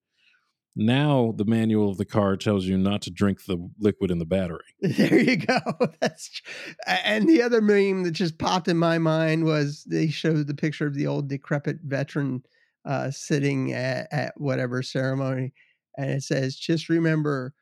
Now 0.76 1.34
the 1.38 1.45
manual 1.45 1.89
of 1.89 1.97
the 1.97 2.06
car 2.06 2.36
tells 2.36 2.65
you 2.65 2.78
not 2.78 3.04
to 3.04 3.12
drink 3.12 3.45
the 3.45 3.69
liquid 3.80 4.12
in 4.12 4.19
the 4.19 4.26
battery. 4.26 4.60
There 4.82 5.19
you 5.19 5.38
go. 5.38 5.60
That's 6.02 6.41
and 6.88 7.30
the 7.30 7.41
other 7.41 7.62
meme 7.62 8.04
that 8.04 8.12
just 8.12 8.38
popped 8.38 8.67
in 8.67 8.78
my 8.78 8.97
mind 8.97 9.45
was 9.45 9.84
they 9.88 10.08
showed 10.10 10.47
the 10.47 10.56
picture 10.56 10.88
of 10.88 10.95
the 10.95 11.08
old 11.08 11.30
decrepit 11.30 11.78
veteran 11.84 12.43
uh, 12.86 13.12
sitting 13.12 13.71
at, 13.71 14.08
at 14.12 14.34
whatever 14.36 14.82
ceremony, 14.82 15.54
and 15.97 16.10
it 16.10 16.23
says, 16.23 16.58
"Just 16.58 16.89
remember, 16.89 17.54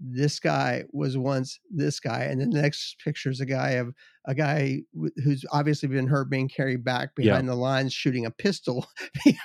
this 0.00 0.40
guy 0.40 0.84
was 0.92 1.18
once 1.18 1.60
this 1.70 2.00
guy 2.00 2.22
and 2.22 2.40
then 2.40 2.50
the 2.50 2.62
next 2.62 2.96
picture 3.04 3.30
is 3.30 3.40
a 3.40 3.46
guy 3.46 3.72
of 3.72 3.94
a 4.26 4.34
guy 4.34 4.80
who's 5.22 5.44
obviously 5.52 5.88
been 5.88 6.06
hurt 6.06 6.30
being 6.30 6.48
carried 6.48 6.82
back 6.82 7.14
behind 7.14 7.46
yeah. 7.46 7.52
the 7.52 7.56
lines 7.56 7.92
shooting 7.92 8.24
a 8.24 8.30
pistol 8.30 8.86
the, 9.24 9.36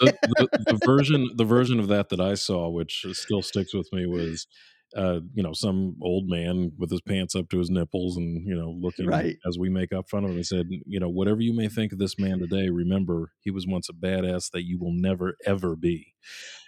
the, 0.00 0.48
the, 0.66 0.80
version 0.86 1.28
the 1.34 1.44
version 1.44 1.80
of 1.80 1.88
that 1.88 2.08
that 2.08 2.20
i 2.20 2.34
saw 2.34 2.68
which 2.68 3.04
still 3.12 3.42
sticks 3.42 3.74
with 3.74 3.92
me 3.92 4.06
was 4.06 4.46
uh, 4.94 5.20
you 5.34 5.42
know, 5.42 5.52
some 5.52 5.96
old 6.00 6.28
man 6.28 6.72
with 6.78 6.90
his 6.90 7.00
pants 7.00 7.34
up 7.34 7.48
to 7.50 7.58
his 7.58 7.70
nipples 7.70 8.16
and, 8.16 8.46
you 8.46 8.54
know, 8.54 8.70
looking 8.80 9.06
right. 9.06 9.36
as 9.46 9.58
we 9.58 9.68
make 9.68 9.92
up 9.92 10.08
fun 10.08 10.24
of 10.24 10.30
him. 10.30 10.36
He 10.36 10.42
said, 10.42 10.68
you 10.86 11.00
know, 11.00 11.08
whatever 11.08 11.40
you 11.40 11.52
may 11.54 11.68
think 11.68 11.92
of 11.92 11.98
this 11.98 12.18
man 12.18 12.38
today, 12.38 12.68
remember 12.68 13.32
he 13.40 13.50
was 13.50 13.66
once 13.66 13.88
a 13.88 13.92
badass 13.92 14.50
that 14.52 14.64
you 14.64 14.78
will 14.78 14.92
never, 14.92 15.36
ever 15.44 15.76
be. 15.76 16.14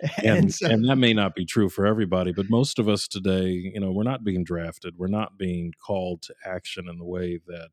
And, 0.19 0.39
and, 0.39 0.55
so, 0.55 0.69
and 0.69 0.89
that 0.89 0.97
may 0.97 1.13
not 1.13 1.35
be 1.35 1.45
true 1.45 1.69
for 1.69 1.85
everybody, 1.85 2.33
but 2.33 2.49
most 2.49 2.79
of 2.79 2.89
us 2.89 3.09
today, 3.09 3.49
you 3.49 3.81
know, 3.81 3.91
we're 3.91 4.05
not 4.05 4.23
being 4.23 4.45
drafted. 4.45 4.95
We're 4.97 5.09
not 5.09 5.37
being 5.37 5.73
called 5.85 6.23
to 6.23 6.35
action 6.47 6.89
in 6.89 6.99
the 6.99 7.05
way 7.05 7.41
that 7.49 7.71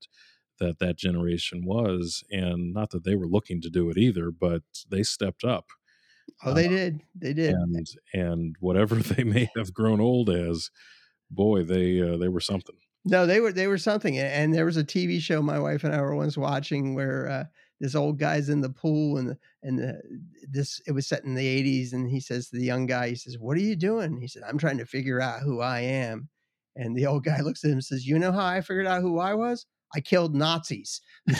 that 0.59 0.79
that 0.79 0.97
generation 0.97 1.65
was 1.65 2.23
and 2.31 2.73
not 2.73 2.89
that 2.91 3.03
they 3.03 3.15
were 3.15 3.27
looking 3.27 3.61
to 3.61 3.69
do 3.69 3.89
it 3.89 3.97
either 3.97 4.31
but 4.31 4.61
they 4.89 5.03
stepped 5.03 5.43
up 5.43 5.65
Oh, 6.43 6.53
they 6.53 6.67
uh, 6.67 6.69
did. 6.69 7.01
They 7.15 7.33
did. 7.33 7.53
And 7.53 7.87
and 8.13 8.55
whatever 8.59 8.95
they 8.95 9.23
may 9.23 9.49
have 9.55 9.73
grown 9.73 10.01
old 10.01 10.29
as, 10.29 10.69
boy, 11.29 11.63
they 11.63 12.01
uh, 12.01 12.17
they 12.17 12.27
were 12.27 12.39
something. 12.39 12.75
No, 13.05 13.25
they 13.25 13.39
were 13.39 13.51
they 13.51 13.67
were 13.67 13.77
something. 13.77 14.17
And 14.17 14.53
there 14.53 14.65
was 14.65 14.77
a 14.77 14.83
TV 14.83 15.19
show 15.19 15.41
my 15.41 15.59
wife 15.59 15.83
and 15.83 15.93
I 15.93 16.01
were 16.01 16.15
once 16.15 16.37
watching 16.37 16.95
where 16.95 17.29
uh, 17.29 17.43
this 17.79 17.95
old 17.95 18.19
guy's 18.19 18.49
in 18.49 18.61
the 18.61 18.69
pool 18.69 19.17
and 19.17 19.35
and 19.63 19.79
the, 19.79 20.01
this 20.49 20.81
it 20.87 20.91
was 20.91 21.07
set 21.07 21.23
in 21.23 21.35
the 21.35 21.63
80s 21.63 21.93
and 21.93 22.09
he 22.09 22.19
says 22.19 22.49
to 22.49 22.57
the 22.57 22.65
young 22.65 22.85
guy 22.85 23.09
he 23.09 23.15
says 23.15 23.37
what 23.37 23.57
are 23.57 23.61
you 23.61 23.75
doing 23.75 24.19
he 24.19 24.27
said 24.27 24.43
i'm 24.47 24.57
trying 24.57 24.77
to 24.77 24.85
figure 24.85 25.21
out 25.21 25.41
who 25.41 25.61
i 25.61 25.79
am 25.81 26.29
and 26.75 26.95
the 26.95 27.05
old 27.05 27.23
guy 27.23 27.39
looks 27.41 27.63
at 27.63 27.69
him 27.69 27.73
and 27.73 27.83
says 27.83 28.07
you 28.07 28.17
know 28.17 28.31
how 28.31 28.45
i 28.45 28.61
figured 28.61 28.87
out 28.87 29.01
who 29.01 29.19
i 29.19 29.33
was 29.33 29.65
i 29.93 29.99
killed 29.99 30.35
nazis 30.35 31.01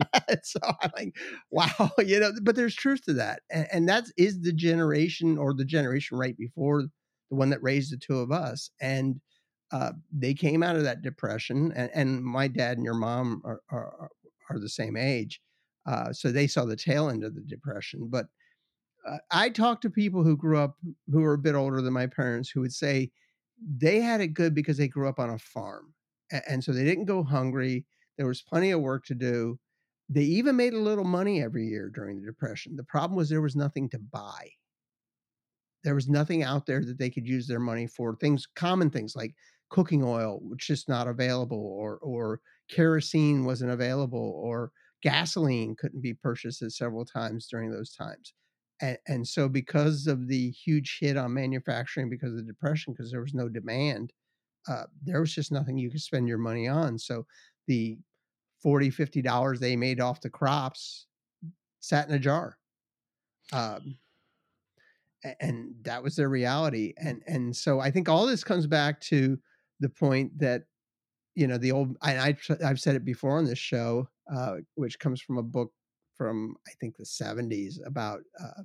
so 0.42 0.60
I'm 0.62 0.90
like, 0.96 1.16
wow, 1.50 1.90
you 1.98 2.20
know, 2.20 2.32
but 2.42 2.56
there's 2.56 2.74
truth 2.74 3.04
to 3.04 3.14
that. 3.14 3.42
And, 3.50 3.66
and 3.72 3.88
that 3.88 4.04
is 4.16 4.40
the 4.40 4.52
generation 4.52 5.38
or 5.38 5.54
the 5.54 5.64
generation 5.64 6.18
right 6.18 6.36
before 6.36 6.82
the 6.82 7.36
one 7.36 7.50
that 7.50 7.62
raised 7.62 7.92
the 7.92 7.96
two 7.96 8.18
of 8.18 8.32
us. 8.32 8.70
And 8.80 9.20
uh, 9.70 9.92
they 10.12 10.34
came 10.34 10.62
out 10.62 10.76
of 10.76 10.84
that 10.84 11.02
depression. 11.02 11.72
And, 11.74 11.90
and 11.94 12.24
my 12.24 12.48
dad 12.48 12.78
and 12.78 12.84
your 12.84 12.94
mom 12.94 13.42
are, 13.44 13.60
are, 13.70 14.10
are 14.50 14.58
the 14.58 14.68
same 14.68 14.96
age. 14.96 15.40
Uh, 15.86 16.12
so 16.12 16.30
they 16.30 16.46
saw 16.46 16.64
the 16.64 16.76
tail 16.76 17.08
end 17.08 17.24
of 17.24 17.34
the 17.34 17.42
depression. 17.42 18.08
But 18.10 18.26
uh, 19.06 19.18
I 19.30 19.48
talked 19.50 19.82
to 19.82 19.90
people 19.90 20.22
who 20.22 20.36
grew 20.36 20.58
up, 20.58 20.76
who 21.10 21.20
were 21.20 21.34
a 21.34 21.38
bit 21.38 21.54
older 21.54 21.80
than 21.80 21.92
my 21.92 22.06
parents, 22.06 22.50
who 22.50 22.60
would 22.60 22.72
say 22.72 23.10
they 23.76 24.00
had 24.00 24.20
it 24.20 24.28
good 24.28 24.54
because 24.54 24.76
they 24.76 24.88
grew 24.88 25.08
up 25.08 25.18
on 25.18 25.30
a 25.30 25.38
farm. 25.38 25.94
And, 26.30 26.42
and 26.48 26.64
so 26.64 26.72
they 26.72 26.84
didn't 26.84 27.06
go 27.06 27.22
hungry. 27.22 27.84
There 28.16 28.26
was 28.26 28.42
plenty 28.42 28.70
of 28.70 28.80
work 28.80 29.04
to 29.06 29.14
do 29.14 29.58
they 30.08 30.22
even 30.22 30.56
made 30.56 30.74
a 30.74 30.78
little 30.78 31.04
money 31.04 31.42
every 31.42 31.66
year 31.66 31.90
during 31.90 32.20
the 32.20 32.26
Depression. 32.26 32.76
The 32.76 32.84
problem 32.84 33.16
was 33.16 33.28
there 33.28 33.42
was 33.42 33.56
nothing 33.56 33.88
to 33.90 33.98
buy. 33.98 34.50
There 35.84 35.94
was 35.94 36.08
nothing 36.08 36.42
out 36.42 36.66
there 36.66 36.84
that 36.84 36.98
they 36.98 37.10
could 37.10 37.26
use 37.26 37.46
their 37.46 37.60
money 37.60 37.86
for. 37.86 38.16
Things, 38.16 38.46
common 38.56 38.90
things 38.90 39.14
like 39.14 39.34
cooking 39.70 40.02
oil, 40.02 40.40
which 40.42 40.68
is 40.70 40.78
just 40.78 40.88
not 40.88 41.08
available, 41.08 41.58
or 41.58 41.98
or 41.98 42.40
kerosene 42.70 43.44
wasn't 43.44 43.70
available, 43.70 44.40
or 44.42 44.72
gasoline 45.02 45.76
couldn't 45.76 46.02
be 46.02 46.14
purchased 46.14 46.62
at 46.62 46.72
several 46.72 47.04
times 47.04 47.46
during 47.48 47.70
those 47.70 47.92
times. 47.92 48.34
And, 48.80 48.98
and 49.06 49.28
so, 49.28 49.48
because 49.48 50.06
of 50.06 50.28
the 50.28 50.50
huge 50.50 50.98
hit 51.00 51.16
on 51.16 51.34
manufacturing, 51.34 52.08
because 52.08 52.30
of 52.32 52.38
the 52.38 52.42
depression, 52.52 52.92
because 52.92 53.10
there 53.10 53.20
was 53.20 53.34
no 53.34 53.48
demand, 53.48 54.12
uh, 54.68 54.84
there 55.02 55.20
was 55.20 55.34
just 55.34 55.52
nothing 55.52 55.78
you 55.78 55.90
could 55.90 56.00
spend 56.00 56.28
your 56.28 56.38
money 56.38 56.68
on. 56.68 56.98
So 56.98 57.26
the 57.66 57.98
40 58.62 58.90
50 58.90 59.22
dollars 59.22 59.60
they 59.60 59.76
made 59.76 60.00
off 60.00 60.20
the 60.20 60.30
crops 60.30 61.06
sat 61.80 62.08
in 62.08 62.14
a 62.14 62.18
jar. 62.18 62.58
Um, 63.52 63.96
and 65.40 65.74
that 65.82 66.02
was 66.02 66.14
their 66.14 66.28
reality 66.28 66.94
and 66.96 67.22
and 67.26 67.54
so 67.56 67.80
i 67.80 67.90
think 67.90 68.08
all 68.08 68.24
this 68.24 68.44
comes 68.44 68.68
back 68.68 69.00
to 69.00 69.36
the 69.80 69.88
point 69.88 70.30
that 70.38 70.62
you 71.34 71.48
know 71.48 71.58
the 71.58 71.72
old 71.72 71.96
and 72.02 72.20
I, 72.20 72.36
i've 72.64 72.78
said 72.78 72.94
it 72.94 73.04
before 73.04 73.36
on 73.36 73.44
this 73.44 73.58
show 73.58 74.08
uh, 74.32 74.58
which 74.76 75.00
comes 75.00 75.20
from 75.20 75.38
a 75.38 75.42
book 75.42 75.72
from 76.16 76.54
i 76.68 76.70
think 76.78 76.96
the 76.96 77.04
70s 77.04 77.84
about 77.84 78.20
uh, 78.40 78.62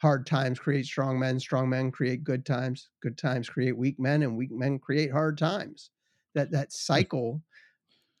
hard 0.00 0.26
times 0.26 0.58
create 0.58 0.86
strong 0.86 1.18
men 1.18 1.38
strong 1.38 1.68
men 1.68 1.90
create 1.90 2.24
good 2.24 2.46
times 2.46 2.88
good 3.02 3.18
times 3.18 3.48
create 3.48 3.76
weak 3.76 3.98
men 3.98 4.22
and 4.22 4.36
weak 4.36 4.50
men 4.50 4.78
create 4.78 5.12
hard 5.12 5.36
times. 5.36 5.90
That 6.34 6.50
that 6.52 6.72
cycle 6.72 7.42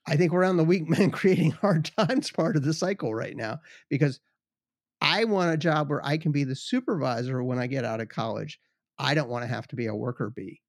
I 0.06 0.16
think 0.16 0.32
we're 0.32 0.44
on 0.44 0.56
the 0.56 0.64
weak 0.64 0.88
men 0.88 1.10
creating 1.10 1.52
hard 1.52 1.90
times 1.96 2.30
part 2.30 2.56
of 2.56 2.64
the 2.64 2.74
cycle 2.74 3.14
right 3.14 3.36
now 3.36 3.58
because 3.88 4.20
I 5.00 5.24
want 5.24 5.54
a 5.54 5.56
job 5.56 5.88
where 5.88 6.04
I 6.04 6.18
can 6.18 6.32
be 6.32 6.44
the 6.44 6.56
supervisor 6.56 7.42
when 7.42 7.58
I 7.58 7.66
get 7.66 7.84
out 7.84 8.00
of 8.00 8.08
college. 8.08 8.58
I 8.98 9.14
don't 9.14 9.30
want 9.30 9.44
to 9.44 9.48
have 9.48 9.66
to 9.68 9.76
be 9.76 9.86
a 9.86 9.94
worker 9.94 10.30
bee. 10.34 10.60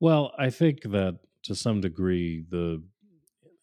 Well, 0.00 0.32
I 0.38 0.50
think 0.50 0.82
that 0.82 1.18
to 1.44 1.54
some 1.54 1.80
degree, 1.80 2.44
the 2.50 2.82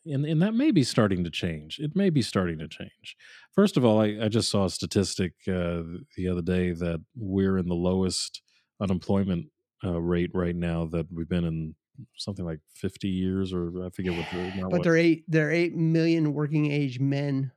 and, 0.06 0.26
and 0.26 0.42
that 0.42 0.56
may 0.56 0.72
be 0.72 0.84
starting 0.84 1.24
to 1.24 1.30
change. 1.30 1.78
It 1.80 1.96
may 1.96 2.10
be 2.10 2.24
starting 2.24 2.58
to 2.58 2.68
change. 2.68 3.16
First 3.54 3.78
of 3.78 3.86
all, 3.86 4.02
I, 4.02 4.18
I 4.24 4.28
just 4.30 4.50
saw 4.50 4.66
a 4.66 4.70
statistic 4.70 5.34
uh, 5.48 5.84
the 6.18 6.28
other 6.28 6.42
day 6.42 6.72
that 6.72 7.02
we're 7.16 7.60
in 7.60 7.68
the 7.68 7.76
lowest 7.76 8.42
unemployment 8.82 9.46
uh, 9.84 10.02
rate 10.02 10.32
right 10.34 10.56
now 10.56 10.86
that 10.88 11.06
we've 11.12 11.30
been 11.30 11.46
in 11.46 11.76
something 12.18 12.46
like 12.46 12.60
50 12.76 13.08
years 13.08 13.54
or 13.54 13.86
I 13.86 13.90
forget 13.90 14.14
what. 14.16 14.28
The, 14.32 14.52
but 14.62 14.72
what. 14.72 14.84
there 14.84 14.94
are 14.94 14.98
eight 14.98 15.24
there 15.28 15.48
are 15.48 15.52
eight 15.52 15.76
million 15.76 16.34
working 16.34 16.72
age 16.72 17.00
men 17.00 17.52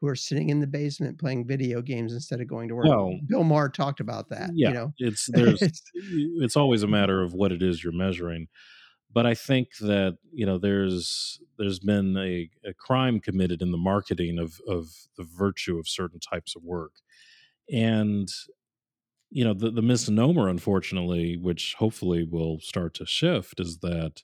who 0.00 0.08
are 0.08 0.16
sitting 0.16 0.50
in 0.50 0.60
the 0.60 0.66
basement 0.66 1.18
playing 1.18 1.46
video 1.46 1.80
games 1.80 2.12
instead 2.12 2.40
of 2.40 2.46
going 2.46 2.68
to 2.68 2.74
work. 2.74 2.86
Well, 2.86 3.18
Bill 3.28 3.44
Maher 3.44 3.68
talked 3.68 4.00
about 4.00 4.28
that. 4.28 4.50
Yeah, 4.54 4.68
you 4.68 4.74
know, 4.74 4.92
it's 4.98 5.26
there's 5.32 5.62
it's 5.94 6.56
always 6.56 6.82
a 6.82 6.86
mm. 6.86 6.90
matter 6.90 7.22
of 7.22 7.32
what 7.32 7.52
it 7.52 7.62
is 7.62 7.82
you're 7.82 7.92
measuring. 7.92 8.48
But 9.12 9.24
I 9.24 9.34
think 9.34 9.68
that 9.80 10.18
you 10.32 10.44
know 10.44 10.58
there's 10.58 11.40
there's 11.58 11.78
been 11.78 12.16
a, 12.16 12.50
a 12.68 12.74
crime 12.74 13.20
committed 13.20 13.62
in 13.62 13.70
the 13.70 13.78
marketing 13.78 14.38
of 14.38 14.60
of 14.68 14.88
the 15.16 15.24
virtue 15.24 15.78
of 15.78 15.88
certain 15.88 16.20
types 16.20 16.54
of 16.54 16.62
work, 16.62 16.92
and 17.72 18.28
you 19.30 19.44
know 19.44 19.54
the, 19.54 19.70
the 19.70 19.82
misnomer 19.82 20.48
unfortunately 20.48 21.36
which 21.36 21.74
hopefully 21.78 22.26
will 22.28 22.58
start 22.60 22.94
to 22.94 23.06
shift 23.06 23.60
is 23.60 23.78
that 23.78 24.22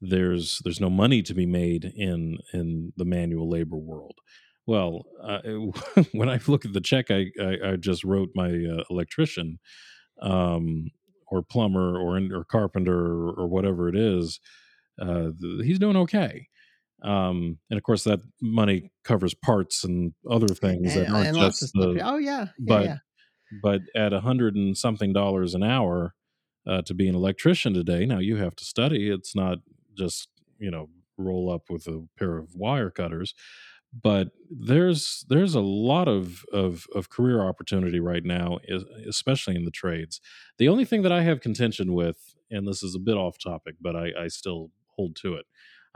there's 0.00 0.60
there's 0.64 0.80
no 0.80 0.90
money 0.90 1.22
to 1.22 1.34
be 1.34 1.46
made 1.46 1.84
in 1.84 2.38
in 2.52 2.92
the 2.96 3.04
manual 3.04 3.48
labor 3.48 3.76
world. 3.76 4.18
Well 4.66 5.04
uh, 5.22 5.40
when 6.12 6.28
i 6.28 6.40
look 6.46 6.64
at 6.64 6.72
the 6.72 6.80
check 6.80 7.10
i 7.10 7.26
i, 7.40 7.72
I 7.72 7.76
just 7.76 8.04
wrote 8.04 8.30
my 8.34 8.48
uh, 8.48 8.84
electrician 8.90 9.58
um, 10.20 10.90
or 11.28 11.42
plumber 11.42 11.96
or 11.98 12.18
or 12.32 12.44
carpenter 12.44 12.96
or, 12.96 13.32
or 13.32 13.46
whatever 13.48 13.88
it 13.88 13.96
is 13.96 14.40
uh, 15.00 15.30
he's 15.62 15.78
doing 15.78 15.96
okay. 15.96 16.46
Um, 17.02 17.58
and 17.68 17.76
of 17.76 17.82
course 17.82 18.04
that 18.04 18.20
money 18.40 18.92
covers 19.02 19.34
parts 19.34 19.82
and 19.82 20.12
other 20.30 20.46
things 20.48 20.94
and, 20.94 21.06
that 21.06 21.10
aren't 21.12 21.36
just 21.36 21.72
the, 21.74 22.00
oh 22.00 22.16
yeah, 22.16 22.40
yeah 22.40 22.46
but 22.60 22.84
yeah 22.84 22.96
but 23.62 23.82
at 23.94 24.12
a 24.12 24.20
hundred 24.20 24.54
and 24.56 24.76
something 24.76 25.12
dollars 25.12 25.54
an 25.54 25.62
hour 25.62 26.14
uh, 26.66 26.82
to 26.82 26.94
be 26.94 27.08
an 27.08 27.14
electrician 27.14 27.74
today, 27.74 28.06
now 28.06 28.18
you 28.18 28.36
have 28.36 28.54
to 28.56 28.64
study. 28.64 29.10
It's 29.10 29.34
not 29.34 29.58
just 29.96 30.28
you 30.58 30.70
know 30.70 30.88
roll 31.18 31.50
up 31.50 31.70
with 31.70 31.86
a 31.86 32.06
pair 32.18 32.38
of 32.38 32.54
wire 32.54 32.90
cutters, 32.90 33.34
but 33.92 34.28
there's 34.50 35.24
there's 35.28 35.54
a 35.54 35.60
lot 35.60 36.08
of 36.08 36.44
of, 36.52 36.86
of 36.94 37.10
career 37.10 37.42
opportunity 37.42 38.00
right 38.00 38.24
now, 38.24 38.58
especially 39.08 39.56
in 39.56 39.64
the 39.64 39.70
trades. 39.70 40.20
The 40.58 40.68
only 40.68 40.84
thing 40.84 41.02
that 41.02 41.12
I 41.12 41.22
have 41.22 41.40
contention 41.40 41.92
with, 41.92 42.34
and 42.50 42.66
this 42.66 42.82
is 42.82 42.94
a 42.94 43.00
bit 43.00 43.16
off 43.16 43.36
topic, 43.38 43.76
but 43.80 43.96
I, 43.96 44.12
I 44.18 44.28
still 44.28 44.70
hold 44.96 45.16
to 45.16 45.34
it. 45.34 45.46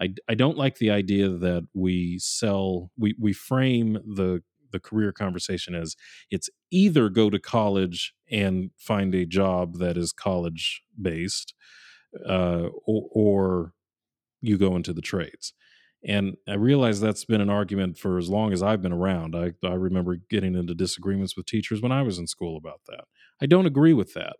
I, 0.00 0.14
I 0.28 0.34
don't 0.34 0.58
like 0.58 0.76
the 0.76 0.90
idea 0.90 1.28
that 1.28 1.66
we 1.74 2.18
sell 2.18 2.90
we 2.98 3.14
we 3.18 3.32
frame 3.32 3.94
the 3.94 4.42
the 4.72 4.80
career 4.80 5.12
conversation 5.12 5.74
as 5.74 5.96
it's 6.30 6.50
either 6.70 7.08
go 7.08 7.30
to 7.30 7.38
college 7.38 8.14
and 8.30 8.70
find 8.76 9.14
a 9.14 9.26
job 9.26 9.78
that 9.78 9.96
is 9.96 10.12
college 10.12 10.82
based 11.00 11.54
uh, 12.28 12.68
or, 12.86 13.08
or 13.12 13.72
you 14.40 14.58
go 14.58 14.76
into 14.76 14.92
the 14.92 15.02
trades. 15.02 15.52
And 16.06 16.36
i 16.46 16.54
realize 16.54 17.00
that's 17.00 17.24
been 17.24 17.40
an 17.40 17.50
argument 17.50 17.98
for 17.98 18.18
as 18.18 18.28
long 18.28 18.52
as 18.52 18.62
i've 18.62 18.82
been 18.82 18.92
around. 18.92 19.34
I, 19.34 19.52
I 19.64 19.74
remember 19.74 20.16
getting 20.30 20.54
into 20.54 20.74
disagreements 20.74 21.36
with 21.36 21.46
teachers 21.46 21.80
when 21.82 21.92
i 21.92 22.02
was 22.02 22.18
in 22.18 22.26
school 22.26 22.56
about 22.56 22.82
that. 22.86 23.04
I 23.40 23.46
don't 23.46 23.66
agree 23.66 23.94
with 23.94 24.14
that. 24.14 24.36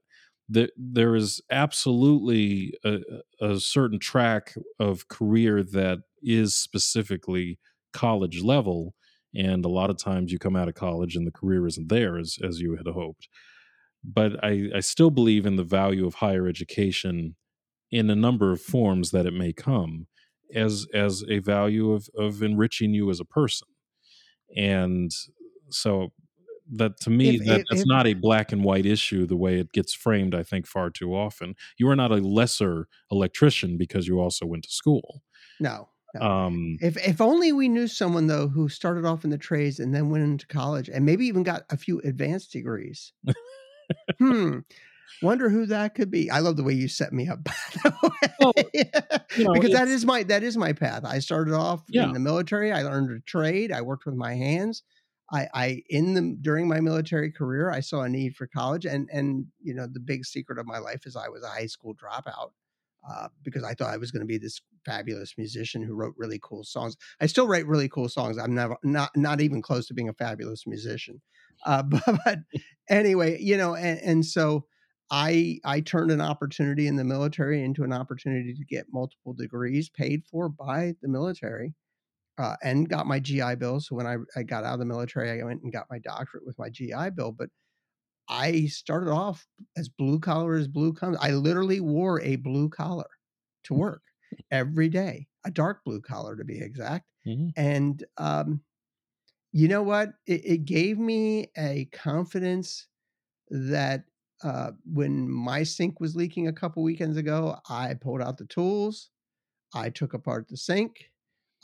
There, 0.49 0.69
there 0.77 1.17
is 1.17 1.41
absolutely 1.51 2.75
a, 2.85 3.01
a 3.41 3.59
certain 3.59 3.99
track 3.99 4.55
of 4.79 5.09
career 5.09 5.63
that 5.63 6.01
is 6.23 6.55
specifically 6.55 7.59
college 7.93 8.43
level 8.43 8.95
and 9.37 9.65
a 9.65 9.69
lot 9.69 9.91
of 9.91 9.99
times 9.99 10.33
you 10.33 10.39
come 10.39 10.57
out 10.57 10.69
of 10.69 10.75
college 10.75 11.15
and 11.15 11.27
the 11.27 11.33
career 11.33 11.67
isn't 11.67 11.89
there 11.89 12.17
as, 12.17 12.39
as 12.43 12.59
you 12.61 12.77
had 12.77 12.87
hoped. 12.87 13.29
But 14.03 14.43
I, 14.43 14.71
I 14.75 14.81
still 14.81 15.11
believe 15.11 15.47
in 15.47 15.57
the 15.57 15.65
value 15.65 16.07
of 16.07 16.15
higher 16.15 16.47
education 16.47 17.37
in 17.91 18.09
a 18.09 18.17
number 18.17 18.51
of 18.51 18.63
forms 18.63 19.11
that 19.11 19.27
it 19.27 19.35
may 19.35 19.53
come 19.53 20.07
as 20.55 20.87
as 20.95 21.25
a 21.29 21.41
value 21.41 21.93
of 21.93 22.09
of 22.17 22.43
enriching 22.43 22.95
you 22.95 23.11
as 23.11 23.21
a 23.21 23.25
person. 23.25 23.69
And 24.57 25.11
so 25.71 26.13
that 26.73 27.01
to 27.01 27.11
me 27.11 27.37
if, 27.37 27.45
that, 27.45 27.61
if, 27.61 27.67
that's 27.71 27.83
if, 27.83 27.87
not 27.87 28.07
a 28.07 28.15
black 28.15 28.53
and 28.53 28.65
white 28.65 28.87
issue 28.87 29.25
the 29.27 29.37
way 29.37 29.61
it 29.61 29.71
gets 29.73 29.95
framed 29.95 30.35
i 30.35 30.43
think 30.43 30.67
far 30.67 30.89
too 30.91 31.15
often. 31.15 31.55
You 31.79 31.89
are 31.89 31.97
not 31.97 32.13
a 32.13 32.17
lesser 32.17 32.87
electrician 33.11 33.77
because 33.77 34.07
you 34.07 34.21
also 34.21 34.47
went 34.47 34.65
to 34.65 34.71
school. 34.71 35.23
No 35.59 35.89
um, 36.21 36.79
if 36.81 36.97
if 36.97 37.21
only 37.21 37.53
we 37.53 37.69
knew 37.69 37.89
someone 37.89 38.27
though 38.27 38.49
who 38.49 38.69
started 38.69 39.05
off 39.05 39.25
in 39.25 39.31
the 39.31 39.39
trades 39.39 39.79
and 39.79 39.95
then 39.95 40.11
went 40.11 40.25
into 40.25 40.47
college 40.47 40.89
and 40.89 41.05
maybe 41.05 41.27
even 41.27 41.43
got 41.43 41.63
a 41.71 41.77
few 41.77 42.01
advanced 42.01 42.53
degrees. 42.53 43.13
hmm. 44.19 44.59
Wonder 45.23 45.49
who 45.49 45.67
that 45.67 45.95
could 45.95 46.11
be. 46.11 46.31
I 46.31 46.41
love 46.41 46.57
the 46.57 46.65
way 46.65 46.75
you 46.75 46.89
set 46.89 47.13
me 47.13 47.29
up, 47.29 47.39
well, 48.41 48.53
you 48.75 48.85
know, 49.39 49.53
because 49.53 49.73
that 49.73 49.89
is 49.89 50.05
my 50.05 50.25
that 50.25 50.43
is 50.43 50.57
my 50.57 50.73
path. 50.73 51.05
I 51.05 51.21
started 51.21 51.55
off 51.55 51.85
yeah. 51.89 52.05
in 52.05 52.13
the 52.13 52.21
military. 52.21 52.71
I 52.71 52.83
learned 52.83 53.17
a 53.17 53.21
trade. 53.21 53.73
I 53.73 53.81
worked 53.83 54.05
with 54.05 54.15
my 54.15 54.35
hands. 54.35 54.83
I, 55.33 55.49
I 55.55 55.83
in 55.89 56.15
the 56.15 56.37
during 56.41 56.69
my 56.69 56.81
military 56.81 57.33
career, 57.33 57.71
I 57.71 57.81
saw 57.81 58.03
a 58.03 58.09
need 58.09 58.37
for 58.37 58.47
college, 58.47 58.85
and 58.85 59.09
and 59.13 59.47
you 59.63 59.75
know 59.75 59.87
the 59.91 60.01
big 60.01 60.25
secret 60.25 60.59
of 60.59 60.67
my 60.67 60.79
life 60.79 61.07
is 61.07 61.17
I 61.17 61.29
was 61.29 61.43
a 61.43 61.49
high 61.49 61.67
school 61.67 61.95
dropout 61.95 62.51
uh, 63.09 63.29
because 63.43 63.63
I 63.63 63.75
thought 63.75 63.93
I 63.93 63.99
was 63.99 64.11
going 64.11 64.21
to 64.21 64.27
be 64.27 64.39
this 64.39 64.61
fabulous 64.85 65.35
musician 65.37 65.83
who 65.83 65.95
wrote 65.95 66.15
really 66.17 66.41
cool 66.43 66.65
songs. 66.65 66.97
I 67.21 67.27
still 67.27 67.47
write 67.47 67.67
really 67.67 67.89
cool 67.89 68.09
songs. 68.09 68.39
I'm 68.39 68.55
never 68.55 68.77
not 68.83 69.11
not 69.17 69.41
even 69.41 69.63
close 69.63 69.87
to 69.87 69.95
being 69.95 70.09
a 70.09 70.15
fabulous 70.15 70.67
musician. 70.67 71.21
Uh, 71.65 71.83
but, 71.89 72.03
but, 72.25 72.39
anyway, 72.89 73.41
you 73.41 73.57
know, 73.57 73.75
and, 73.75 74.01
and 74.01 74.27
so 74.27 74.67
I 75.11 75.59
I 75.65 75.81
turned 75.81 76.11
an 76.11 76.21
opportunity 76.21 76.87
in 76.87 76.97
the 76.97 77.05
military 77.05 77.63
into 77.63 77.85
an 77.85 77.93
opportunity 77.93 78.55
to 78.55 78.65
get 78.65 78.87
multiple 78.93 79.35
degrees 79.35 79.89
paid 79.89 80.25
for 80.31 80.49
by 80.49 80.95
the 81.03 81.09
military. 81.09 81.75
Uh, 82.39 82.55
and 82.63 82.91
got 82.91 83.07
my 83.07 83.19
GI 83.19 83.55
Bill. 83.55 83.81
So 83.81 83.97
when 83.97 84.07
I, 84.07 84.17
I 84.37 84.43
got 84.43 84.63
out 84.63 84.75
of 84.75 84.79
the 84.79 84.85
military, 84.85 85.41
I 85.41 85.43
went 85.43 85.63
and 85.63 85.73
got 85.73 85.87
my 85.91 85.99
doctorate 85.99 86.45
with 86.45 86.59
my 86.59 86.69
GI 86.69 87.13
Bill. 87.17 87.33
But 87.33 87.49
I 88.29 88.67
started 88.67 89.11
off 89.11 89.47
as 89.77 89.89
blue 89.89 90.19
collar 90.19 90.57
as 90.57 90.69
blue 90.69 90.93
comes. 90.93 91.17
I 91.21 91.33
literally 91.33 91.81
wore 91.81 92.21
a 92.23 92.37
blue 92.37 92.69
collar 92.69 93.09
to 93.65 93.75
work 93.75 94.03
every 94.51 94.89
day, 94.89 95.27
a 95.45 95.51
dark 95.51 95.85
blue 95.85 96.01
collar 96.01 96.37
to 96.37 96.45
be 96.45 96.61
exact. 96.61 97.07
Mm-hmm. 97.27 97.49
And 97.57 98.05
um, 98.19 98.61
you 99.53 99.69
know 99.69 99.83
what? 99.83 100.11
It, 100.27 100.45
it, 100.45 100.65
gave 100.65 100.99
me 100.99 101.51
a 101.57 101.89
confidence 101.93 102.89
that 103.51 104.05
uh, 104.43 104.73
when 104.93 105.29
my 105.29 105.63
sink 105.63 106.01
was 106.01 106.15
leaking 106.15 106.49
a 106.49 106.53
couple 106.53 106.83
weekends 106.83 107.17
ago, 107.17 107.57
I 107.69 107.95
pulled 107.95 108.23
out 108.23 108.39
the 108.39 108.47
tools, 108.47 109.11
I 109.75 109.91
took 109.91 110.15
apart 110.15 110.49
the 110.49 110.57
sink, 110.57 111.11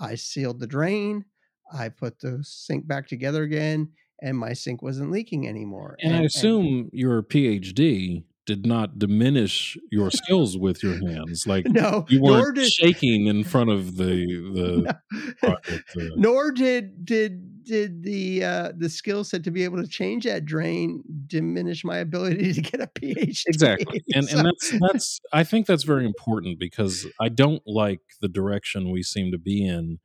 I 0.00 0.14
sealed 0.14 0.58
the 0.58 0.66
drain, 0.66 1.24
I 1.72 1.88
put 1.88 2.18
the 2.18 2.40
sink 2.42 2.86
back 2.86 3.06
together 3.06 3.42
again, 3.42 3.90
and 4.20 4.38
my 4.38 4.52
sink 4.52 4.82
wasn't 4.82 5.10
leaking 5.10 5.48
anymore. 5.48 5.96
And, 6.00 6.14
and 6.14 6.22
I 6.22 6.26
assume 6.26 6.66
and, 6.66 6.90
your 6.92 7.22
PhD 7.22 8.24
did 8.44 8.66
not 8.66 8.98
diminish 8.98 9.78
your 9.90 10.10
skills 10.10 10.58
with 10.58 10.82
your 10.82 10.94
hands. 10.94 11.44
Like 11.52 11.66
no, 11.66 12.06
you 12.08 12.22
weren't 12.22 12.56
did, 12.56 12.70
shaking 12.70 13.26
in 13.26 13.44
front 13.44 13.70
of 13.70 13.96
the 13.96 14.04
the. 14.54 14.96
No, 15.42 15.48
project, 15.48 15.90
uh, 15.96 16.02
nor 16.16 16.52
did 16.52 17.04
did 17.04 17.64
did 17.64 18.02
the 18.02 18.44
uh, 18.44 18.72
the 18.76 18.88
skill 18.88 19.24
set 19.24 19.44
to 19.44 19.50
be 19.50 19.64
able 19.64 19.82
to 19.82 19.88
change 19.88 20.24
that 20.24 20.44
drain 20.44 21.02
diminish 21.26 21.84
my 21.84 21.98
ability 21.98 22.52
to 22.54 22.60
get 22.60 22.80
a 22.80 22.86
PhD. 22.86 23.42
Exactly, 23.46 24.02
and 24.14 24.28
so. 24.28 24.38
and 24.38 24.46
that's 24.46 24.74
that's 24.80 25.20
I 25.32 25.44
think 25.44 25.66
that's 25.66 25.84
very 25.84 26.06
important 26.06 26.58
because 26.58 27.06
I 27.20 27.28
don't 27.28 27.62
like 27.66 28.00
the 28.20 28.28
direction 28.28 28.90
we 28.90 29.02
seem 29.02 29.32
to 29.32 29.38
be 29.38 29.66
in 29.66 29.98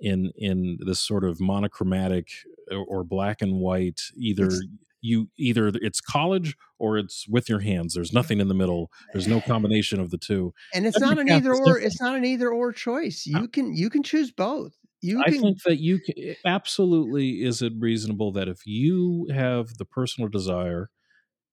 in 0.00 0.32
in 0.36 0.78
this 0.80 1.00
sort 1.00 1.24
of 1.24 1.40
monochromatic 1.40 2.28
uh, 2.70 2.76
or 2.76 3.04
black 3.04 3.42
and 3.42 3.60
white 3.60 4.00
either 4.16 4.46
it's, 4.46 4.66
you 5.00 5.28
either 5.36 5.68
it's 5.74 6.00
college 6.00 6.56
or 6.78 6.96
it's 6.96 7.28
with 7.28 7.48
your 7.48 7.60
hands. 7.60 7.94
There's 7.94 8.12
nothing 8.12 8.40
in 8.40 8.48
the 8.48 8.54
middle. 8.54 8.90
There's 9.12 9.28
no 9.28 9.40
combination 9.46 10.00
of 10.00 10.10
the 10.10 10.18
two. 10.18 10.54
And 10.72 10.86
it's 10.86 10.96
Every 10.96 11.08
not 11.08 11.18
an 11.18 11.30
either 11.30 11.52
or 11.52 11.56
different. 11.56 11.86
it's 11.86 12.00
not 12.00 12.16
an 12.16 12.24
either 12.24 12.50
or 12.50 12.72
choice. 12.72 13.26
You 13.26 13.46
can 13.48 13.74
you 13.76 13.90
can 13.90 14.02
choose 14.02 14.32
both. 14.32 14.72
You 15.02 15.20
I 15.20 15.30
can, 15.30 15.42
think 15.42 15.62
that 15.64 15.78
you 15.78 16.00
can, 16.00 16.34
absolutely 16.46 17.42
is 17.42 17.60
it 17.60 17.74
reasonable 17.78 18.32
that 18.32 18.48
if 18.48 18.66
you 18.66 19.28
have 19.32 19.76
the 19.76 19.84
personal 19.84 20.28
desire 20.30 20.88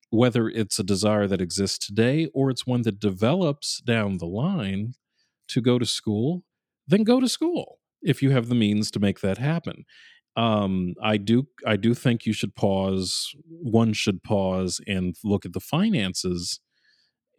whether 0.09 0.49
it's 0.49 0.77
a 0.77 0.83
desire 0.83 1.25
that 1.27 1.41
exists 1.41 1.85
today 1.85 2.29
or 2.33 2.49
it's 2.49 2.65
one 2.67 2.81
that 2.83 2.99
develops 2.99 3.81
down 3.81 4.17
the 4.17 4.25
line 4.25 4.93
to 5.49 5.59
go 5.59 5.77
to 5.77 5.85
school 5.85 6.43
then 6.87 7.03
go 7.03 7.19
to 7.19 7.27
school 7.27 7.80
if 8.01 8.21
you 8.21 8.31
have 8.31 8.49
the 8.49 8.55
means 8.55 8.91
to 8.91 8.99
make 8.99 9.21
that 9.21 9.37
happen 9.37 9.85
um 10.37 10.93
i 11.03 11.17
do 11.17 11.47
i 11.67 11.75
do 11.75 11.93
think 11.93 12.25
you 12.25 12.33
should 12.33 12.55
pause 12.55 13.35
one 13.49 13.93
should 13.93 14.23
pause 14.23 14.79
and 14.87 15.15
look 15.23 15.45
at 15.45 15.53
the 15.53 15.59
finances 15.59 16.59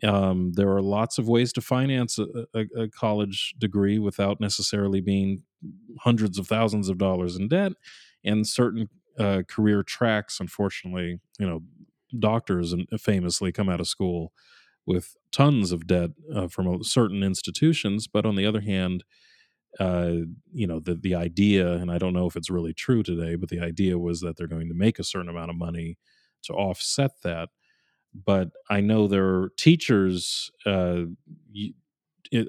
Um, 0.04 0.52
there 0.54 0.70
are 0.70 0.82
lots 0.82 1.18
of 1.18 1.28
ways 1.28 1.52
to 1.52 1.60
finance 1.60 2.18
a, 2.18 2.26
a, 2.54 2.82
a, 2.84 2.88
college 2.88 3.54
degree 3.58 3.98
without 4.00 4.40
necessarily 4.40 5.00
being 5.00 5.42
hundreds 6.00 6.38
of 6.38 6.48
thousands 6.48 6.88
of 6.88 6.98
dollars 6.98 7.36
in 7.36 7.48
debt. 7.48 7.72
And 8.24 8.46
certain 8.46 8.88
uh, 9.18 9.42
career 9.48 9.82
tracks, 9.84 10.40
unfortunately, 10.40 11.20
you 11.38 11.46
know, 11.48 11.60
doctors 12.18 12.72
and 12.72 12.86
famously 13.00 13.52
come 13.52 13.68
out 13.68 13.80
of 13.80 13.88
school 13.88 14.32
with 14.86 15.16
tons 15.30 15.72
of 15.72 15.86
debt 15.86 16.10
uh, 16.34 16.48
from 16.48 16.82
certain 16.82 17.22
institutions. 17.22 18.08
But 18.08 18.26
on 18.26 18.36
the 18.36 18.46
other 18.46 18.60
hand, 18.60 19.04
uh, 19.80 20.12
you 20.52 20.66
know, 20.66 20.80
the 20.80 20.94
the 20.94 21.14
idea, 21.14 21.72
and 21.72 21.90
I 21.90 21.98
don't 21.98 22.14
know 22.14 22.26
if 22.26 22.36
it's 22.36 22.50
really 22.50 22.74
true 22.74 23.02
today, 23.02 23.36
but 23.36 23.48
the 23.48 23.60
idea 23.60 23.98
was 23.98 24.20
that 24.20 24.36
they're 24.36 24.46
going 24.46 24.68
to 24.68 24.74
make 24.74 24.98
a 24.98 25.04
certain 25.04 25.28
amount 25.28 25.50
of 25.50 25.56
money 25.56 25.96
to 26.44 26.52
offset 26.52 27.12
that 27.22 27.48
but 28.14 28.50
I 28.68 28.80
know 28.80 29.06
there 29.06 29.24
are 29.24 29.52
teachers. 29.56 30.50
Uh, 30.66 31.04
you, 31.50 31.74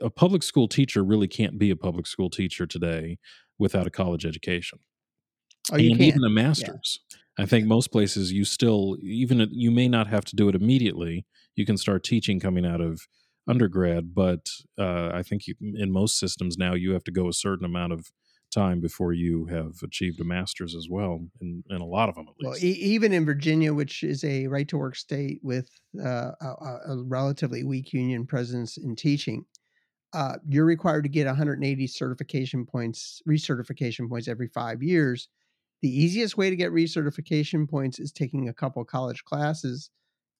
a 0.01 0.09
public 0.09 0.43
school 0.43 0.67
teacher 0.67 1.03
really 1.03 1.27
can't 1.27 1.57
be 1.57 1.69
a 1.69 1.75
public 1.75 2.07
school 2.07 2.29
teacher 2.29 2.65
today 2.65 3.17
without 3.59 3.87
a 3.87 3.89
college 3.89 4.25
education. 4.25 4.79
Oh, 5.71 5.77
you 5.77 5.91
and 5.91 5.99
can. 5.99 6.07
even 6.07 6.23
a 6.23 6.29
master's. 6.29 6.99
Yeah. 7.11 7.17
I 7.43 7.45
think 7.47 7.65
most 7.65 7.91
places 7.91 8.31
you 8.31 8.45
still 8.45 8.97
even 9.01 9.47
you 9.51 9.71
may 9.71 9.87
not 9.87 10.07
have 10.07 10.23
to 10.25 10.35
do 10.35 10.47
it 10.49 10.55
immediately. 10.55 11.25
You 11.55 11.65
can 11.65 11.77
start 11.77 12.03
teaching 12.03 12.39
coming 12.39 12.65
out 12.65 12.79
of 12.79 13.07
undergrad, 13.47 14.13
but 14.13 14.49
uh, 14.77 15.09
I 15.13 15.23
think 15.23 15.47
you, 15.47 15.55
in 15.61 15.91
most 15.91 16.17
systems 16.17 16.57
now 16.57 16.73
you 16.73 16.93
have 16.93 17.03
to 17.05 17.11
go 17.11 17.27
a 17.27 17.33
certain 17.33 17.65
amount 17.65 17.93
of 17.93 18.11
time 18.53 18.79
before 18.79 19.13
you 19.13 19.45
have 19.45 19.81
achieved 19.83 20.19
a 20.21 20.23
master's 20.23 20.75
as 20.75 20.87
well, 20.89 21.27
in, 21.41 21.63
in 21.69 21.81
a 21.81 21.85
lot 21.85 22.09
of 22.09 22.15
them 22.15 22.27
at 22.27 22.35
least. 22.39 22.63
Well, 22.63 22.71
e- 22.71 22.77
even 22.79 23.11
in 23.11 23.25
Virginia, 23.25 23.73
which 23.73 24.03
is 24.03 24.23
a 24.23 24.47
right 24.47 24.67
to 24.67 24.77
work 24.77 24.95
state 24.95 25.39
with 25.41 25.69
uh, 25.99 26.31
a, 26.39 26.77
a, 26.87 27.03
relatively 27.05 27.63
weak 27.63 27.93
union 27.93 28.25
presence 28.25 28.77
in 28.77 28.95
teaching, 28.95 29.45
uh, 30.13 30.35
you're 30.47 30.65
required 30.65 31.03
to 31.03 31.09
get 31.09 31.25
180 31.25 31.87
certification 31.87 32.65
points, 32.65 33.21
recertification 33.27 34.07
points 34.07 34.27
every 34.27 34.47
five 34.47 34.83
years. 34.83 35.27
The 35.81 35.89
easiest 35.89 36.37
way 36.37 36.49
to 36.49 36.55
get 36.55 36.71
recertification 36.71 37.67
points 37.67 37.99
is 37.99 38.11
taking 38.11 38.47
a 38.47 38.53
couple 38.53 38.85
college 38.85 39.25
classes 39.25 39.89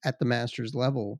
at 0.05 0.19
the 0.19 0.25
master's 0.25 0.75
level. 0.75 1.19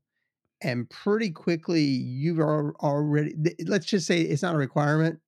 And 0.62 0.88
pretty 0.88 1.30
quickly, 1.30 1.82
you've 1.82 2.40
already, 2.40 3.34
let's 3.66 3.86
just 3.86 4.06
say 4.06 4.20
it's 4.20 4.42
not 4.42 4.54
a 4.54 4.58
requirement, 4.58 5.20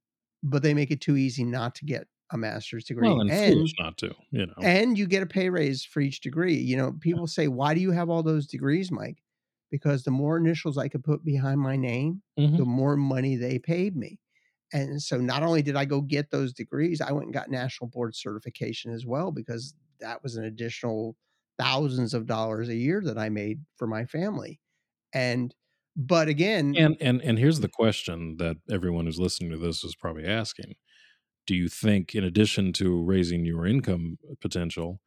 but 0.43 0.63
they 0.63 0.73
make 0.73 0.91
it 0.91 1.01
too 1.01 1.17
easy 1.17 1.45
not 1.45 1.75
to 1.77 1.85
get 1.85 2.07
a 2.31 2.39
master's 2.39 2.85
degree. 2.85 3.09
Well, 3.09 3.21
and, 3.21 3.31
and 3.31 3.75
not 3.79 3.99
to, 3.99 4.15
you 4.31 4.47
know. 4.47 4.55
And 4.63 4.99
you 4.99 5.07
get 5.07 5.23
a 5.23 5.27
pay 5.27 5.51
raise 5.51 5.85
for 5.85 6.01
each 6.01 6.21
degree. 6.21 6.57
You 6.57 6.77
know, 6.77 6.93
people 7.01 7.27
say, 7.27 7.49
"Why 7.49 7.75
do 7.75 7.81
you 7.81 7.91
have 7.93 8.09
all 8.09 8.23
those 8.23 8.47
degrees, 8.47 8.91
Mike?" 8.91 9.19
Because 9.71 10.05
the 10.05 10.11
more 10.11 10.37
initials 10.37 10.79
I 10.79 10.89
could 10.89 11.05
put 11.05 11.25
behind 11.25 11.61
my 11.61 11.77
name, 11.77 12.23
mm-hmm. 12.39 12.57
the 12.57 12.65
more 12.65 12.97
money 12.97 13.37
they 13.37 13.59
paid 13.59 13.97
me. 13.97 14.21
And 14.73 15.01
so 15.01 15.19
not 15.19 15.43
only 15.43 15.63
did 15.63 15.77
I 15.77 15.85
go 15.85 16.01
get 16.01 16.31
those 16.31 16.53
degrees, 16.53 17.01
I 17.01 17.13
went 17.13 17.27
and 17.27 17.35
got 17.35 17.51
national 17.51 17.89
board 17.91 18.17
certification 18.17 18.93
as 18.93 19.07
well 19.07 19.31
because 19.31 19.75
that 20.01 20.23
was 20.23 20.37
an 20.37 20.45
additional 20.45 21.17
thousands 21.59 22.15
of 22.15 22.27
dollars 22.27 22.69
a 22.69 22.75
year 22.75 23.01
that 23.03 23.19
I 23.19 23.29
made 23.29 23.61
for 23.77 23.87
my 23.87 24.05
family. 24.05 24.61
And 25.13 25.55
but 25.97 26.29
again, 26.29 26.75
and 26.77 26.97
and 27.01 27.23
and 27.23 27.39
here's 27.39 27.61
the 27.61 27.69
mm-hmm. 27.69 27.83
question 27.83 28.37
that 28.39 28.57
everyone 28.71 29.07
who's 29.07 29.19
listening 29.19 29.51
to 29.53 29.59
this 29.59 29.83
is 29.83 29.95
probably 29.95 30.27
asking: 30.27 30.75
Do 31.47 31.55
you 31.55 31.69
think, 31.69 32.15
in 32.15 32.23
addition 32.23 32.73
to 32.75 33.03
raising 33.03 33.47
your 33.47 33.67
income 33.67 34.19
potential, 34.41 35.01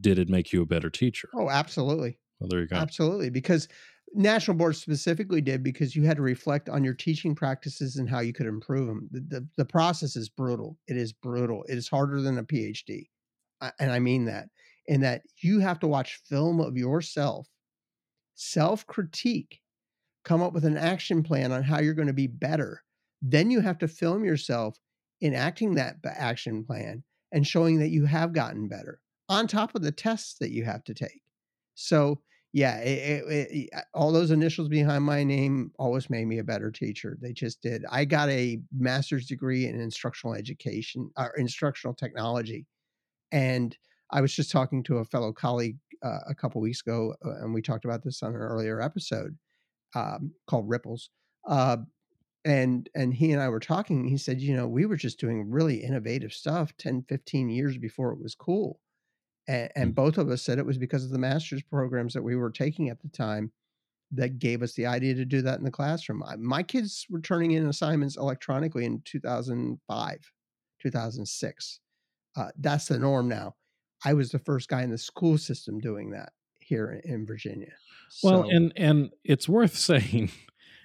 did 0.00 0.18
it 0.18 0.30
make 0.30 0.52
you 0.52 0.62
a 0.62 0.66
better 0.66 0.88
teacher? 0.88 1.28
Oh, 1.34 1.50
absolutely. 1.50 2.18
Well, 2.40 2.48
there 2.48 2.60
you 2.60 2.66
go. 2.66 2.76
Absolutely, 2.76 3.28
because 3.28 3.68
national 4.14 4.56
board 4.56 4.76
specifically 4.76 5.40
did 5.40 5.62
because 5.62 5.94
you 5.94 6.04
had 6.04 6.16
to 6.16 6.22
reflect 6.22 6.68
on 6.68 6.84
your 6.84 6.94
teaching 6.94 7.34
practices 7.34 7.96
and 7.96 8.08
how 8.08 8.20
you 8.20 8.32
could 8.32 8.46
improve 8.46 8.86
them. 8.86 9.08
The, 9.10 9.20
the, 9.20 9.48
the 9.58 9.64
process 9.64 10.16
is 10.16 10.28
brutal. 10.28 10.78
It 10.86 10.96
is 10.96 11.12
brutal. 11.12 11.64
It 11.68 11.78
is 11.78 11.88
harder 11.88 12.20
than 12.20 12.38
a 12.38 12.44
PhD, 12.44 13.08
and 13.78 13.92
I 13.92 13.98
mean 13.98 14.24
that. 14.26 14.48
In 14.86 15.00
that 15.02 15.22
you 15.40 15.60
have 15.60 15.78
to 15.80 15.86
watch 15.86 16.20
film 16.28 16.60
of 16.60 16.76
yourself, 16.76 17.46
self 18.34 18.86
critique 18.86 19.60
come 20.24 20.42
up 20.42 20.52
with 20.52 20.64
an 20.64 20.76
action 20.76 21.22
plan 21.22 21.52
on 21.52 21.62
how 21.62 21.80
you're 21.80 21.94
going 21.94 22.08
to 22.08 22.14
be 22.14 22.26
better. 22.26 22.82
Then 23.20 23.50
you 23.50 23.60
have 23.60 23.78
to 23.78 23.88
film 23.88 24.24
yourself 24.24 24.78
enacting 25.22 25.74
that 25.74 25.96
action 26.04 26.64
plan 26.64 27.02
and 27.32 27.46
showing 27.46 27.78
that 27.78 27.90
you 27.90 28.04
have 28.04 28.32
gotten 28.32 28.68
better 28.68 29.00
on 29.28 29.46
top 29.46 29.74
of 29.74 29.82
the 29.82 29.92
tests 29.92 30.36
that 30.40 30.50
you 30.50 30.64
have 30.64 30.84
to 30.84 30.94
take. 30.94 31.22
So, 31.74 32.20
yeah, 32.52 32.78
it, 32.80 33.24
it, 33.28 33.48
it, 33.50 33.70
all 33.94 34.12
those 34.12 34.30
initials 34.30 34.68
behind 34.68 35.04
my 35.04 35.24
name 35.24 35.72
always 35.78 36.10
made 36.10 36.26
me 36.26 36.38
a 36.38 36.44
better 36.44 36.70
teacher. 36.70 37.16
They 37.20 37.32
just 37.32 37.62
did. 37.62 37.84
I 37.90 38.04
got 38.04 38.28
a 38.28 38.60
master's 38.76 39.26
degree 39.26 39.66
in 39.66 39.80
instructional 39.80 40.34
education 40.34 41.10
or 41.16 41.32
instructional 41.36 41.94
technology. 41.94 42.66
And 43.30 43.76
I 44.10 44.20
was 44.20 44.34
just 44.34 44.50
talking 44.50 44.82
to 44.84 44.98
a 44.98 45.04
fellow 45.06 45.32
colleague 45.32 45.78
uh, 46.02 46.18
a 46.28 46.34
couple 46.34 46.60
weeks 46.60 46.80
ago, 46.80 47.14
uh, 47.24 47.36
and 47.42 47.54
we 47.54 47.62
talked 47.62 47.84
about 47.84 48.02
this 48.02 48.22
on 48.22 48.34
an 48.34 48.40
earlier 48.40 48.80
episode 48.80 49.36
um, 49.94 50.32
called 50.46 50.68
Ripples. 50.68 51.10
Uh, 51.46 51.78
and 52.44 52.88
and 52.94 53.14
he 53.14 53.32
and 53.32 53.40
I 53.40 53.48
were 53.48 53.60
talking. 53.60 54.08
He 54.08 54.18
said, 54.18 54.40
you 54.40 54.56
know, 54.56 54.66
we 54.66 54.86
were 54.86 54.96
just 54.96 55.20
doing 55.20 55.48
really 55.48 55.76
innovative 55.76 56.32
stuff 56.32 56.76
10, 56.78 57.04
15 57.08 57.48
years 57.48 57.78
before 57.78 58.12
it 58.12 58.20
was 58.20 58.34
cool. 58.34 58.80
And, 59.46 59.70
and 59.76 59.86
mm-hmm. 59.90 59.94
both 59.94 60.18
of 60.18 60.28
us 60.28 60.42
said 60.42 60.58
it 60.58 60.66
was 60.66 60.78
because 60.78 61.04
of 61.04 61.10
the 61.10 61.18
master's 61.18 61.62
programs 61.62 62.14
that 62.14 62.22
we 62.22 62.36
were 62.36 62.50
taking 62.50 62.88
at 62.88 63.00
the 63.00 63.08
time 63.08 63.52
that 64.12 64.38
gave 64.38 64.62
us 64.62 64.74
the 64.74 64.86
idea 64.86 65.14
to 65.14 65.24
do 65.24 65.40
that 65.42 65.58
in 65.58 65.64
the 65.64 65.70
classroom. 65.70 66.22
My 66.38 66.62
kids 66.62 67.06
were 67.08 67.20
turning 67.20 67.52
in 67.52 67.66
assignments 67.66 68.16
electronically 68.16 68.84
in 68.84 69.00
2005, 69.04 70.32
2006. 70.82 71.80
Uh, 72.36 72.48
that's 72.58 72.86
the 72.86 72.98
norm 72.98 73.28
now. 73.28 73.54
I 74.04 74.14
was 74.14 74.30
the 74.30 74.38
first 74.38 74.68
guy 74.68 74.82
in 74.82 74.90
the 74.90 74.98
school 74.98 75.38
system 75.38 75.78
doing 75.78 76.10
that 76.10 76.32
here 76.60 77.00
in 77.04 77.26
Virginia. 77.26 77.72
Well, 78.22 78.44
so, 78.44 78.50
and 78.50 78.72
and 78.76 79.10
it's 79.24 79.48
worth 79.48 79.76
saying, 79.76 80.30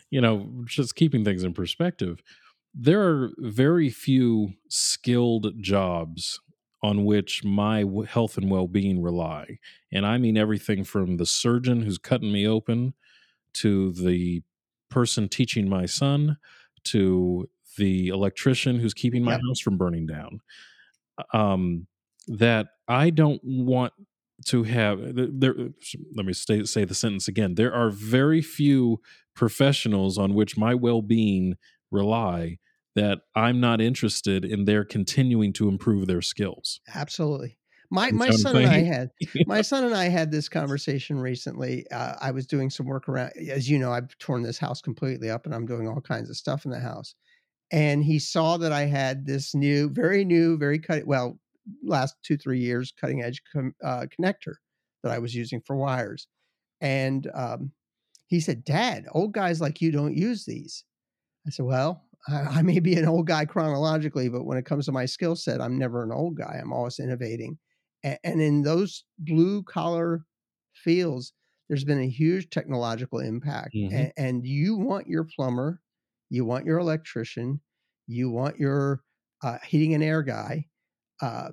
you 0.10 0.22
know, 0.22 0.50
just 0.66 0.96
keeping 0.96 1.24
things 1.24 1.44
in 1.44 1.54
perspective, 1.54 2.22
there 2.74 3.02
are 3.02 3.32
very 3.38 3.90
few 3.90 4.54
skilled 4.70 5.54
jobs 5.62 6.40
on 6.84 7.06
which 7.06 7.44
my 7.44 7.84
health 8.08 8.38
and 8.38 8.52
well-being 8.52 9.02
rely. 9.02 9.58
And 9.92 10.06
I 10.06 10.20
mean 10.20 10.38
everything 10.38 10.84
from 10.84 11.18
the 11.18 11.26
surgeon 11.26 11.82
who's 11.82 11.98
cutting 11.98 12.32
me 12.32 12.48
open 12.48 12.94
to 13.54 13.94
the 13.94 14.44
person 14.90 15.28
teaching 15.28 15.68
my 15.68 15.88
son 15.88 16.38
to 16.86 17.50
the 17.78 18.10
electrician 18.10 18.80
who's 18.80 18.94
keeping 18.94 19.24
my 19.24 19.34
yep. 19.34 19.42
house 19.48 19.60
from 19.60 19.78
burning 19.78 20.06
down. 20.06 20.40
Um, 21.34 21.88
that 22.28 22.68
I 22.88 23.10
don't 23.10 23.42
want 23.44 23.94
to 24.46 24.64
have 24.64 25.00
there 25.04 25.56
let 26.16 26.26
me 26.26 26.34
stay, 26.34 26.64
say 26.64 26.86
the 26.86 26.94
sentence 26.94 27.28
again 27.28 27.56
there 27.56 27.74
are 27.74 27.90
very 27.90 28.42
few 28.42 29.02
professionals 29.36 30.18
on 30.18 30.34
which 30.34 30.58
my 30.58 30.76
well-being 30.76 31.56
rely 31.92 32.58
that 32.96 33.20
i'm 33.36 33.60
not 33.60 33.82
interested 33.82 34.46
in 34.46 34.66
their 34.66 34.86
continuing 34.86 35.52
to 35.52 35.68
improve 35.68 36.06
their 36.06 36.22
skills 36.22 36.80
absolutely 36.94 37.58
my 37.90 38.12
my 38.12 38.30
son 38.32 38.58
and 38.58 38.68
I 38.68 38.80
had 38.80 39.12
my 39.48 39.62
son 39.62 39.86
and 39.86 39.96
I 39.96 40.10
had 40.10 40.30
this 40.30 40.50
conversation 40.50 41.20
recently. 41.20 41.90
Uh, 41.90 42.16
I 42.20 42.32
was 42.32 42.46
doing 42.46 42.70
some 42.70 42.86
work 42.86 43.08
around, 43.08 43.32
as 43.50 43.70
you 43.70 43.80
know, 43.80 43.94
I've 43.94 44.18
torn 44.18 44.44
this 44.44 44.58
house 44.58 44.82
completely 44.82 45.30
up, 45.30 45.46
and 45.46 45.56
I'm 45.56 45.66
doing 45.66 45.88
all 45.88 46.02
kinds 46.02 46.30
of 46.30 46.36
stuff 46.36 46.66
in 46.66 46.72
the 46.72 46.82
house. 46.82 47.16
And 47.72 48.04
he 48.04 48.20
saw 48.20 48.58
that 48.58 48.74
I 48.74 48.88
had 48.88 49.26
this 49.26 49.56
new, 49.56 49.90
very 49.90 50.26
new, 50.26 50.58
very 50.58 50.80
cut 50.80 51.08
well 51.08 51.40
last 51.84 52.16
two 52.24 52.38
three 52.38 52.60
years 52.60 52.94
cutting 53.00 53.22
edge 53.22 53.42
com, 53.54 53.74
uh, 53.84 54.06
connector 54.20 54.56
that 55.04 55.12
I 55.12 55.20
was 55.20 55.36
using 55.36 55.62
for 55.66 55.76
wires, 55.76 56.28
and 56.82 57.30
um, 57.34 57.72
he 58.28 58.40
said, 58.40 58.64
"Dad, 58.64 59.06
old 59.12 59.34
guys 59.34 59.62
like 59.62 59.82
you 59.82 59.92
don't 59.92 60.16
use 60.16 60.46
these." 60.46 60.84
I 61.46 61.52
said, 61.52 61.66
"Well, 61.66 62.04
I, 62.28 62.42
I 62.60 62.62
may 62.62 62.80
be 62.80 62.96
an 62.96 63.08
old 63.08 63.28
guy 63.28 63.46
chronologically, 63.46 64.30
but 64.30 64.46
when 64.46 64.58
it 64.58 64.66
comes 64.66 64.86
to 64.86 64.92
my 64.92 65.06
skill 65.06 65.36
set, 65.36 65.62
I'm 65.62 65.78
never 65.78 66.04
an 66.04 66.12
old 66.12 66.38
guy. 66.38 66.60
I'm 66.62 66.74
always 66.74 67.00
innovating." 67.00 67.58
And, 68.04 68.20
and 68.24 68.42
in 68.42 68.62
those 68.62 69.04
blue 69.20 69.64
collar 69.64 70.26
fields, 70.74 71.34
there's 71.68 71.84
been 71.86 72.02
a 72.02 72.10
huge 72.10 72.50
technological 72.50 73.20
impact, 73.20 73.76
mm-hmm. 73.76 73.96
and, 73.96 74.14
and 74.18 74.46
you 74.46 74.78
want 74.78 75.08
your 75.08 75.26
plumber, 75.36 75.82
you 76.30 76.46
want 76.46 76.66
your 76.66 76.80
electrician, 76.80 77.62
you 78.08 78.30
want 78.30 78.58
your 78.58 79.02
uh, 79.44 79.58
heating 79.66 79.94
and 79.94 80.04
air 80.04 80.24
guy 80.24 80.66
uh, 81.22 81.50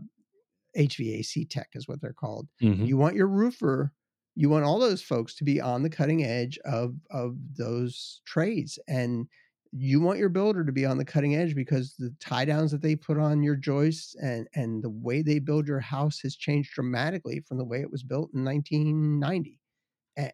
HVAC 0.77 1.49
tech 1.49 1.69
is 1.75 1.89
what 1.89 2.01
they're 2.01 2.13
called. 2.13 2.49
Mm-hmm. 2.63 2.85
You 2.85 2.97
want 2.97 3.17
your 3.17 3.29
roofer, 3.29 3.93
you 4.35 4.49
want 4.49 4.65
all 4.65 4.79
those 4.79 5.03
folks 5.03 5.35
to 5.37 5.45
be 5.45 5.61
on 5.61 5.83
the 5.83 5.91
cutting 5.91 6.25
edge 6.25 6.59
of 6.65 6.95
of 7.11 7.37
those 7.57 8.21
trades, 8.27 8.79
and 8.89 9.27
you 9.73 10.01
want 10.01 10.19
your 10.19 10.29
builder 10.29 10.65
to 10.65 10.73
be 10.73 10.87
on 10.87 10.99
the 10.99 11.05
cutting 11.05 11.35
edge 11.37 11.55
because 11.55 11.95
the 11.99 12.15
tie 12.21 12.45
downs 12.45 12.71
that 12.71 12.83
they 12.83 12.97
put 12.97 13.19
on 13.19 13.43
your 13.43 13.57
joists 13.57 14.15
and 14.17 14.49
and 14.55 14.83
the 14.83 14.91
way 14.91 15.23
they 15.23 15.39
build 15.39 15.67
your 15.69 15.81
house 15.81 16.21
has 16.21 16.37
changed 16.37 16.73
dramatically 16.75 17.41
from 17.47 17.59
the 17.59 17.65
way 17.65 17.81
it 17.81 17.91
was 17.91 18.03
built 18.03 18.31
in 18.35 18.45
1990, 18.45 19.61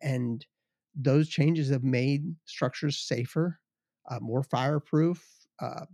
and 0.02 0.46
those 0.94 1.28
changes 1.28 1.68
have 1.68 1.84
made 1.84 2.34
structures 2.46 2.98
safer, 2.98 3.60
uh, 4.10 4.18
more 4.20 4.42
fireproof. 4.42 5.24
Uh, 5.60 5.84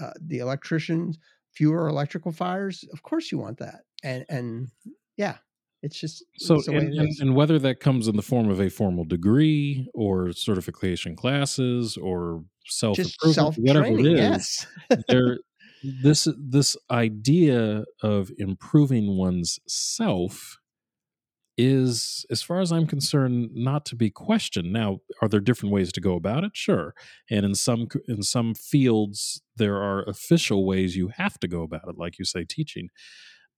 uh, 0.00 0.12
the 0.26 0.38
electricians, 0.38 1.18
fewer 1.52 1.88
electrical 1.88 2.32
fires. 2.32 2.84
Of 2.92 3.02
course, 3.02 3.30
you 3.30 3.38
want 3.38 3.58
that, 3.58 3.82
and 4.02 4.24
and 4.28 4.68
yeah, 5.16 5.36
it's 5.82 5.98
just 5.98 6.24
so 6.36 6.56
it's 6.56 6.68
and, 6.68 6.94
it 6.94 7.20
and, 7.20 7.34
whether 7.34 7.58
that 7.58 7.80
comes 7.80 8.08
in 8.08 8.16
the 8.16 8.22
form 8.22 8.48
of 8.48 8.60
a 8.60 8.70
formal 8.70 9.04
degree 9.04 9.88
or 9.94 10.32
certification 10.32 11.16
classes 11.16 11.96
or 11.96 12.44
self 12.66 12.98
whatever 13.58 13.86
it 13.86 14.06
is 14.06 14.18
Yes, 14.18 14.66
there 15.08 15.38
this 16.02 16.28
this 16.38 16.76
idea 16.90 17.84
of 18.02 18.30
improving 18.38 19.16
one's 19.16 19.58
self 19.66 20.58
is 21.58 22.24
as 22.30 22.42
far 22.42 22.60
as 22.60 22.72
i'm 22.72 22.86
concerned 22.86 23.50
not 23.52 23.84
to 23.86 23.96
be 23.96 24.10
questioned. 24.10 24.72
Now 24.72 25.00
are 25.20 25.28
there 25.28 25.40
different 25.40 25.72
ways 25.72 25.92
to 25.92 26.00
go 26.00 26.14
about 26.14 26.44
it? 26.44 26.52
Sure. 26.54 26.94
And 27.30 27.44
in 27.44 27.54
some 27.54 27.88
in 28.08 28.22
some 28.22 28.54
fields 28.54 29.42
there 29.56 29.76
are 29.76 30.02
official 30.04 30.64
ways 30.66 30.96
you 30.96 31.08
have 31.08 31.38
to 31.40 31.48
go 31.48 31.62
about 31.62 31.88
it 31.88 31.98
like 31.98 32.18
you 32.18 32.24
say 32.24 32.44
teaching. 32.44 32.88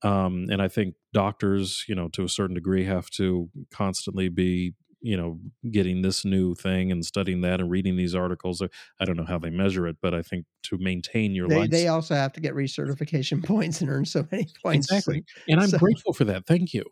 Um, 0.03 0.47
and 0.51 0.61
i 0.61 0.69
think 0.69 0.97
doctors 1.15 1.85
you 1.89 1.95
know 1.95 2.09
to 2.09 2.25
a 2.25 2.29
certain 2.29 2.55
degree 2.55 2.85
have 2.85 3.09
to 3.11 3.49
constantly 3.71 4.29
be 4.29 4.75
you 5.05 5.17
know 5.17 5.39
getting 5.71 6.01
this 6.01 6.25
new 6.25 6.55
thing 6.55 6.91
and 6.91 7.05
studying 7.05 7.43
that 7.43 7.61
and 7.61 7.71
reading 7.71 7.97
these 7.97 8.15
articles 8.15 8.63
i 8.99 9.05
don't 9.05 9.17
know 9.17 9.25
how 9.25 9.39
they 9.39 9.51
measure 9.51 9.87
it 9.87 9.97
but 10.01 10.15
i 10.15 10.23
think 10.23 10.47
to 10.63 10.79
maintain 10.79 11.35
your 11.35 11.47
they 11.47 11.57
license 11.57 11.73
they 11.73 11.89
also 11.89 12.15
have 12.15 12.33
to 12.33 12.41
get 12.41 12.55
recertification 12.55 13.45
points 13.47 13.81
and 13.83 13.91
earn 13.91 14.05
so 14.05 14.27
many 14.33 14.49
points. 14.63 14.91
exactly 14.91 15.23
and- 15.47 15.61
i'm 15.61 15.69
so- 15.69 15.79
grateful 15.79 16.13
for 16.15 16.25
that 16.25 16.47
thank 16.47 16.73
you 16.73 16.85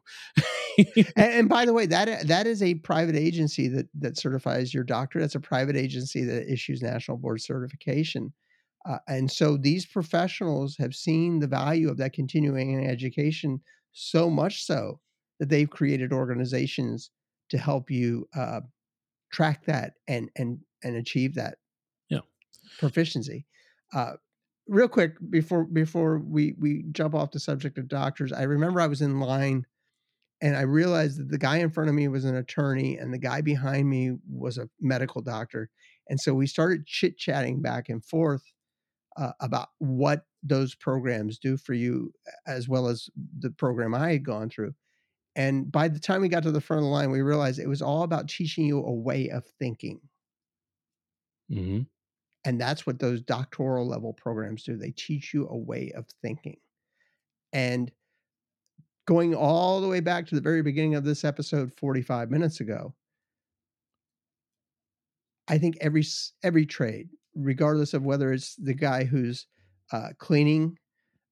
and, 0.78 0.96
and 1.16 1.48
by 1.48 1.64
the 1.64 1.72
way, 1.72 1.86
that 1.86 2.26
that 2.26 2.46
is 2.46 2.62
a 2.62 2.74
private 2.76 3.16
agency 3.16 3.68
that 3.68 3.88
that 3.98 4.16
certifies 4.16 4.72
your 4.72 4.84
doctor. 4.84 5.20
That's 5.20 5.34
a 5.34 5.40
private 5.40 5.76
agency 5.76 6.24
that 6.24 6.50
issues 6.50 6.82
national 6.82 7.18
board 7.18 7.40
certification. 7.42 8.32
Uh, 8.88 8.98
and 9.06 9.30
so 9.30 9.56
these 9.56 9.86
professionals 9.86 10.76
have 10.78 10.94
seen 10.94 11.38
the 11.38 11.46
value 11.46 11.90
of 11.90 11.98
that 11.98 12.12
continuing 12.12 12.86
education 12.86 13.60
so 13.92 14.28
much 14.28 14.64
so 14.64 14.98
that 15.38 15.48
they've 15.48 15.70
created 15.70 16.12
organizations 16.12 17.10
to 17.52 17.58
help 17.58 17.90
you 17.92 18.28
uh, 18.36 18.62
track 19.32 19.64
that 19.66 19.94
and 20.08 20.30
and 20.36 20.60
and 20.84 20.96
achieve 20.96 21.34
that 21.36 21.58
Yeah. 22.10 22.20
proficiency. 22.78 23.46
Uh, 23.94 24.14
real 24.68 24.88
quick 24.88 25.14
before 25.30 25.64
before 25.64 26.18
we 26.18 26.54
we 26.58 26.84
jump 26.92 27.14
off 27.14 27.30
the 27.32 27.40
subject 27.40 27.78
of 27.78 27.88
doctors, 27.88 28.32
I 28.32 28.42
remember 28.44 28.80
I 28.80 28.88
was 28.88 29.02
in 29.02 29.20
line 29.20 29.66
and 30.42 30.56
I 30.56 30.62
realized 30.62 31.18
that 31.20 31.30
the 31.30 31.38
guy 31.38 31.58
in 31.58 31.70
front 31.70 31.88
of 31.90 31.94
me 31.96 32.08
was 32.08 32.24
an 32.24 32.36
attorney 32.36 32.98
and 32.98 33.14
the 33.14 33.18
guy 33.18 33.42
behind 33.42 33.88
me 33.88 34.16
was 34.28 34.58
a 34.58 34.68
medical 34.80 35.22
doctor. 35.22 35.70
And 36.08 36.20
so 36.20 36.34
we 36.34 36.46
started 36.48 36.86
chit 36.86 37.16
chatting 37.18 37.62
back 37.62 37.88
and 37.88 38.04
forth 38.04 38.42
uh, 39.16 39.32
about 39.40 39.68
what 39.78 40.26
those 40.42 40.74
programs 40.74 41.38
do 41.38 41.56
for 41.56 41.74
you, 41.74 42.12
as 42.46 42.68
well 42.68 42.88
as 42.88 43.08
the 43.38 43.50
program 43.50 43.94
I 43.94 44.12
had 44.12 44.24
gone 44.24 44.50
through. 44.50 44.74
And 45.34 45.72
by 45.72 45.88
the 45.88 46.00
time 46.00 46.20
we 46.20 46.28
got 46.28 46.42
to 46.44 46.52
the 46.52 46.60
front 46.60 46.80
of 46.80 46.84
the 46.84 46.90
line, 46.90 47.10
we 47.10 47.22
realized 47.22 47.58
it 47.58 47.68
was 47.68 47.82
all 47.82 48.02
about 48.02 48.28
teaching 48.28 48.66
you 48.66 48.78
a 48.84 48.92
way 48.92 49.30
of 49.30 49.46
thinking. 49.46 50.00
hmm 51.48 51.82
And 52.44 52.60
that's 52.60 52.86
what 52.86 52.98
those 52.98 53.20
doctoral 53.22 53.86
level 53.86 54.12
programs 54.12 54.64
do. 54.64 54.76
They 54.76 54.90
teach 54.90 55.32
you 55.32 55.46
a 55.48 55.56
way 55.56 55.92
of 55.92 56.06
thinking. 56.22 56.60
And 57.52 57.92
going 59.06 59.34
all 59.34 59.80
the 59.80 59.88
way 59.88 60.00
back 60.00 60.26
to 60.26 60.34
the 60.34 60.40
very 60.40 60.62
beginning 60.62 60.94
of 60.94 61.04
this 61.04 61.24
episode 61.24 61.72
45 61.72 62.30
minutes 62.30 62.60
ago, 62.60 62.94
I 65.48 65.58
think 65.58 65.76
every 65.80 66.04
every 66.42 66.66
trade, 66.66 67.10
regardless 67.34 67.94
of 67.94 68.04
whether 68.04 68.32
it's 68.32 68.56
the 68.56 68.74
guy 68.74 69.04
who's 69.04 69.46
uh, 69.92 70.10
cleaning, 70.18 70.78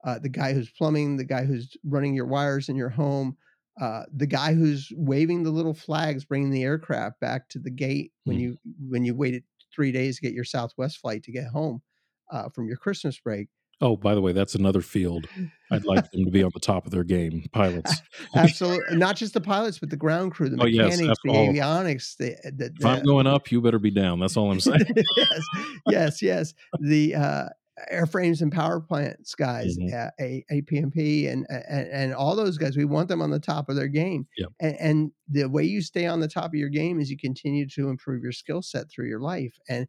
uh, 0.05 0.18
the 0.20 0.28
guy 0.28 0.53
who's 0.55 0.70
plumbing, 0.70 1.16
the 1.16 1.24
guy 1.24 1.44
who's 1.44 1.76
running 1.84 2.14
your 2.14 2.26
wires 2.26 2.68
in 2.68 2.76
your 2.76 2.88
home, 2.90 3.38
uh, 3.80 4.04
the 4.14 4.26
guy 4.26 4.54
who's 4.54 4.90
waving 4.96 5.42
the 5.42 5.50
little 5.50 5.74
flags, 5.74 6.24
bringing 6.24 6.50
the 6.50 6.62
aircraft 6.62 7.20
back 7.20 7.48
to 7.50 7.58
the 7.58 7.70
gate 7.70 8.12
when 8.24 8.36
Hmm. 8.36 8.42
you 8.42 8.58
when 8.88 9.04
you 9.04 9.14
waited 9.14 9.44
three 9.74 9.92
days 9.92 10.16
to 10.16 10.22
get 10.22 10.32
your 10.32 10.44
Southwest 10.44 10.98
flight 10.98 11.22
to 11.24 11.32
get 11.32 11.46
home 11.48 11.82
uh, 12.30 12.48
from 12.48 12.66
your 12.66 12.76
Christmas 12.76 13.18
break. 13.18 13.48
Oh, 13.82 13.96
by 13.96 14.14
the 14.14 14.20
way, 14.20 14.32
that's 14.32 14.54
another 14.54 14.82
field. 14.82 15.26
I'd 15.72 15.86
like 15.86 16.10
them 16.10 16.24
to 16.26 16.30
be 16.30 16.42
on 16.42 16.50
the 16.52 16.60
top 16.60 16.84
of 16.84 16.92
their 16.92 17.04
game. 17.04 17.46
Pilots. 17.52 18.02
Absolutely, 18.36 18.96
not 18.98 19.16
just 19.16 19.32
the 19.32 19.40
pilots, 19.40 19.78
but 19.78 19.88
the 19.88 19.96
ground 19.96 20.32
crew, 20.32 20.50
the 20.50 20.58
Oh, 20.58 20.66
yes, 20.66 20.98
mechanics, 20.98 21.06
that's 21.08 21.20
the 21.24 21.30
avionics, 21.30 22.16
the, 22.18 22.36
the, 22.52 22.72
If 22.78 22.84
I'm 22.84 23.02
going 23.04 23.26
up, 23.26 23.50
you 23.50 23.62
better 23.62 23.78
be 23.78 23.90
down. 23.90 24.20
That's 24.20 24.36
all 24.36 24.50
I'm 24.50 24.60
saying. 24.60 24.84
yes, 25.16 25.40
yes, 25.86 26.22
yes. 26.22 26.54
The 26.80 27.14
uh, 27.14 27.48
airframes 27.93 28.43
and 28.43 28.53
power 28.53 28.81
plants 28.81 29.35
guys, 29.35 29.76
Mhm. 29.78 29.93
uh, 29.95 30.11
A- 30.20 30.45
APMP, 30.51 31.26
and, 31.31 31.47
and 31.51 31.89
and 31.89 32.14
all 32.14 32.37
those 32.37 32.59
guys. 32.59 32.76
We 32.76 32.85
want 32.85 33.09
them 33.09 33.22
on 33.22 33.31
the 33.31 33.41
top 33.41 33.68
of 33.68 33.76
their 33.76 33.89
game. 33.89 34.26
Yep. 34.39 34.49
And, 34.61 34.76
and 34.81 35.12
the 35.28 35.49
way 35.49 35.64
you 35.64 35.83
stay 35.83 36.07
on 36.07 36.20
the 36.20 36.28
top 36.28 36.47
of 36.53 36.55
your 36.55 36.68
game 36.68 37.01
is 37.01 37.11
you 37.11 37.16
continue 37.18 37.66
to 37.68 37.89
improve 37.89 38.22
your 38.22 38.33
skill 38.33 38.62
set 38.62 38.91
through 38.91 39.09
your 39.09 39.20
life. 39.20 39.57
And 39.68 39.87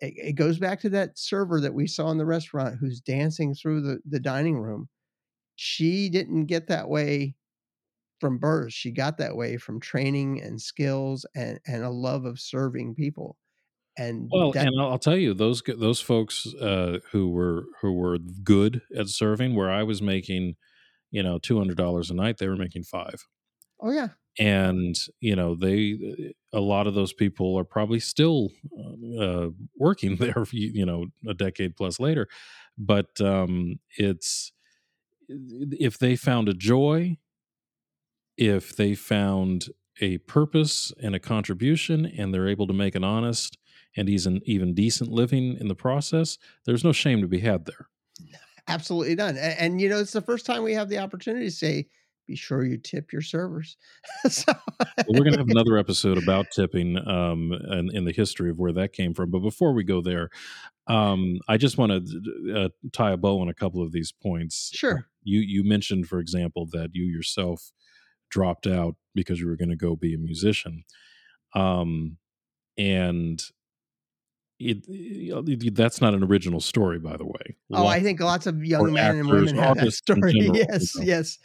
it, 0.00 0.14
it 0.16 0.32
goes 0.34 0.58
back 0.58 0.80
to 0.80 0.88
that 0.90 1.18
server 1.18 1.60
that 1.60 1.74
we 1.74 1.86
saw 1.86 2.10
in 2.10 2.18
the 2.18 2.26
restaurant 2.26 2.76
who's 2.80 3.00
dancing 3.00 3.54
through 3.54 3.82
the, 3.82 4.00
the 4.08 4.20
dining 4.20 4.58
room. 4.58 4.88
She 5.56 6.08
didn't 6.08 6.46
get 6.46 6.68
that 6.68 6.88
way 6.88 7.36
from 8.20 8.38
birth. 8.38 8.72
She 8.72 8.90
got 8.90 9.18
that 9.18 9.36
way 9.36 9.56
from 9.56 9.80
training 9.80 10.40
and 10.42 10.60
skills 10.60 11.26
and, 11.34 11.58
and 11.66 11.84
a 11.84 11.90
love 11.90 12.24
of 12.26 12.38
serving 12.40 12.94
people. 12.94 13.36
And 14.00 14.30
Well, 14.32 14.52
that, 14.52 14.66
and 14.66 14.80
I'll, 14.80 14.98
tell 14.98 15.16
you 15.16 15.34
those 15.34 15.62
those 15.66 16.00
folks 16.00 16.46
uh, 16.54 17.00
who 17.12 17.28
were 17.28 17.66
who 17.80 17.92
were 17.92 18.18
good 18.18 18.80
at 18.96 19.08
serving, 19.08 19.54
where 19.54 19.70
I 19.70 19.82
was 19.82 20.00
making, 20.00 20.54
you 21.10 21.22
know, 21.22 21.38
two 21.38 21.58
hundred 21.58 21.76
dollars 21.76 22.10
a 22.10 22.14
night, 22.14 22.38
they 22.38 22.48
were 22.48 22.56
making 22.56 22.84
five. 22.84 23.26
oh 23.80 23.90
yeah, 23.90 24.08
and 24.38 24.96
you 25.20 25.34
know 25.34 25.54
they 25.54 26.32
a 26.52 26.60
lot 26.60 26.86
of 26.86 26.94
those 26.94 27.12
people 27.12 27.58
are 27.58 27.64
probably 27.64 28.00
still 28.00 28.50
uh, 29.20 29.48
working 29.76 30.16
there 30.20 30.44
you 30.52 30.86
know 30.86 31.06
a 31.28 31.34
decade 31.34 31.76
plus 31.76 31.98
later 31.98 32.28
but 32.78 33.20
um 33.20 33.78
it's 33.98 34.52
if 35.28 35.98
they 35.98 36.16
found 36.16 36.48
a 36.48 36.54
joy 36.54 37.16
if 38.36 38.74
they 38.76 38.94
found 38.94 39.66
a 40.00 40.18
purpose 40.18 40.92
and 41.02 41.14
a 41.14 41.18
contribution 41.20 42.06
and 42.06 42.32
they're 42.32 42.48
able 42.48 42.66
to 42.66 42.72
make 42.72 42.94
an 42.94 43.04
honest 43.04 43.58
and 43.96 44.08
even 44.08 44.40
even 44.44 44.74
decent 44.74 45.10
living 45.10 45.56
in 45.58 45.68
the 45.68 45.74
process 45.74 46.38
there's 46.66 46.84
no 46.84 46.92
shame 46.92 47.20
to 47.20 47.28
be 47.28 47.40
had 47.40 47.66
there 47.66 47.88
absolutely 48.70 49.14
none. 49.14 49.36
And, 49.36 49.58
and 49.58 49.80
you 49.80 49.88
know, 49.88 49.98
it's 49.98 50.12
the 50.12 50.22
first 50.22 50.46
time 50.46 50.62
we 50.62 50.74
have 50.74 50.88
the 50.88 50.98
opportunity 50.98 51.46
to 51.46 51.50
say, 51.50 51.86
be 52.26 52.36
sure 52.36 52.64
you 52.64 52.78
tip 52.78 53.12
your 53.12 53.22
servers. 53.22 53.76
so, 54.28 54.52
Well, 54.78 55.06
we're 55.08 55.24
going 55.24 55.32
to 55.32 55.38
have 55.38 55.48
another 55.50 55.76
episode 55.76 56.16
about 56.16 56.46
tipping 56.54 56.96
um, 56.96 57.52
and 57.52 57.90
in 57.92 58.04
the 58.04 58.12
history 58.12 58.50
of 58.50 58.58
where 58.58 58.72
that 58.72 58.92
came 58.92 59.14
from. 59.14 59.30
But 59.30 59.40
before 59.40 59.72
we 59.72 59.82
go 59.82 60.00
there, 60.00 60.30
um, 60.86 61.38
I 61.48 61.56
just 61.56 61.76
want 61.76 61.92
to 61.92 62.54
uh, 62.54 62.68
tie 62.92 63.12
a 63.12 63.16
bow 63.16 63.40
on 63.40 63.48
a 63.48 63.54
couple 63.54 63.82
of 63.82 63.92
these 63.92 64.12
points. 64.12 64.70
sure. 64.72 65.06
You 65.22 65.40
you 65.40 65.64
mentioned, 65.64 66.08
for 66.08 66.18
example, 66.18 66.66
that 66.72 66.90
you 66.92 67.04
yourself 67.04 67.72
dropped 68.30 68.66
out 68.66 68.94
because 69.14 69.40
you 69.40 69.46
were 69.46 69.56
going 69.56 69.68
to 69.68 69.76
go 69.76 69.96
be 69.96 70.14
a 70.14 70.18
musician, 70.18 70.84
um, 71.54 72.16
and 72.78 73.42
it, 74.60 75.74
that's 75.74 76.00
not 76.00 76.14
an 76.14 76.22
original 76.22 76.60
story, 76.60 76.98
by 76.98 77.16
the 77.16 77.24
way. 77.24 77.56
Oh, 77.72 77.86
I 77.86 78.00
think 78.00 78.20
lots 78.20 78.46
of 78.46 78.64
young 78.64 78.92
men 78.92 79.16
and 79.16 79.26
actors, 79.26 79.52
women 79.52 79.62
have 79.62 79.78
that 79.78 79.92
story. 79.92 80.32
general, 80.32 80.56
you 80.56 80.64
yes, 80.68 80.96
know. 80.96 81.02
yes. 81.02 81.38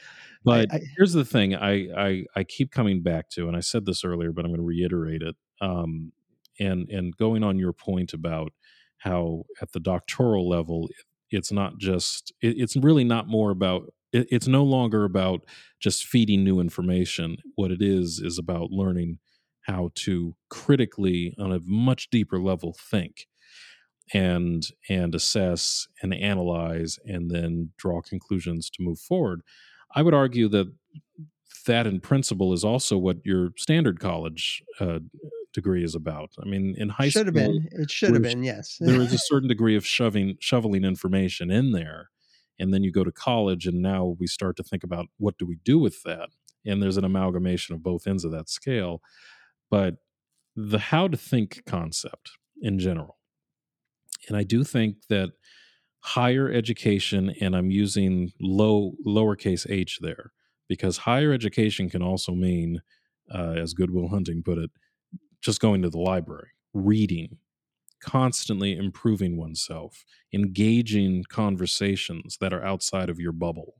But 0.43 0.73
I- 0.73 0.81
here's 0.97 1.13
the 1.13 1.25
thing 1.25 1.55
I, 1.55 1.87
I 1.97 2.25
I 2.35 2.43
keep 2.43 2.71
coming 2.71 3.01
back 3.01 3.29
to, 3.31 3.47
and 3.47 3.55
I 3.55 3.61
said 3.61 3.85
this 3.85 4.03
earlier, 4.03 4.31
but 4.31 4.45
I'm 4.45 4.51
going 4.51 4.59
to 4.59 4.65
reiterate 4.65 5.21
it. 5.21 5.35
Um, 5.61 6.11
and 6.59 6.89
and 6.89 7.15
going 7.17 7.43
on 7.43 7.57
your 7.57 7.73
point 7.73 8.13
about 8.13 8.51
how 8.97 9.45
at 9.61 9.71
the 9.71 9.79
doctoral 9.79 10.47
level, 10.47 10.89
it's 11.31 11.51
not 11.51 11.77
just 11.77 12.33
it, 12.41 12.55
it's 12.57 12.75
really 12.75 13.03
not 13.03 13.27
more 13.27 13.51
about 13.51 13.93
it, 14.11 14.27
it's 14.29 14.47
no 14.47 14.63
longer 14.63 15.05
about 15.05 15.41
just 15.79 16.05
feeding 16.05 16.43
new 16.43 16.59
information. 16.59 17.37
What 17.55 17.71
it 17.71 17.81
is 17.81 18.19
is 18.23 18.37
about 18.37 18.71
learning 18.71 19.19
how 19.65 19.91
to 19.95 20.35
critically, 20.49 21.35
on 21.39 21.51
a 21.51 21.59
much 21.65 22.09
deeper 22.09 22.39
level, 22.39 22.75
think 22.79 23.27
and 24.13 24.67
and 24.89 25.15
assess 25.15 25.87
and 26.01 26.13
analyze 26.13 26.99
and 27.05 27.31
then 27.31 27.71
draw 27.77 28.01
conclusions 28.01 28.69
to 28.69 28.83
move 28.83 28.99
forward 28.99 29.41
i 29.95 30.01
would 30.01 30.13
argue 30.13 30.47
that 30.47 30.71
that 31.65 31.87
in 31.87 31.99
principle 31.99 32.53
is 32.53 32.63
also 32.63 32.97
what 32.97 33.17
your 33.25 33.49
standard 33.57 33.99
college 33.99 34.61
uh, 34.79 34.99
degree 35.53 35.83
is 35.83 35.95
about 35.95 36.29
i 36.41 36.45
mean 36.45 36.75
in 36.77 36.89
high 36.89 37.09
should 37.09 37.25
have 37.25 37.35
school 37.35 37.53
been. 37.53 37.67
It 37.71 37.89
should 37.89 38.13
have 38.13 38.21
been. 38.21 38.43
Yes. 38.43 38.77
there 38.79 39.01
is 39.01 39.13
a 39.13 39.17
certain 39.25 39.49
degree 39.49 39.75
of 39.75 39.85
shoving 39.85 40.37
shoveling 40.39 40.83
information 40.83 41.49
in 41.49 41.71
there 41.71 42.09
and 42.59 42.73
then 42.73 42.83
you 42.83 42.91
go 42.91 43.03
to 43.03 43.11
college 43.11 43.65
and 43.65 43.81
now 43.81 44.15
we 44.19 44.27
start 44.27 44.55
to 44.57 44.63
think 44.63 44.83
about 44.83 45.07
what 45.17 45.37
do 45.37 45.45
we 45.45 45.57
do 45.63 45.79
with 45.79 46.03
that 46.03 46.29
and 46.65 46.81
there's 46.81 46.97
an 46.97 47.05
amalgamation 47.05 47.73
of 47.73 47.81
both 47.81 48.05
ends 48.05 48.23
of 48.23 48.31
that 48.31 48.49
scale 48.49 49.01
but 49.69 49.95
the 50.55 50.79
how 50.79 51.07
to 51.07 51.17
think 51.17 51.63
concept 51.65 52.31
in 52.61 52.79
general. 52.79 53.17
And 54.27 54.37
I 54.37 54.43
do 54.43 54.63
think 54.63 54.97
that 55.09 55.31
higher 55.99 56.51
education, 56.51 57.33
and 57.41 57.55
I'm 57.55 57.71
using 57.71 58.31
low 58.39 58.93
lowercase 59.05 59.69
h 59.69 59.99
there, 60.01 60.31
because 60.67 60.97
higher 60.97 61.33
education 61.33 61.89
can 61.89 62.01
also 62.01 62.31
mean, 62.31 62.81
uh, 63.33 63.55
as 63.57 63.73
Good 63.73 63.91
Will 63.91 64.09
Hunting 64.09 64.43
put 64.43 64.57
it, 64.57 64.71
just 65.41 65.59
going 65.59 65.81
to 65.81 65.89
the 65.89 65.99
library, 65.99 66.49
reading, 66.73 67.37
constantly 68.01 68.75
improving 68.75 69.37
oneself, 69.37 70.05
engaging 70.33 71.23
conversations 71.29 72.37
that 72.39 72.53
are 72.53 72.63
outside 72.63 73.09
of 73.09 73.19
your 73.19 73.31
bubble. 73.31 73.75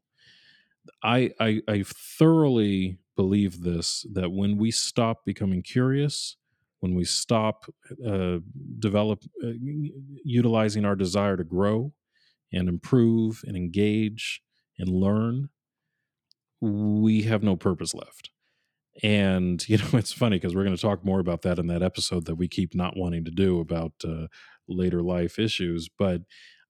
I, 1.04 1.32
I, 1.40 1.62
I 1.68 1.84
thoroughly 1.86 2.98
believe 3.16 3.62
this 3.62 4.06
that 4.14 4.32
when 4.32 4.58
we 4.58 4.72
stop 4.72 5.26
becoming 5.26 5.62
curious, 5.62 6.38
when 6.80 6.96
we 6.96 7.04
stop 7.06 7.66
uh, 8.06 8.38
develop 8.80 9.24
uh, 9.44 9.52
utilizing 10.24 10.86
our 10.86 10.96
desire 10.96 11.38
to 11.38 11.44
grow 11.44 11.94
and 12.52 12.70
improve 12.70 13.44
and 13.48 13.56
engage 13.58 14.42
and 14.78 14.90
learn, 14.90 15.50
we 16.62 17.24
have 17.24 17.44
no 17.44 17.56
purpose 17.56 17.94
left. 17.94 18.30
And 19.04 19.68
you 19.70 19.78
know, 19.78 19.90
it's 19.94 20.14
funny 20.14 20.38
because 20.38 20.56
we're 20.56 20.64
going 20.64 20.76
to 20.76 20.82
talk 20.82 21.04
more 21.04 21.20
about 21.20 21.42
that 21.44 21.60
in 21.60 21.68
that 21.68 21.84
episode 21.84 22.26
that 22.26 22.36
we 22.36 22.48
keep 22.48 22.76
not 22.76 22.98
wanting 22.98 23.26
to 23.26 23.32
do 23.32 23.60
about 23.60 23.94
uh, 24.04 24.28
later 24.68 25.02
life 25.02 25.40
issues. 25.40 25.90
But 25.90 26.22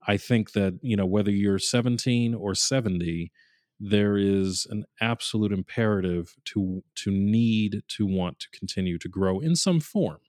I 0.08 0.18
think 0.18 0.52
that 0.54 0.80
you 0.82 0.96
know 0.96 1.06
whether 1.06 1.32
you're 1.32 1.60
17 1.60 2.34
or 2.36 2.56
70, 2.56 3.32
there 3.80 4.17
is 4.17 4.65
an 4.69 4.86
absolute 5.01 5.51
imperative 5.51 6.36
to 6.45 6.84
to 6.95 7.11
need 7.11 7.84
to 7.89 8.05
want 8.05 8.39
to 8.39 8.49
continue 8.57 8.97
to 8.97 9.09
grow 9.09 9.39
in 9.39 9.55
some 9.55 9.80
form. 9.80 10.19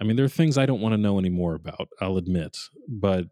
I 0.00 0.04
mean, 0.04 0.16
there 0.16 0.24
are 0.24 0.28
things 0.28 0.56
I 0.56 0.66
don't 0.66 0.80
want 0.80 0.94
to 0.94 1.00
know 1.00 1.18
any 1.18 1.28
more 1.28 1.54
about. 1.54 1.88
I'll 2.00 2.16
admit, 2.16 2.56
but 2.88 3.26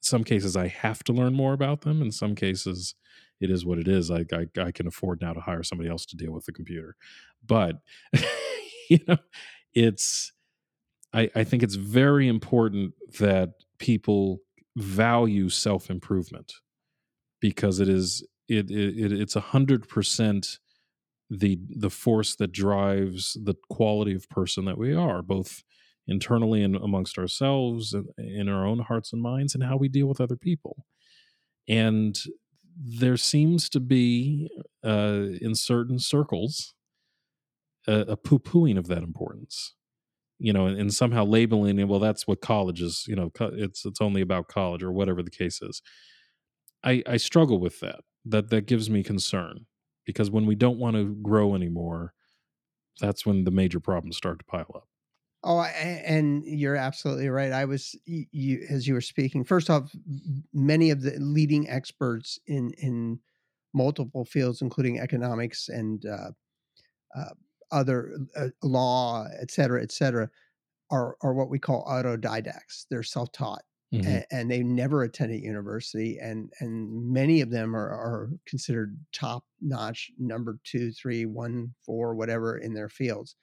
some 0.00 0.24
cases 0.24 0.56
I 0.56 0.68
have 0.68 1.02
to 1.04 1.12
learn 1.12 1.34
more 1.34 1.52
about 1.52 1.82
them. 1.82 2.02
In 2.02 2.12
some 2.12 2.34
cases, 2.34 2.94
it 3.40 3.50
is 3.50 3.64
what 3.64 3.78
it 3.78 3.88
is. 3.88 4.10
I, 4.10 4.24
I, 4.32 4.46
I 4.60 4.72
can 4.72 4.86
afford 4.86 5.20
now 5.20 5.32
to 5.32 5.40
hire 5.40 5.62
somebody 5.62 5.88
else 5.88 6.04
to 6.06 6.16
deal 6.16 6.32
with 6.32 6.44
the 6.44 6.52
computer, 6.52 6.96
but 7.46 7.76
you 8.90 8.98
know, 9.06 9.18
it's. 9.74 10.32
I, 11.14 11.30
I 11.34 11.42
think 11.42 11.62
it's 11.62 11.74
very 11.74 12.28
important 12.28 12.92
that 13.18 13.54
people 13.78 14.40
value 14.76 15.48
self 15.48 15.88
improvement 15.88 16.52
because 17.40 17.80
it 17.80 17.88
is 17.88 18.26
it, 18.48 18.70
it 18.70 19.12
it's 19.12 19.36
a 19.36 19.40
hundred 19.40 19.88
percent 19.88 20.58
the 21.30 21.58
the 21.68 21.90
force 21.90 22.36
that 22.36 22.52
drives 22.52 23.36
the 23.44 23.54
quality 23.68 24.14
of 24.14 24.28
person 24.28 24.64
that 24.64 24.78
we 24.78 24.94
are, 24.94 25.22
both 25.22 25.62
internally 26.06 26.62
and 26.62 26.76
amongst 26.76 27.18
ourselves, 27.18 27.94
in 28.16 28.48
our 28.48 28.66
own 28.66 28.80
hearts 28.80 29.12
and 29.12 29.20
minds, 29.20 29.54
and 29.54 29.64
how 29.64 29.76
we 29.76 29.88
deal 29.88 30.06
with 30.06 30.20
other 30.20 30.36
people. 30.36 30.86
And 31.68 32.18
there 32.76 33.16
seems 33.18 33.68
to 33.70 33.80
be, 33.80 34.48
uh, 34.84 35.26
in 35.40 35.54
certain 35.54 35.98
circles, 35.98 36.74
a, 37.86 38.00
a 38.00 38.16
poo 38.16 38.38
pooing 38.38 38.78
of 38.78 38.86
that 38.86 39.02
importance. 39.02 39.74
You 40.40 40.52
know, 40.52 40.66
and, 40.66 40.78
and 40.78 40.94
somehow 40.94 41.24
labeling 41.24 41.80
it. 41.80 41.88
Well, 41.88 41.98
that's 41.98 42.28
what 42.28 42.40
college 42.40 42.80
is. 42.80 43.04
You 43.08 43.16
know, 43.16 43.32
it's 43.40 43.84
it's 43.84 44.00
only 44.00 44.20
about 44.20 44.46
college 44.46 44.84
or 44.84 44.92
whatever 44.92 45.20
the 45.20 45.32
case 45.32 45.60
is. 45.60 45.82
I, 46.84 47.02
I 47.08 47.16
struggle 47.16 47.58
with 47.58 47.80
that 47.80 48.02
that 48.30 48.50
that 48.50 48.66
gives 48.66 48.88
me 48.90 49.02
concern 49.02 49.66
because 50.04 50.30
when 50.30 50.46
we 50.46 50.54
don't 50.54 50.78
want 50.78 50.96
to 50.96 51.14
grow 51.22 51.54
anymore, 51.54 52.14
that's 53.00 53.26
when 53.26 53.44
the 53.44 53.50
major 53.50 53.80
problems 53.80 54.16
start 54.16 54.38
to 54.38 54.44
pile 54.44 54.70
up. 54.74 54.88
Oh, 55.44 55.60
and 55.60 56.44
you're 56.44 56.76
absolutely 56.76 57.28
right. 57.28 57.52
I 57.52 57.64
was 57.64 57.94
you 58.06 58.66
as 58.68 58.88
you 58.88 58.94
were 58.94 59.00
speaking. 59.00 59.44
First 59.44 59.70
off, 59.70 59.90
many 60.52 60.90
of 60.90 61.02
the 61.02 61.12
leading 61.18 61.68
experts 61.68 62.40
in 62.46 62.72
in 62.78 63.20
multiple 63.72 64.24
fields, 64.24 64.62
including 64.62 64.98
economics 64.98 65.68
and 65.68 66.04
uh, 66.04 66.30
uh, 67.16 67.34
other 67.70 68.18
uh, 68.36 68.48
law, 68.62 69.26
et 69.40 69.50
cetera, 69.52 69.80
et 69.80 69.92
cetera, 69.92 70.28
are 70.90 71.16
are 71.22 71.34
what 71.34 71.50
we 71.50 71.60
call 71.60 71.84
autodidacts. 71.86 72.86
They're 72.90 73.04
self 73.04 73.30
taught 73.30 73.62
mm-hmm. 73.92 74.06
and, 74.06 74.26
and, 74.30 74.50
they 74.50 74.62
never 74.62 75.02
attended 75.02 75.42
university 75.42 76.18
and 76.18 76.52
and 76.60 77.12
many 77.12 77.40
of 77.40 77.50
them 77.50 77.74
are, 77.74 77.88
are 77.88 78.30
considered 78.46 78.98
top 79.12 79.44
notch 79.60 80.10
number 80.18 80.58
two 80.64 80.92
three 80.92 81.26
one 81.26 81.74
four 81.84 82.14
whatever 82.14 82.58
in 82.58 82.74
their 82.74 82.88
fields 82.88 83.36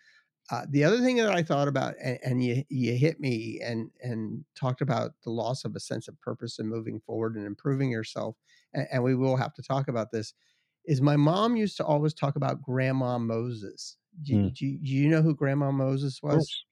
uh, 0.52 0.62
the 0.70 0.84
other 0.84 1.00
thing 1.00 1.18
that 1.18 1.30
I 1.30 1.42
thought 1.42 1.68
about, 1.68 1.96
and, 2.02 2.20
and, 2.24 2.44
you 2.44 2.64
you 2.70 2.94
hit 2.94 3.20
me 3.20 3.60
and 3.64 3.90
and 4.02 4.46
talked 4.56 4.82
about 4.82 5.14
the 5.24 5.32
loss 5.32 5.66
of 5.66 5.76
a 5.76 5.80
sense 5.80 6.08
of 6.08 6.22
purpose 6.22 6.60
and 6.60 6.70
moving 6.70 7.00
forward 7.00 7.36
and 7.36 7.48
improving 7.48 7.90
yourself, 7.90 8.36
and, 8.74 8.88
and, 8.92 9.04
we 9.04 9.16
will 9.16 9.38
have 9.38 9.56
to 9.56 9.64
talk 9.64 9.88
about 9.88 10.12
this. 10.12 10.34
Is 10.86 11.02
my 11.02 11.16
mom 11.16 11.56
used 11.56 11.78
to 11.78 11.86
always 11.86 12.14
talk 12.14 12.36
about 12.36 12.62
Grandma 12.62 13.18
Moses. 13.18 13.98
Do, 14.22 14.36
mm. 14.36 14.54
do, 14.54 14.78
do 14.78 14.88
you 14.88 15.10
know 15.10 15.24
who 15.24 15.34
Grandma 15.36 15.72
Moses 15.72 16.22
was? 16.22 16.64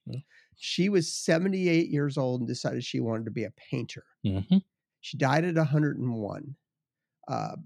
She 0.56 0.88
was 0.88 1.12
78 1.12 1.88
years 1.88 2.16
old 2.16 2.40
and 2.40 2.48
decided 2.48 2.84
she 2.84 3.00
wanted 3.00 3.24
to 3.24 3.30
be 3.30 3.44
a 3.44 3.52
painter. 3.70 4.04
Mm-hmm. 4.26 4.58
She 5.00 5.16
died 5.16 5.44
at 5.44 5.56
101. 5.56 6.56
Uh, 7.28 7.56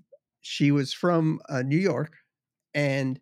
she 0.41 0.71
was 0.71 0.93
from 0.93 1.41
uh, 1.49 1.63
New 1.63 1.79
York, 1.79 2.15
and 2.75 3.21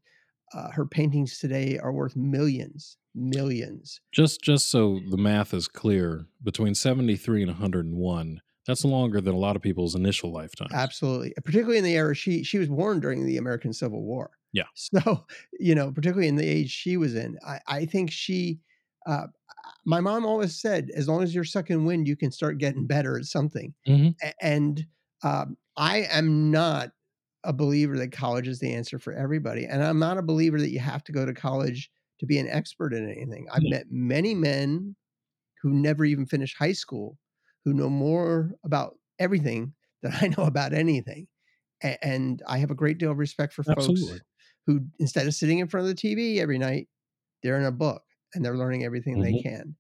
uh, 0.55 0.71
her 0.71 0.87
paintings 0.87 1.39
today 1.39 1.79
are 1.79 1.93
worth 1.93 2.17
millions, 2.17 2.97
millions. 3.15 4.01
Just, 4.13 4.43
just 4.43 4.71
so 4.71 5.01
the 5.11 5.17
math 5.17 5.53
is 5.53 5.69
clear, 5.69 6.27
between 6.43 6.75
73 6.75 7.43
and 7.43 7.51
101, 7.51 8.41
that's 8.67 8.85
longer 8.85 9.21
than 9.21 9.35
a 9.35 9.39
lot 9.39 9.57
of 9.57 9.63
people's 9.63 9.95
initial 9.95 10.33
lifetimes. 10.33 10.73
Absolutely, 10.73 11.33
particularly 11.45 11.79
in 11.79 11.85
the 11.85 11.95
era 11.95 12.15
she 12.15 12.43
she 12.43 12.59
was 12.59 12.69
born 12.69 13.01
during 13.01 13.25
the 13.25 13.37
American 13.37 13.73
Civil 13.73 14.03
War. 14.03 14.31
Yeah. 14.53 14.65
So 14.75 15.25
you 15.59 15.75
know, 15.75 15.93
particularly 15.93 16.29
in 16.29 16.37
the 16.37 16.49
age 16.49 16.71
she 16.71 16.97
was 16.97 17.15
in, 17.15 17.39
I, 17.47 17.61
I 17.69 17.85
think 17.87 18.11
she 18.11 18.61
uh, 19.07 19.29
my 19.87 20.01
mom 20.01 20.27
always 20.27 20.61
said, 20.61 20.91
as 20.95 21.09
long 21.09 21.23
as 21.23 21.35
you're 21.35 21.45
sucking 21.45 21.85
wind, 21.85 22.09
you 22.09 22.17
can 22.17 22.33
start 22.33 22.59
getting 22.59 22.87
better 22.87 23.17
at 23.17 23.25
something. 23.25 23.73
Mm-hmm. 23.89 24.29
And 24.43 24.85
um, 25.23 25.57
I 25.77 26.09
am 26.11 26.51
not 26.51 26.91
a 27.45 27.53
believer 27.53 27.97
that 27.99 28.11
college 28.11 28.49
is 28.49 28.59
the 28.59 28.75
answer 28.75 28.99
for 28.99 29.13
everybody. 29.13 29.65
And 29.65 29.83
I'm 29.83 30.01
not 30.01 30.19
a 30.19 30.23
believer 30.23 30.59
that 30.61 30.71
you 30.71 30.81
have 30.81 31.05
to 31.05 31.13
go 31.13 31.25
to 31.25 31.33
college 31.33 31.89
to 32.19 32.27
be 32.27 32.39
an 32.39 32.49
expert 32.49 32.93
in 32.93 33.09
anything. 33.09 33.47
I've 33.53 33.63
met 33.63 33.87
many 33.89 34.35
men 34.35 34.97
who 35.63 35.71
never 35.71 36.05
even 36.05 36.27
finished 36.27 36.57
high 36.59 36.73
school 36.73 37.17
who 37.65 37.73
know 37.73 37.89
more 37.89 38.53
about 38.65 38.97
everything 39.21 39.73
than 40.03 40.13
I 40.21 40.29
know 40.37 40.45
about 40.45 40.73
anything. 40.73 41.29
And 42.03 42.43
I 42.49 42.59
have 42.59 42.73
a 42.73 42.75
great 42.77 42.99
deal 42.99 43.13
of 43.13 43.19
respect 43.19 43.53
for 43.53 43.63
Absolutely. 43.69 44.09
folks 44.09 44.21
who, 44.67 44.81
instead 44.99 45.29
of 45.29 45.35
sitting 45.35 45.61
in 45.61 45.69
front 45.69 45.87
of 45.87 45.95
the 45.95 46.01
TV 46.01 46.39
every 46.39 46.59
night, 46.59 46.89
they're 47.43 47.59
in 47.59 47.67
a 47.67 47.71
book 47.71 48.03
and 48.37 48.45
they're 48.45 48.57
learning 48.57 48.85
everything 48.85 49.17
mm-hmm. 49.17 49.37
they 49.37 49.43
can. 49.43 49.77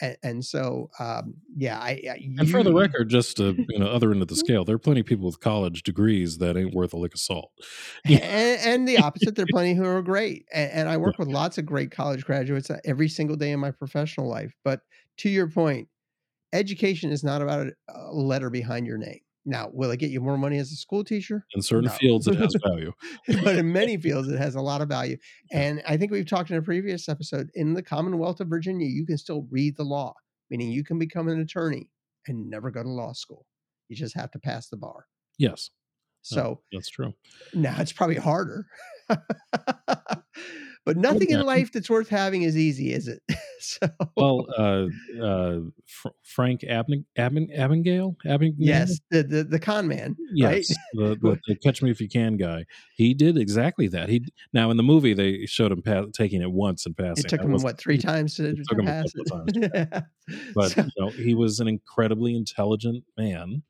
And, 0.00 0.16
and 0.22 0.44
so, 0.44 0.90
um, 0.98 1.34
yeah, 1.56 1.78
I, 1.78 1.90
I 2.10 2.16
you, 2.20 2.36
and 2.38 2.50
for 2.50 2.62
the 2.62 2.74
record, 2.74 3.08
just 3.08 3.36
to 3.36 3.54
you 3.68 3.78
know, 3.78 3.86
other 3.86 4.10
end 4.10 4.22
of 4.22 4.28
the 4.28 4.36
scale, 4.44 4.64
there 4.64 4.74
are 4.74 4.78
plenty 4.78 5.00
of 5.00 5.06
people 5.06 5.26
with 5.26 5.40
college 5.40 5.82
degrees 5.82 6.38
that 6.38 6.56
ain't 6.56 6.74
worth 6.74 6.92
a 6.92 6.96
lick 6.96 7.14
of 7.14 7.20
salt. 7.20 7.52
and, 8.04 8.20
and, 8.20 8.88
the 8.88 8.98
opposite, 8.98 9.36
there 9.36 9.44
are 9.44 9.52
plenty 9.52 9.74
who 9.74 9.84
are 9.84 10.02
great. 10.02 10.46
And, 10.52 10.70
and 10.72 10.88
I 10.88 10.96
work 10.98 11.18
with 11.18 11.28
lots 11.28 11.58
of 11.58 11.66
great 11.66 11.90
college 11.90 12.24
graduates 12.24 12.70
uh, 12.70 12.78
every 12.84 13.08
single 13.08 13.36
day 13.36 13.52
in 13.52 13.60
my 13.60 13.70
professional 13.70 14.28
life. 14.28 14.52
But 14.64 14.80
to 15.18 15.30
your 15.30 15.48
point, 15.48 15.88
education 16.52 17.10
is 17.10 17.22
not 17.22 17.40
about 17.40 17.68
a 17.88 18.12
letter 18.12 18.50
behind 18.50 18.86
your 18.86 18.98
name. 18.98 19.20
Now, 19.46 19.68
will 19.72 19.90
it 19.90 19.98
get 19.98 20.10
you 20.10 20.20
more 20.20 20.38
money 20.38 20.58
as 20.58 20.72
a 20.72 20.76
school 20.76 21.04
teacher? 21.04 21.44
In 21.54 21.62
certain 21.62 21.88
no. 21.88 21.92
fields, 21.92 22.26
it 22.26 22.36
has 22.36 22.54
value. 22.66 22.92
but 23.42 23.56
in 23.56 23.72
many 23.72 23.96
fields, 24.00 24.28
it 24.28 24.38
has 24.38 24.54
a 24.54 24.60
lot 24.60 24.80
of 24.80 24.88
value. 24.88 25.18
And 25.52 25.82
I 25.86 25.96
think 25.96 26.12
we've 26.12 26.26
talked 26.26 26.50
in 26.50 26.56
a 26.56 26.62
previous 26.62 27.08
episode 27.08 27.50
in 27.54 27.74
the 27.74 27.82
Commonwealth 27.82 28.40
of 28.40 28.48
Virginia, 28.48 28.86
you 28.86 29.04
can 29.04 29.18
still 29.18 29.46
read 29.50 29.76
the 29.76 29.84
law, 29.84 30.14
meaning 30.50 30.70
you 30.70 30.84
can 30.84 30.98
become 30.98 31.28
an 31.28 31.40
attorney 31.40 31.90
and 32.26 32.48
never 32.48 32.70
go 32.70 32.82
to 32.82 32.88
law 32.88 33.12
school. 33.12 33.44
You 33.88 33.96
just 33.96 34.14
have 34.14 34.30
to 34.30 34.38
pass 34.38 34.68
the 34.68 34.78
bar. 34.78 35.06
Yes. 35.38 35.70
So 36.22 36.62
that's 36.72 36.88
true. 36.88 37.12
Now 37.52 37.76
it's 37.80 37.92
probably 37.92 38.16
harder. 38.16 38.66
but 39.08 40.96
nothing 40.96 41.28
in 41.30 41.42
life 41.42 41.70
that's 41.70 41.90
worth 41.90 42.08
having 42.08 42.42
is 42.42 42.56
easy, 42.56 42.94
is 42.94 43.08
it? 43.08 43.20
so 43.80 43.88
well, 44.16 44.46
uh, 44.58 44.86
uh, 45.22 45.60
Fr- 45.86 46.08
Frank 46.22 46.62
Abing- 46.62 47.06
Abing- 47.16 47.50
Abagnale, 47.56 48.16
Abagnale, 48.26 48.54
yes, 48.58 49.00
the, 49.10 49.22
the 49.22 49.44
the 49.44 49.58
con 49.58 49.88
man, 49.88 50.16
yes, 50.34 50.52
right? 50.52 51.16
the, 51.20 51.38
the, 51.46 51.56
catch 51.56 51.82
me 51.82 51.90
if 51.90 52.00
you 52.00 52.08
can 52.08 52.36
guy. 52.36 52.64
He 52.96 53.14
did 53.14 53.38
exactly 53.38 53.88
that. 53.88 54.08
He 54.08 54.24
now 54.52 54.70
in 54.70 54.76
the 54.76 54.82
movie 54.82 55.14
they 55.14 55.46
showed 55.46 55.72
him 55.72 55.82
taking 56.12 56.42
it 56.42 56.50
once 56.50 56.86
and 56.86 56.96
passing. 56.96 57.14
It 57.24 57.28
took 57.28 57.42
him 57.42 57.52
what 57.52 57.78
three 57.78 57.98
times 57.98 58.34
to, 58.36 58.54
to 58.54 58.82
pass 58.82 59.12
it. 59.14 59.30
Times, 59.30 59.52
yeah. 59.56 60.00
But 60.54 60.72
so, 60.72 60.82
you 60.82 60.90
know, 60.98 61.10
he 61.10 61.34
was 61.34 61.60
an 61.60 61.68
incredibly 61.68 62.36
intelligent 62.36 63.04
man, 63.16 63.62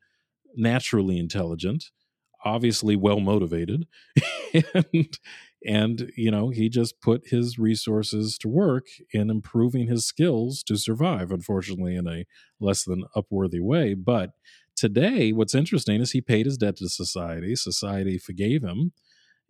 naturally 0.57 1.18
intelligent, 1.18 1.90
obviously 2.45 2.97
well 2.97 3.20
motivated, 3.20 3.86
and 4.53 5.18
and 5.64 6.10
you 6.16 6.30
know 6.30 6.50
he 6.50 6.68
just 6.68 7.00
put 7.00 7.28
his 7.28 7.58
resources 7.58 8.36
to 8.38 8.48
work 8.48 8.86
in 9.12 9.30
improving 9.30 9.88
his 9.88 10.06
skills 10.06 10.62
to 10.64 10.76
survive 10.76 11.30
unfortunately 11.30 11.96
in 11.96 12.06
a 12.06 12.24
less 12.60 12.84
than 12.84 13.04
upworthy 13.16 13.60
way. 13.60 13.94
But 13.94 14.30
today 14.76 15.32
what's 15.32 15.54
interesting 15.54 16.00
is 16.00 16.12
he 16.12 16.20
paid 16.20 16.46
his 16.46 16.58
debt 16.58 16.76
to 16.76 16.88
society. 16.88 17.56
Society 17.56 18.18
forgave 18.18 18.62
him. 18.62 18.92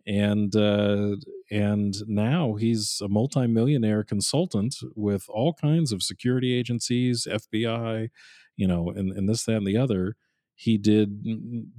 And 0.07 0.55
uh, 0.55 1.15
and 1.49 1.95
now 2.07 2.53
he's 2.55 3.01
a 3.03 3.07
multimillionaire 3.07 4.03
consultant 4.03 4.75
with 4.95 5.25
all 5.29 5.53
kinds 5.53 5.91
of 5.91 6.03
security 6.03 6.53
agencies 6.57 7.27
fbi 7.29 8.09
you 8.55 8.67
know 8.67 8.89
and, 8.89 9.11
and 9.11 9.27
this 9.27 9.45
that 9.45 9.57
and 9.57 9.67
the 9.67 9.77
other. 9.77 10.15
He 10.57 10.77
did 10.77 11.23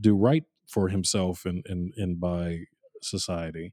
do 0.01 0.15
right 0.17 0.45
for 0.69 0.89
himself 0.89 1.47
and 1.47 1.65
and, 1.67 1.93
and 1.97 2.21
by 2.21 2.65
society 3.01 3.73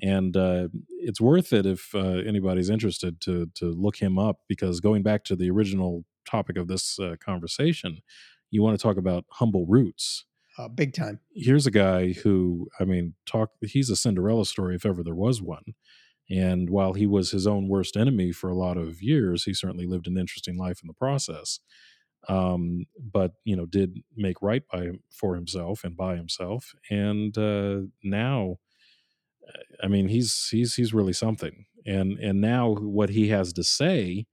and 0.00 0.36
uh, 0.36 0.68
it's 0.88 1.20
worth 1.20 1.52
it 1.52 1.66
if 1.66 1.94
uh, 1.94 2.22
anybody's 2.26 2.70
interested 2.70 3.20
to 3.22 3.46
to 3.54 3.66
look 3.66 3.96
him 3.96 4.18
up 4.18 4.40
because 4.48 4.80
going 4.80 5.02
back 5.02 5.24
to 5.24 5.36
the 5.36 5.50
original 5.50 6.04
topic 6.28 6.56
of 6.56 6.68
this 6.68 6.98
uh, 6.98 7.16
conversation, 7.20 7.98
you 8.50 8.62
want 8.62 8.78
to 8.78 8.82
talk 8.82 8.96
about 8.96 9.24
humble 9.30 9.66
roots. 9.66 10.24
Uh, 10.58 10.68
big 10.68 10.92
time. 10.92 11.18
Here's 11.34 11.66
a 11.66 11.70
guy 11.70 12.12
who, 12.12 12.68
I 12.78 12.84
mean, 12.84 13.14
talk. 13.26 13.50
He's 13.62 13.90
a 13.90 13.96
Cinderella 13.96 14.44
story 14.44 14.76
if 14.76 14.84
ever 14.84 15.02
there 15.02 15.14
was 15.14 15.40
one. 15.40 15.74
And 16.30 16.70
while 16.70 16.92
he 16.92 17.06
was 17.06 17.30
his 17.30 17.46
own 17.46 17.68
worst 17.68 17.96
enemy 17.96 18.32
for 18.32 18.48
a 18.48 18.54
lot 18.56 18.76
of 18.76 19.02
years, 19.02 19.44
he 19.44 19.54
certainly 19.54 19.86
lived 19.86 20.06
an 20.06 20.18
interesting 20.18 20.56
life 20.56 20.80
in 20.82 20.86
the 20.86 20.94
process. 20.94 21.60
Um, 22.28 22.86
but 22.98 23.32
you 23.44 23.56
know, 23.56 23.66
did 23.66 23.98
make 24.16 24.40
right 24.40 24.62
by 24.70 24.90
for 25.10 25.34
himself 25.34 25.82
and 25.84 25.96
by 25.96 26.16
himself, 26.16 26.72
and 26.88 27.36
uh, 27.36 27.80
now 28.04 28.58
I 29.82 29.88
mean, 29.88 30.08
he's 30.08 30.48
he's 30.50 30.74
he's 30.74 30.94
really 30.94 31.12
something. 31.12 31.66
And 31.84 32.18
and 32.18 32.40
now 32.40 32.74
what 32.74 33.10
he 33.10 33.28
has 33.28 33.52
to 33.54 33.64
say 33.64 34.26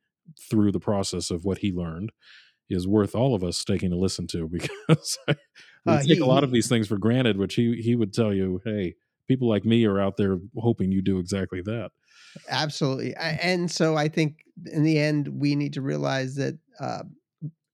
through 0.50 0.72
the 0.72 0.80
process 0.80 1.32
of 1.32 1.44
what 1.44 1.60
he 1.60 1.72
learned 1.72 2.12
is 2.70 2.88
worth 2.88 3.16
all 3.16 3.34
of 3.34 3.44
us 3.44 3.64
taking 3.64 3.92
a 3.92 3.98
listen 3.98 4.28
to 4.28 4.48
because 4.52 5.18
we 5.28 5.34
uh, 5.88 6.00
take 6.00 6.18
he, 6.18 6.20
a 6.20 6.26
lot 6.26 6.44
of 6.44 6.52
these 6.52 6.70
things 6.70 6.88
for 6.88 6.98
granted, 6.98 7.38
which 7.38 7.56
he 7.56 7.82
he 7.82 7.96
would 7.96 8.14
tell 8.14 8.34
you, 8.34 8.62
hey, 8.64 8.96
people 9.28 9.50
like 9.50 9.66
me 9.66 9.86
are 9.86 10.00
out 10.00 10.18
there 10.18 10.38
hoping 10.58 10.92
you 10.92 11.02
do 11.02 11.20
exactly 11.20 11.62
that. 11.62 11.92
Absolutely, 12.50 13.16
and 13.16 13.72
so 13.72 13.96
I 13.96 14.08
think 14.08 14.44
in 14.72 14.84
the 14.84 15.00
end 15.00 15.28
we 15.28 15.56
need 15.56 15.74
to 15.74 15.82
realize 15.82 16.36
that 16.36 16.60
uh, 16.80 17.04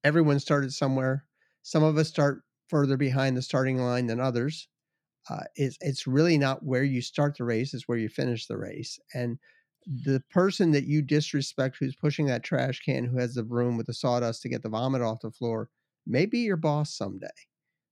everyone 0.03 0.39
started 0.39 0.71
somewhere. 0.71 1.25
Some 1.61 1.83
of 1.83 1.97
us 1.97 2.07
start 2.07 2.43
further 2.69 2.95
behind 2.95 3.35
the 3.35 3.41
starting 3.41 3.77
line 3.77 4.07
than 4.07 4.19
others 4.19 4.69
uh, 5.29 5.43
it's 5.55 5.77
it's 5.81 6.07
really 6.07 6.37
not 6.37 6.63
where 6.63 6.83
you 6.83 7.01
start 7.01 7.37
the 7.37 7.43
race; 7.43 7.73
it's 7.73 7.87
where 7.87 7.97
you 7.97 8.09
finish 8.09 8.47
the 8.47 8.57
race. 8.57 8.99
And 9.13 9.37
the 9.85 10.21
person 10.31 10.71
that 10.71 10.85
you 10.85 11.01
disrespect, 11.01 11.77
who's 11.79 11.95
pushing 11.95 12.25
that 12.27 12.43
trash 12.43 12.81
can, 12.81 13.05
who 13.05 13.19
has 13.19 13.35
the 13.35 13.43
broom 13.43 13.77
with 13.77 13.87
the 13.87 13.93
sawdust 13.93 14.41
to 14.41 14.49
get 14.49 14.63
the 14.63 14.69
vomit 14.69 15.01
off 15.01 15.21
the 15.21 15.31
floor, 15.31 15.69
may 16.05 16.25
be 16.25 16.39
your 16.39 16.57
boss 16.57 16.95
someday. 16.95 17.27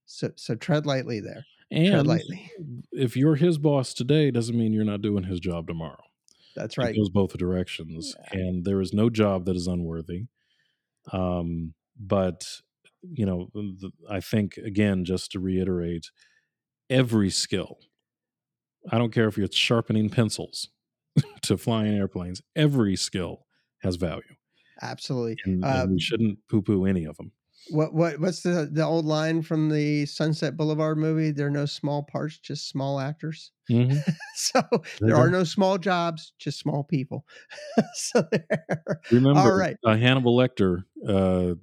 So 0.05 0.31
so 0.35 0.55
tread 0.55 0.85
lightly 0.85 1.19
there. 1.19 1.45
And 1.71 1.93
tread 1.93 2.07
lightly. 2.07 2.51
if 2.91 3.15
you're 3.17 3.35
his 3.35 3.57
boss 3.57 3.93
today, 3.93 4.31
doesn't 4.31 4.57
mean 4.57 4.73
you're 4.73 4.83
not 4.83 5.01
doing 5.01 5.23
his 5.23 5.39
job 5.39 5.67
tomorrow. 5.67 6.03
That's 6.55 6.77
right. 6.77 6.93
It 6.93 6.97
goes 6.97 7.09
both 7.09 7.35
directions, 7.37 8.15
yeah. 8.31 8.39
and 8.39 8.63
there 8.63 8.79
is 8.79 8.93
no 8.93 9.09
job 9.09 9.45
that 9.45 9.55
is 9.55 9.65
unworthy. 9.65 10.25
Um, 11.11 11.73
but 11.99 12.45
you 13.01 13.25
know, 13.25 13.49
the, 13.53 13.91
I 14.09 14.19
think 14.19 14.57
again, 14.57 15.03
just 15.03 15.31
to 15.31 15.39
reiterate, 15.39 16.11
every 16.93 17.29
skill. 17.29 17.79
I 18.91 18.97
don't 18.97 19.11
care 19.11 19.27
if 19.27 19.37
you're 19.37 19.47
sharpening 19.51 20.09
pencils 20.09 20.69
to 21.43 21.57
flying 21.57 21.95
airplanes, 21.95 22.41
every 22.55 22.95
skill 22.95 23.45
has 23.81 23.95
value. 23.95 24.35
Absolutely. 24.81 25.37
And, 25.45 25.63
and 25.63 25.89
we 25.89 25.93
um 25.93 25.99
shouldn't 25.99 26.39
poo 26.49 26.61
poo 26.61 26.85
any 26.85 27.05
of 27.05 27.17
them. 27.17 27.31
What 27.69 27.93
what 27.93 28.19
what's 28.19 28.41
the 28.41 28.69
the 28.71 28.83
old 28.83 29.05
line 29.05 29.41
from 29.41 29.69
the 29.69 30.05
Sunset 30.05 30.57
Boulevard 30.57 30.97
movie? 30.97 31.31
There 31.31 31.47
are 31.47 31.51
no 31.51 31.65
small 31.65 32.03
parts, 32.03 32.37
just 32.39 32.67
small 32.67 32.99
actors. 32.99 33.51
Mm-hmm. 33.71 33.99
so 34.35 34.61
there 34.99 35.15
are 35.15 35.29
no 35.29 35.45
small 35.45 35.77
jobs, 35.77 36.33
just 36.39 36.59
small 36.59 36.83
people. 36.83 37.25
so 37.93 38.23
there. 38.31 38.65
Remember, 39.11 39.39
all 39.39 39.55
right. 39.55 39.77
Uh, 39.85 39.95
Hannibal 39.95 40.35
Lecter, 40.35 40.83
uh, 41.07 41.55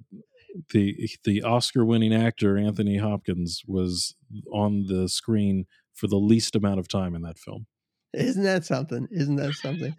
the 0.71 1.09
the 1.23 1.43
Oscar 1.43 1.85
winning 1.85 2.13
actor 2.13 2.57
Anthony 2.57 2.97
Hopkins 2.97 3.63
was 3.67 4.15
on 4.51 4.85
the 4.87 5.07
screen 5.09 5.65
for 5.93 6.07
the 6.07 6.17
least 6.17 6.55
amount 6.55 6.79
of 6.79 6.87
time 6.87 7.15
in 7.15 7.21
that 7.21 7.37
film. 7.37 7.67
Isn't 8.13 8.43
that 8.43 8.65
something? 8.65 9.07
Isn't 9.09 9.37
that 9.37 9.53
something? 9.53 9.95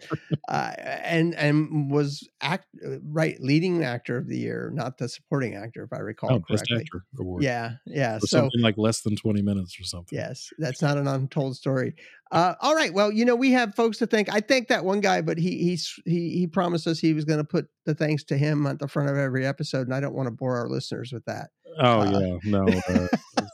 uh, 0.48 0.72
and 0.78 1.34
and 1.34 1.90
was 1.90 2.28
act 2.42 2.66
uh, 2.84 2.98
right 3.04 3.40
leading 3.40 3.82
actor 3.84 4.18
of 4.18 4.28
the 4.28 4.36
year, 4.36 4.70
not 4.74 4.98
the 4.98 5.08
supporting 5.08 5.54
actor, 5.54 5.84
if 5.84 5.92
I 5.92 6.00
recall 6.00 6.32
oh, 6.32 6.40
correctly. 6.40 6.56
Best 6.56 6.72
actor 6.72 7.04
award. 7.18 7.42
Yeah, 7.42 7.72
yeah. 7.86 8.18
so 8.18 8.26
something 8.26 8.60
like 8.60 8.76
less 8.76 9.00
than 9.00 9.16
twenty 9.16 9.40
minutes 9.40 9.80
or 9.80 9.84
something. 9.84 10.18
Yes, 10.18 10.50
that's 10.58 10.82
not 10.82 10.98
an 10.98 11.08
untold 11.08 11.56
story. 11.56 11.94
Uh, 12.30 12.54
all 12.60 12.74
right. 12.74 12.92
Well, 12.92 13.10
you 13.10 13.24
know, 13.24 13.36
we 13.36 13.52
have 13.52 13.74
folks 13.74 13.98
to 13.98 14.06
thank. 14.06 14.32
I 14.32 14.40
thank 14.40 14.68
that 14.68 14.84
one 14.84 15.00
guy, 15.00 15.22
but 15.22 15.38
he 15.38 15.58
he's 15.58 15.98
he 16.04 16.30
he 16.30 16.46
promised 16.46 16.86
us 16.86 16.98
he 16.98 17.14
was 17.14 17.24
going 17.24 17.40
to 17.40 17.44
put 17.44 17.68
the 17.86 17.94
thanks 17.94 18.24
to 18.24 18.36
him 18.36 18.66
at 18.66 18.78
the 18.78 18.88
front 18.88 19.08
of 19.08 19.16
every 19.16 19.46
episode, 19.46 19.86
and 19.86 19.94
I 19.94 20.00
don't 20.00 20.14
want 20.14 20.26
to 20.26 20.30
bore 20.32 20.56
our 20.56 20.68
listeners 20.68 21.12
with 21.12 21.24
that. 21.24 21.50
Oh 21.78 22.00
uh, 22.00 22.20
yeah, 22.20 22.38
no, 22.44 22.66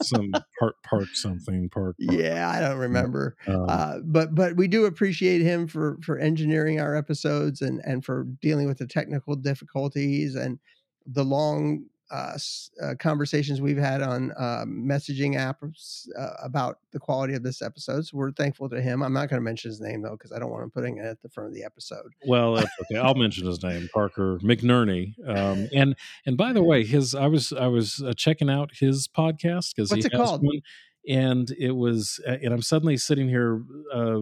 some 0.02 0.30
park 0.58 0.76
park 0.84 1.08
something 1.14 1.68
park, 1.70 1.96
park. 1.98 2.18
Yeah, 2.18 2.50
I 2.50 2.60
don't 2.60 2.78
remember. 2.78 3.36
Um, 3.46 3.66
uh, 3.68 3.98
but 4.04 4.34
but 4.34 4.56
we 4.56 4.68
do 4.68 4.86
appreciate 4.86 5.42
him 5.42 5.66
for 5.66 5.98
for 6.02 6.18
engineering 6.18 6.80
our 6.80 6.96
episodes 6.96 7.62
and 7.62 7.80
and 7.84 8.04
for 8.04 8.24
dealing 8.40 8.66
with 8.66 8.78
the 8.78 8.86
technical 8.86 9.36
difficulties 9.36 10.34
and 10.34 10.58
the 11.06 11.24
long 11.24 11.86
uh, 12.10 12.38
uh, 12.82 12.94
conversations 12.98 13.60
we've 13.60 13.76
had 13.78 14.02
on 14.02 14.32
uh, 14.32 14.64
messaging 14.66 15.34
apps 15.34 16.06
uh, 16.18 16.30
about 16.42 16.78
the 16.92 16.98
quality 16.98 17.34
of 17.34 17.42
this 17.42 17.60
episode. 17.60 18.06
So 18.06 18.16
we're 18.16 18.32
thankful 18.32 18.68
to 18.70 18.80
him. 18.80 19.02
I'm 19.02 19.12
not 19.12 19.28
going 19.28 19.40
to 19.40 19.44
mention 19.44 19.70
his 19.70 19.80
name 19.80 20.02
though 20.02 20.12
because 20.12 20.32
I 20.32 20.38
don't 20.38 20.50
want 20.50 20.64
him 20.64 20.70
putting 20.70 20.98
it 20.98 21.04
at 21.04 21.20
the 21.22 21.28
front 21.28 21.48
of 21.48 21.54
the 21.54 21.64
episode. 21.64 22.12
Well, 22.26 22.54
that's 22.54 22.70
okay. 22.82 22.98
I'll 22.98 23.14
mention 23.14 23.46
his 23.46 23.62
name, 23.62 23.88
Parker 23.92 24.38
McNerney. 24.42 25.14
Um, 25.28 25.68
and 25.74 25.96
and 26.24 26.36
by 26.36 26.52
the 26.52 26.62
way, 26.62 26.84
his 26.84 27.14
I 27.14 27.26
was 27.26 27.52
I 27.52 27.66
was 27.66 28.02
uh, 28.02 28.14
checking 28.14 28.48
out 28.48 28.70
his 28.78 29.06
podcast 29.06 29.74
because 29.74 29.90
he 29.90 30.00
has 30.00 30.08
called? 30.08 30.42
one, 30.42 30.60
and 31.06 31.50
it 31.58 31.72
was 31.72 32.20
and 32.26 32.54
I'm 32.54 32.62
suddenly 32.62 32.96
sitting 32.96 33.28
here 33.28 33.62
uh, 33.92 34.20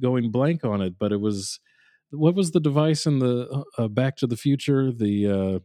going 0.00 0.32
blank 0.32 0.64
on 0.64 0.82
it, 0.82 0.94
but 0.98 1.12
it 1.12 1.20
was 1.20 1.60
what 2.10 2.34
was 2.34 2.50
the 2.50 2.60
device 2.60 3.06
in 3.06 3.20
the 3.20 3.64
Back 3.90 4.16
to 4.16 4.26
the 4.26 4.36
Future 4.36 4.90
the 4.90 5.62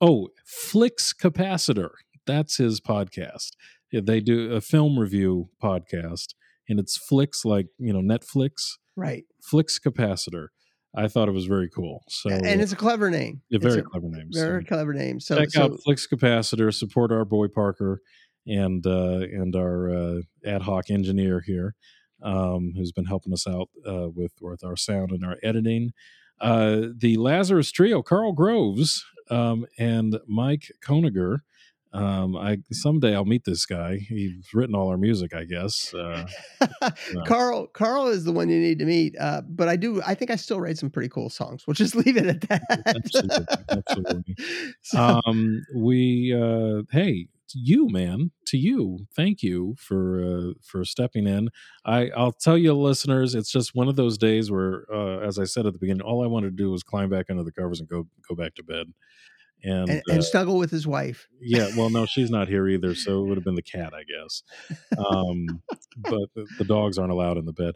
Oh, 0.00 0.28
Flix 0.46 1.12
Capacitor. 1.12 1.90
That's 2.26 2.56
his 2.56 2.80
podcast. 2.80 3.50
They 3.92 4.20
do 4.20 4.52
a 4.52 4.60
film 4.60 4.98
review 4.98 5.50
podcast, 5.62 6.34
and 6.68 6.78
it's 6.78 6.96
Flix, 6.96 7.44
like 7.44 7.66
you 7.78 7.92
know 7.92 8.00
Netflix. 8.00 8.78
Right. 8.96 9.24
Flix 9.42 9.78
Capacitor. 9.78 10.48
I 10.94 11.06
thought 11.06 11.28
it 11.28 11.32
was 11.32 11.46
very 11.46 11.68
cool. 11.68 12.02
So, 12.08 12.30
and 12.30 12.60
it's 12.60 12.72
a 12.72 12.76
clever 12.76 13.10
name. 13.10 13.42
A 13.52 13.58
very 13.58 13.82
clever 13.82 14.08
name. 14.08 14.28
Very 14.32 14.62
so 14.62 14.68
clever 14.68 14.92
name. 14.92 15.20
So 15.20 15.36
check 15.36 15.50
so, 15.50 15.64
out 15.64 15.80
Flix 15.84 16.06
Capacitor. 16.06 16.72
Support 16.74 17.12
our 17.12 17.24
boy 17.24 17.48
Parker 17.48 18.00
and 18.46 18.86
uh, 18.86 19.20
and 19.20 19.54
our 19.54 19.90
uh, 19.90 20.20
ad 20.44 20.62
hoc 20.62 20.90
engineer 20.90 21.42
here, 21.44 21.74
um, 22.22 22.72
who's 22.76 22.92
been 22.92 23.04
helping 23.04 23.32
us 23.32 23.46
out 23.46 23.68
uh, 23.86 24.08
with 24.08 24.32
with 24.40 24.64
our 24.64 24.76
sound 24.76 25.10
and 25.10 25.24
our 25.24 25.36
editing. 25.42 25.90
Uh, 26.40 26.86
the 26.96 27.16
Lazarus 27.18 27.70
Trio, 27.70 28.02
Carl 28.02 28.32
Groves 28.32 29.04
um, 29.30 29.66
and 29.78 30.18
Mike 30.26 30.70
Koniger. 30.84 31.38
Um, 31.92 32.36
I 32.36 32.58
someday 32.70 33.14
I'll 33.14 33.24
meet 33.24 33.44
this 33.44 33.66
guy. 33.66 33.96
He's 33.96 34.54
written 34.54 34.76
all 34.76 34.88
our 34.90 34.96
music, 34.96 35.34
I 35.34 35.44
guess. 35.44 35.92
Uh, 35.92 36.24
Carl, 37.26 37.66
Carl 37.66 38.06
is 38.08 38.24
the 38.24 38.32
one 38.32 38.48
you 38.48 38.60
need 38.60 38.78
to 38.78 38.84
meet. 38.84 39.16
Uh, 39.18 39.42
but 39.48 39.68
I 39.68 39.74
do. 39.74 40.00
I 40.06 40.14
think 40.14 40.30
I 40.30 40.36
still 40.36 40.60
write 40.60 40.78
some 40.78 40.90
pretty 40.90 41.08
cool 41.08 41.30
songs. 41.30 41.66
We'll 41.66 41.74
just 41.74 41.96
leave 42.06 42.16
it 42.16 42.26
at 42.26 42.40
that. 42.42 42.62
absolutely, 42.86 43.46
absolutely. 43.70 44.36
so, 44.82 45.20
um, 45.24 45.64
we 45.74 46.32
uh, 46.32 46.82
hey, 46.92 47.26
you 47.54 47.88
man 47.88 48.30
to 48.46 48.56
you 48.56 49.06
thank 49.14 49.42
you 49.42 49.74
for 49.78 50.22
uh, 50.22 50.52
for 50.62 50.84
stepping 50.84 51.26
in 51.26 51.48
i 51.84 52.10
i'll 52.16 52.32
tell 52.32 52.58
you 52.58 52.72
listeners 52.74 53.34
it's 53.34 53.50
just 53.50 53.74
one 53.74 53.88
of 53.88 53.96
those 53.96 54.18
days 54.18 54.50
where 54.50 54.84
uh, 54.92 55.18
as 55.20 55.38
i 55.38 55.44
said 55.44 55.66
at 55.66 55.72
the 55.72 55.78
beginning 55.78 56.02
all 56.02 56.22
i 56.22 56.26
wanted 56.26 56.56
to 56.56 56.62
do 56.62 56.70
was 56.70 56.82
climb 56.82 57.08
back 57.08 57.26
under 57.30 57.42
the 57.42 57.52
covers 57.52 57.80
and 57.80 57.88
go 57.88 58.06
go 58.28 58.34
back 58.34 58.54
to 58.54 58.62
bed 58.62 58.86
and 59.62 59.90
and, 59.90 60.02
and 60.08 60.18
uh, 60.18 60.22
snuggle 60.22 60.56
with 60.56 60.70
his 60.70 60.86
wife 60.86 61.28
yeah 61.40 61.68
well 61.76 61.90
no 61.90 62.06
she's 62.06 62.30
not 62.30 62.48
here 62.48 62.66
either 62.68 62.94
so 62.94 63.22
it 63.22 63.28
would 63.28 63.36
have 63.36 63.44
been 63.44 63.54
the 63.54 63.62
cat 63.62 63.92
i 63.94 64.02
guess 64.04 64.42
um, 64.98 65.46
but 65.98 66.28
the, 66.34 66.46
the, 66.58 66.64
dogs 66.64 66.98
aren't 66.98 67.12
allowed 67.12 67.36
in 67.36 67.44
the 67.44 67.52
bed 67.52 67.74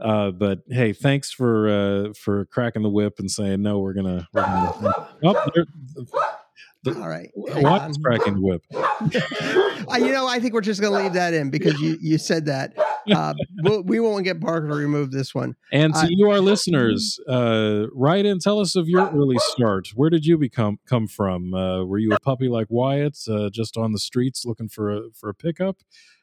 uh, 0.00 0.30
but 0.30 0.60
hey, 0.68 0.92
thanks 0.92 1.32
for 1.32 1.68
uh, 1.68 2.12
for 2.12 2.44
cracking 2.46 2.82
the 2.82 2.90
whip 2.90 3.14
and 3.18 3.30
saying 3.30 3.62
no. 3.62 3.78
We're 3.78 3.94
gonna. 3.94 4.28
We're 4.32 4.42
gonna 4.42 5.08
oh, 5.24 6.38
the, 6.86 7.00
All 7.00 7.08
right. 7.08 7.30
What's 7.34 7.98
cracking 7.98 8.34
the 8.34 8.40
whip? 8.40 8.62
you 9.98 10.12
know, 10.12 10.26
I 10.26 10.40
think 10.40 10.54
we're 10.54 10.60
just 10.60 10.80
going 10.80 10.92
to 10.92 11.02
leave 11.02 11.12
that 11.14 11.34
in 11.34 11.50
because 11.50 11.80
you, 11.80 11.98
you 12.00 12.18
said 12.18 12.46
that. 12.46 12.74
uh, 13.14 13.34
we'll, 13.62 13.82
we 13.82 14.00
won't 14.00 14.24
get 14.24 14.40
Parker 14.40 14.68
to 14.68 14.74
remove 14.74 15.10
this 15.10 15.34
one. 15.34 15.54
And 15.72 15.94
to 15.94 16.00
Uh, 16.00 16.08
you, 16.10 16.30
our 16.30 16.40
listeners, 16.40 17.20
uh, 17.28 17.86
write 17.92 18.26
in. 18.26 18.38
Tell 18.38 18.58
us 18.58 18.76
of 18.76 18.88
your 18.88 19.08
early 19.10 19.38
start. 19.38 19.88
Where 19.94 20.10
did 20.10 20.26
you 20.26 20.38
become 20.38 20.78
come 20.86 21.06
from? 21.06 21.54
Uh, 21.54 21.84
were 21.84 21.98
you 21.98 22.12
a 22.12 22.20
puppy 22.20 22.48
like 22.48 22.66
Wyatt, 22.70 23.18
uh, 23.28 23.50
just 23.50 23.76
on 23.76 23.92
the 23.92 23.98
streets 23.98 24.44
looking 24.44 24.68
for 24.68 24.90
a 24.90 25.02
for 25.12 25.28
a 25.28 25.34
pickup, 25.34 25.78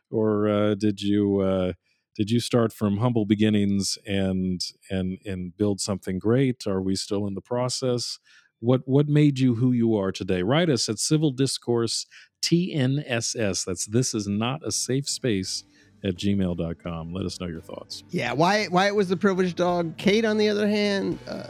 or 0.10 0.50
uh, 0.50 0.76
did 0.76 1.02
you 1.02 1.40
uh, 1.40 1.74
did 2.16 2.30
you 2.30 2.40
start 2.40 2.72
from 2.72 2.98
humble 2.98 3.26
beginnings 3.26 3.98
and 4.06 4.62
and 4.90 5.18
and 5.26 5.58
build 5.58 5.80
something 5.80 6.20
great? 6.20 6.68
Are 6.68 6.82
we 6.82 6.96
still 6.96 7.28
in 7.28 7.34
the 7.34 7.42
process? 7.42 8.20
What 8.64 8.88
what 8.88 9.10
made 9.10 9.40
you 9.40 9.56
who 9.56 9.74
you 9.74 9.98
are 9.98 10.14
today? 10.14 10.42
Write 10.42 10.70
us 10.70 10.88
at 10.88 10.98
Civil 10.98 11.32
Discourse 11.32 12.06
TNSS. 12.42 13.66
That's 13.66 13.86
this 13.86 14.14
is 14.14 14.26
not 14.26 14.66
a 14.66 14.72
safe 14.72 15.10
space 15.10 15.66
at 16.02 16.16
gmail.com. 16.16 17.14
Let 17.14 17.26
us 17.26 17.42
know 17.42 17.48
your 17.48 17.60
thoughts. 17.60 18.06
Yeah, 18.10 18.32
Wyatt, 18.32 18.72
Wyatt 18.72 18.96
was 18.96 19.10
the 19.10 19.18
privileged 19.18 19.58
dog. 19.58 19.98
Kate, 19.98 20.24
on 20.24 20.38
the 20.38 20.48
other 20.48 20.66
hand, 20.66 21.20
uh, 21.28 21.48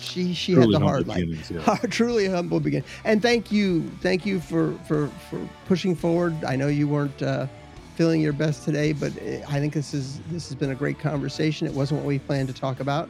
she 0.00 0.34
she 0.34 0.54
Truly 0.54 0.74
had 0.74 0.82
the 0.82 0.84
hard 0.84 1.06
life. 1.06 1.50
yeah. 1.52 1.76
truly 1.88 2.26
humble 2.26 2.58
begin. 2.58 2.82
And 3.04 3.22
thank 3.22 3.52
you, 3.52 3.88
thank 4.00 4.26
you 4.26 4.40
for 4.40 4.72
for 4.88 5.06
for 5.30 5.48
pushing 5.66 5.94
forward. 5.94 6.34
I 6.44 6.56
know 6.56 6.66
you 6.66 6.88
weren't 6.88 7.22
uh, 7.22 7.46
feeling 7.94 8.20
your 8.20 8.32
best 8.32 8.64
today, 8.64 8.92
but 8.92 9.12
uh, 9.22 9.46
I 9.48 9.60
think 9.60 9.72
this 9.72 9.94
is 9.94 10.20
this 10.32 10.48
has 10.48 10.56
been 10.56 10.70
a 10.72 10.74
great 10.74 10.98
conversation. 10.98 11.68
It 11.68 11.74
wasn't 11.74 12.00
what 12.00 12.08
we 12.08 12.18
planned 12.18 12.48
to 12.48 12.54
talk 12.54 12.80
about. 12.80 13.08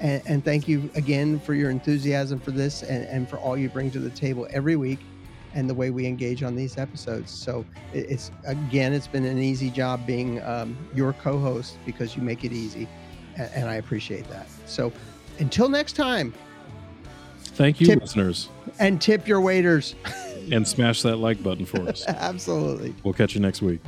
And, 0.00 0.22
and 0.26 0.44
thank 0.44 0.68
you 0.68 0.90
again 0.94 1.40
for 1.40 1.54
your 1.54 1.70
enthusiasm 1.70 2.38
for 2.38 2.50
this 2.50 2.82
and, 2.82 3.06
and 3.06 3.28
for 3.28 3.38
all 3.38 3.56
you 3.56 3.68
bring 3.68 3.90
to 3.92 3.98
the 3.98 4.10
table 4.10 4.46
every 4.50 4.76
week 4.76 4.98
and 5.54 5.70
the 5.70 5.74
way 5.74 5.90
we 5.90 6.06
engage 6.06 6.42
on 6.42 6.54
these 6.54 6.76
episodes. 6.76 7.30
So 7.30 7.64
it's 7.94 8.30
again, 8.46 8.92
it's 8.92 9.06
been 9.06 9.24
an 9.24 9.38
easy 9.38 9.70
job 9.70 10.06
being 10.06 10.42
um, 10.42 10.76
your 10.94 11.14
co-host 11.14 11.78
because 11.86 12.14
you 12.14 12.22
make 12.22 12.44
it 12.44 12.52
easy, 12.52 12.86
and, 13.36 13.50
and 13.54 13.68
I 13.68 13.76
appreciate 13.76 14.28
that. 14.28 14.48
So 14.66 14.92
until 15.38 15.68
next 15.68 15.94
time, 15.96 16.34
Thank 17.56 17.80
you, 17.80 17.86
Tip- 17.86 18.02
listeners, 18.02 18.50
and 18.78 19.00
tip 19.00 19.26
your 19.26 19.40
waiters. 19.40 19.94
and 20.52 20.68
smash 20.68 21.00
that 21.02 21.16
like 21.16 21.42
button 21.42 21.64
for 21.64 21.88
us. 21.88 22.04
Absolutely. 22.08 22.94
We'll 23.02 23.14
catch 23.14 23.34
you 23.34 23.40
next 23.40 23.62
week. 23.62 23.80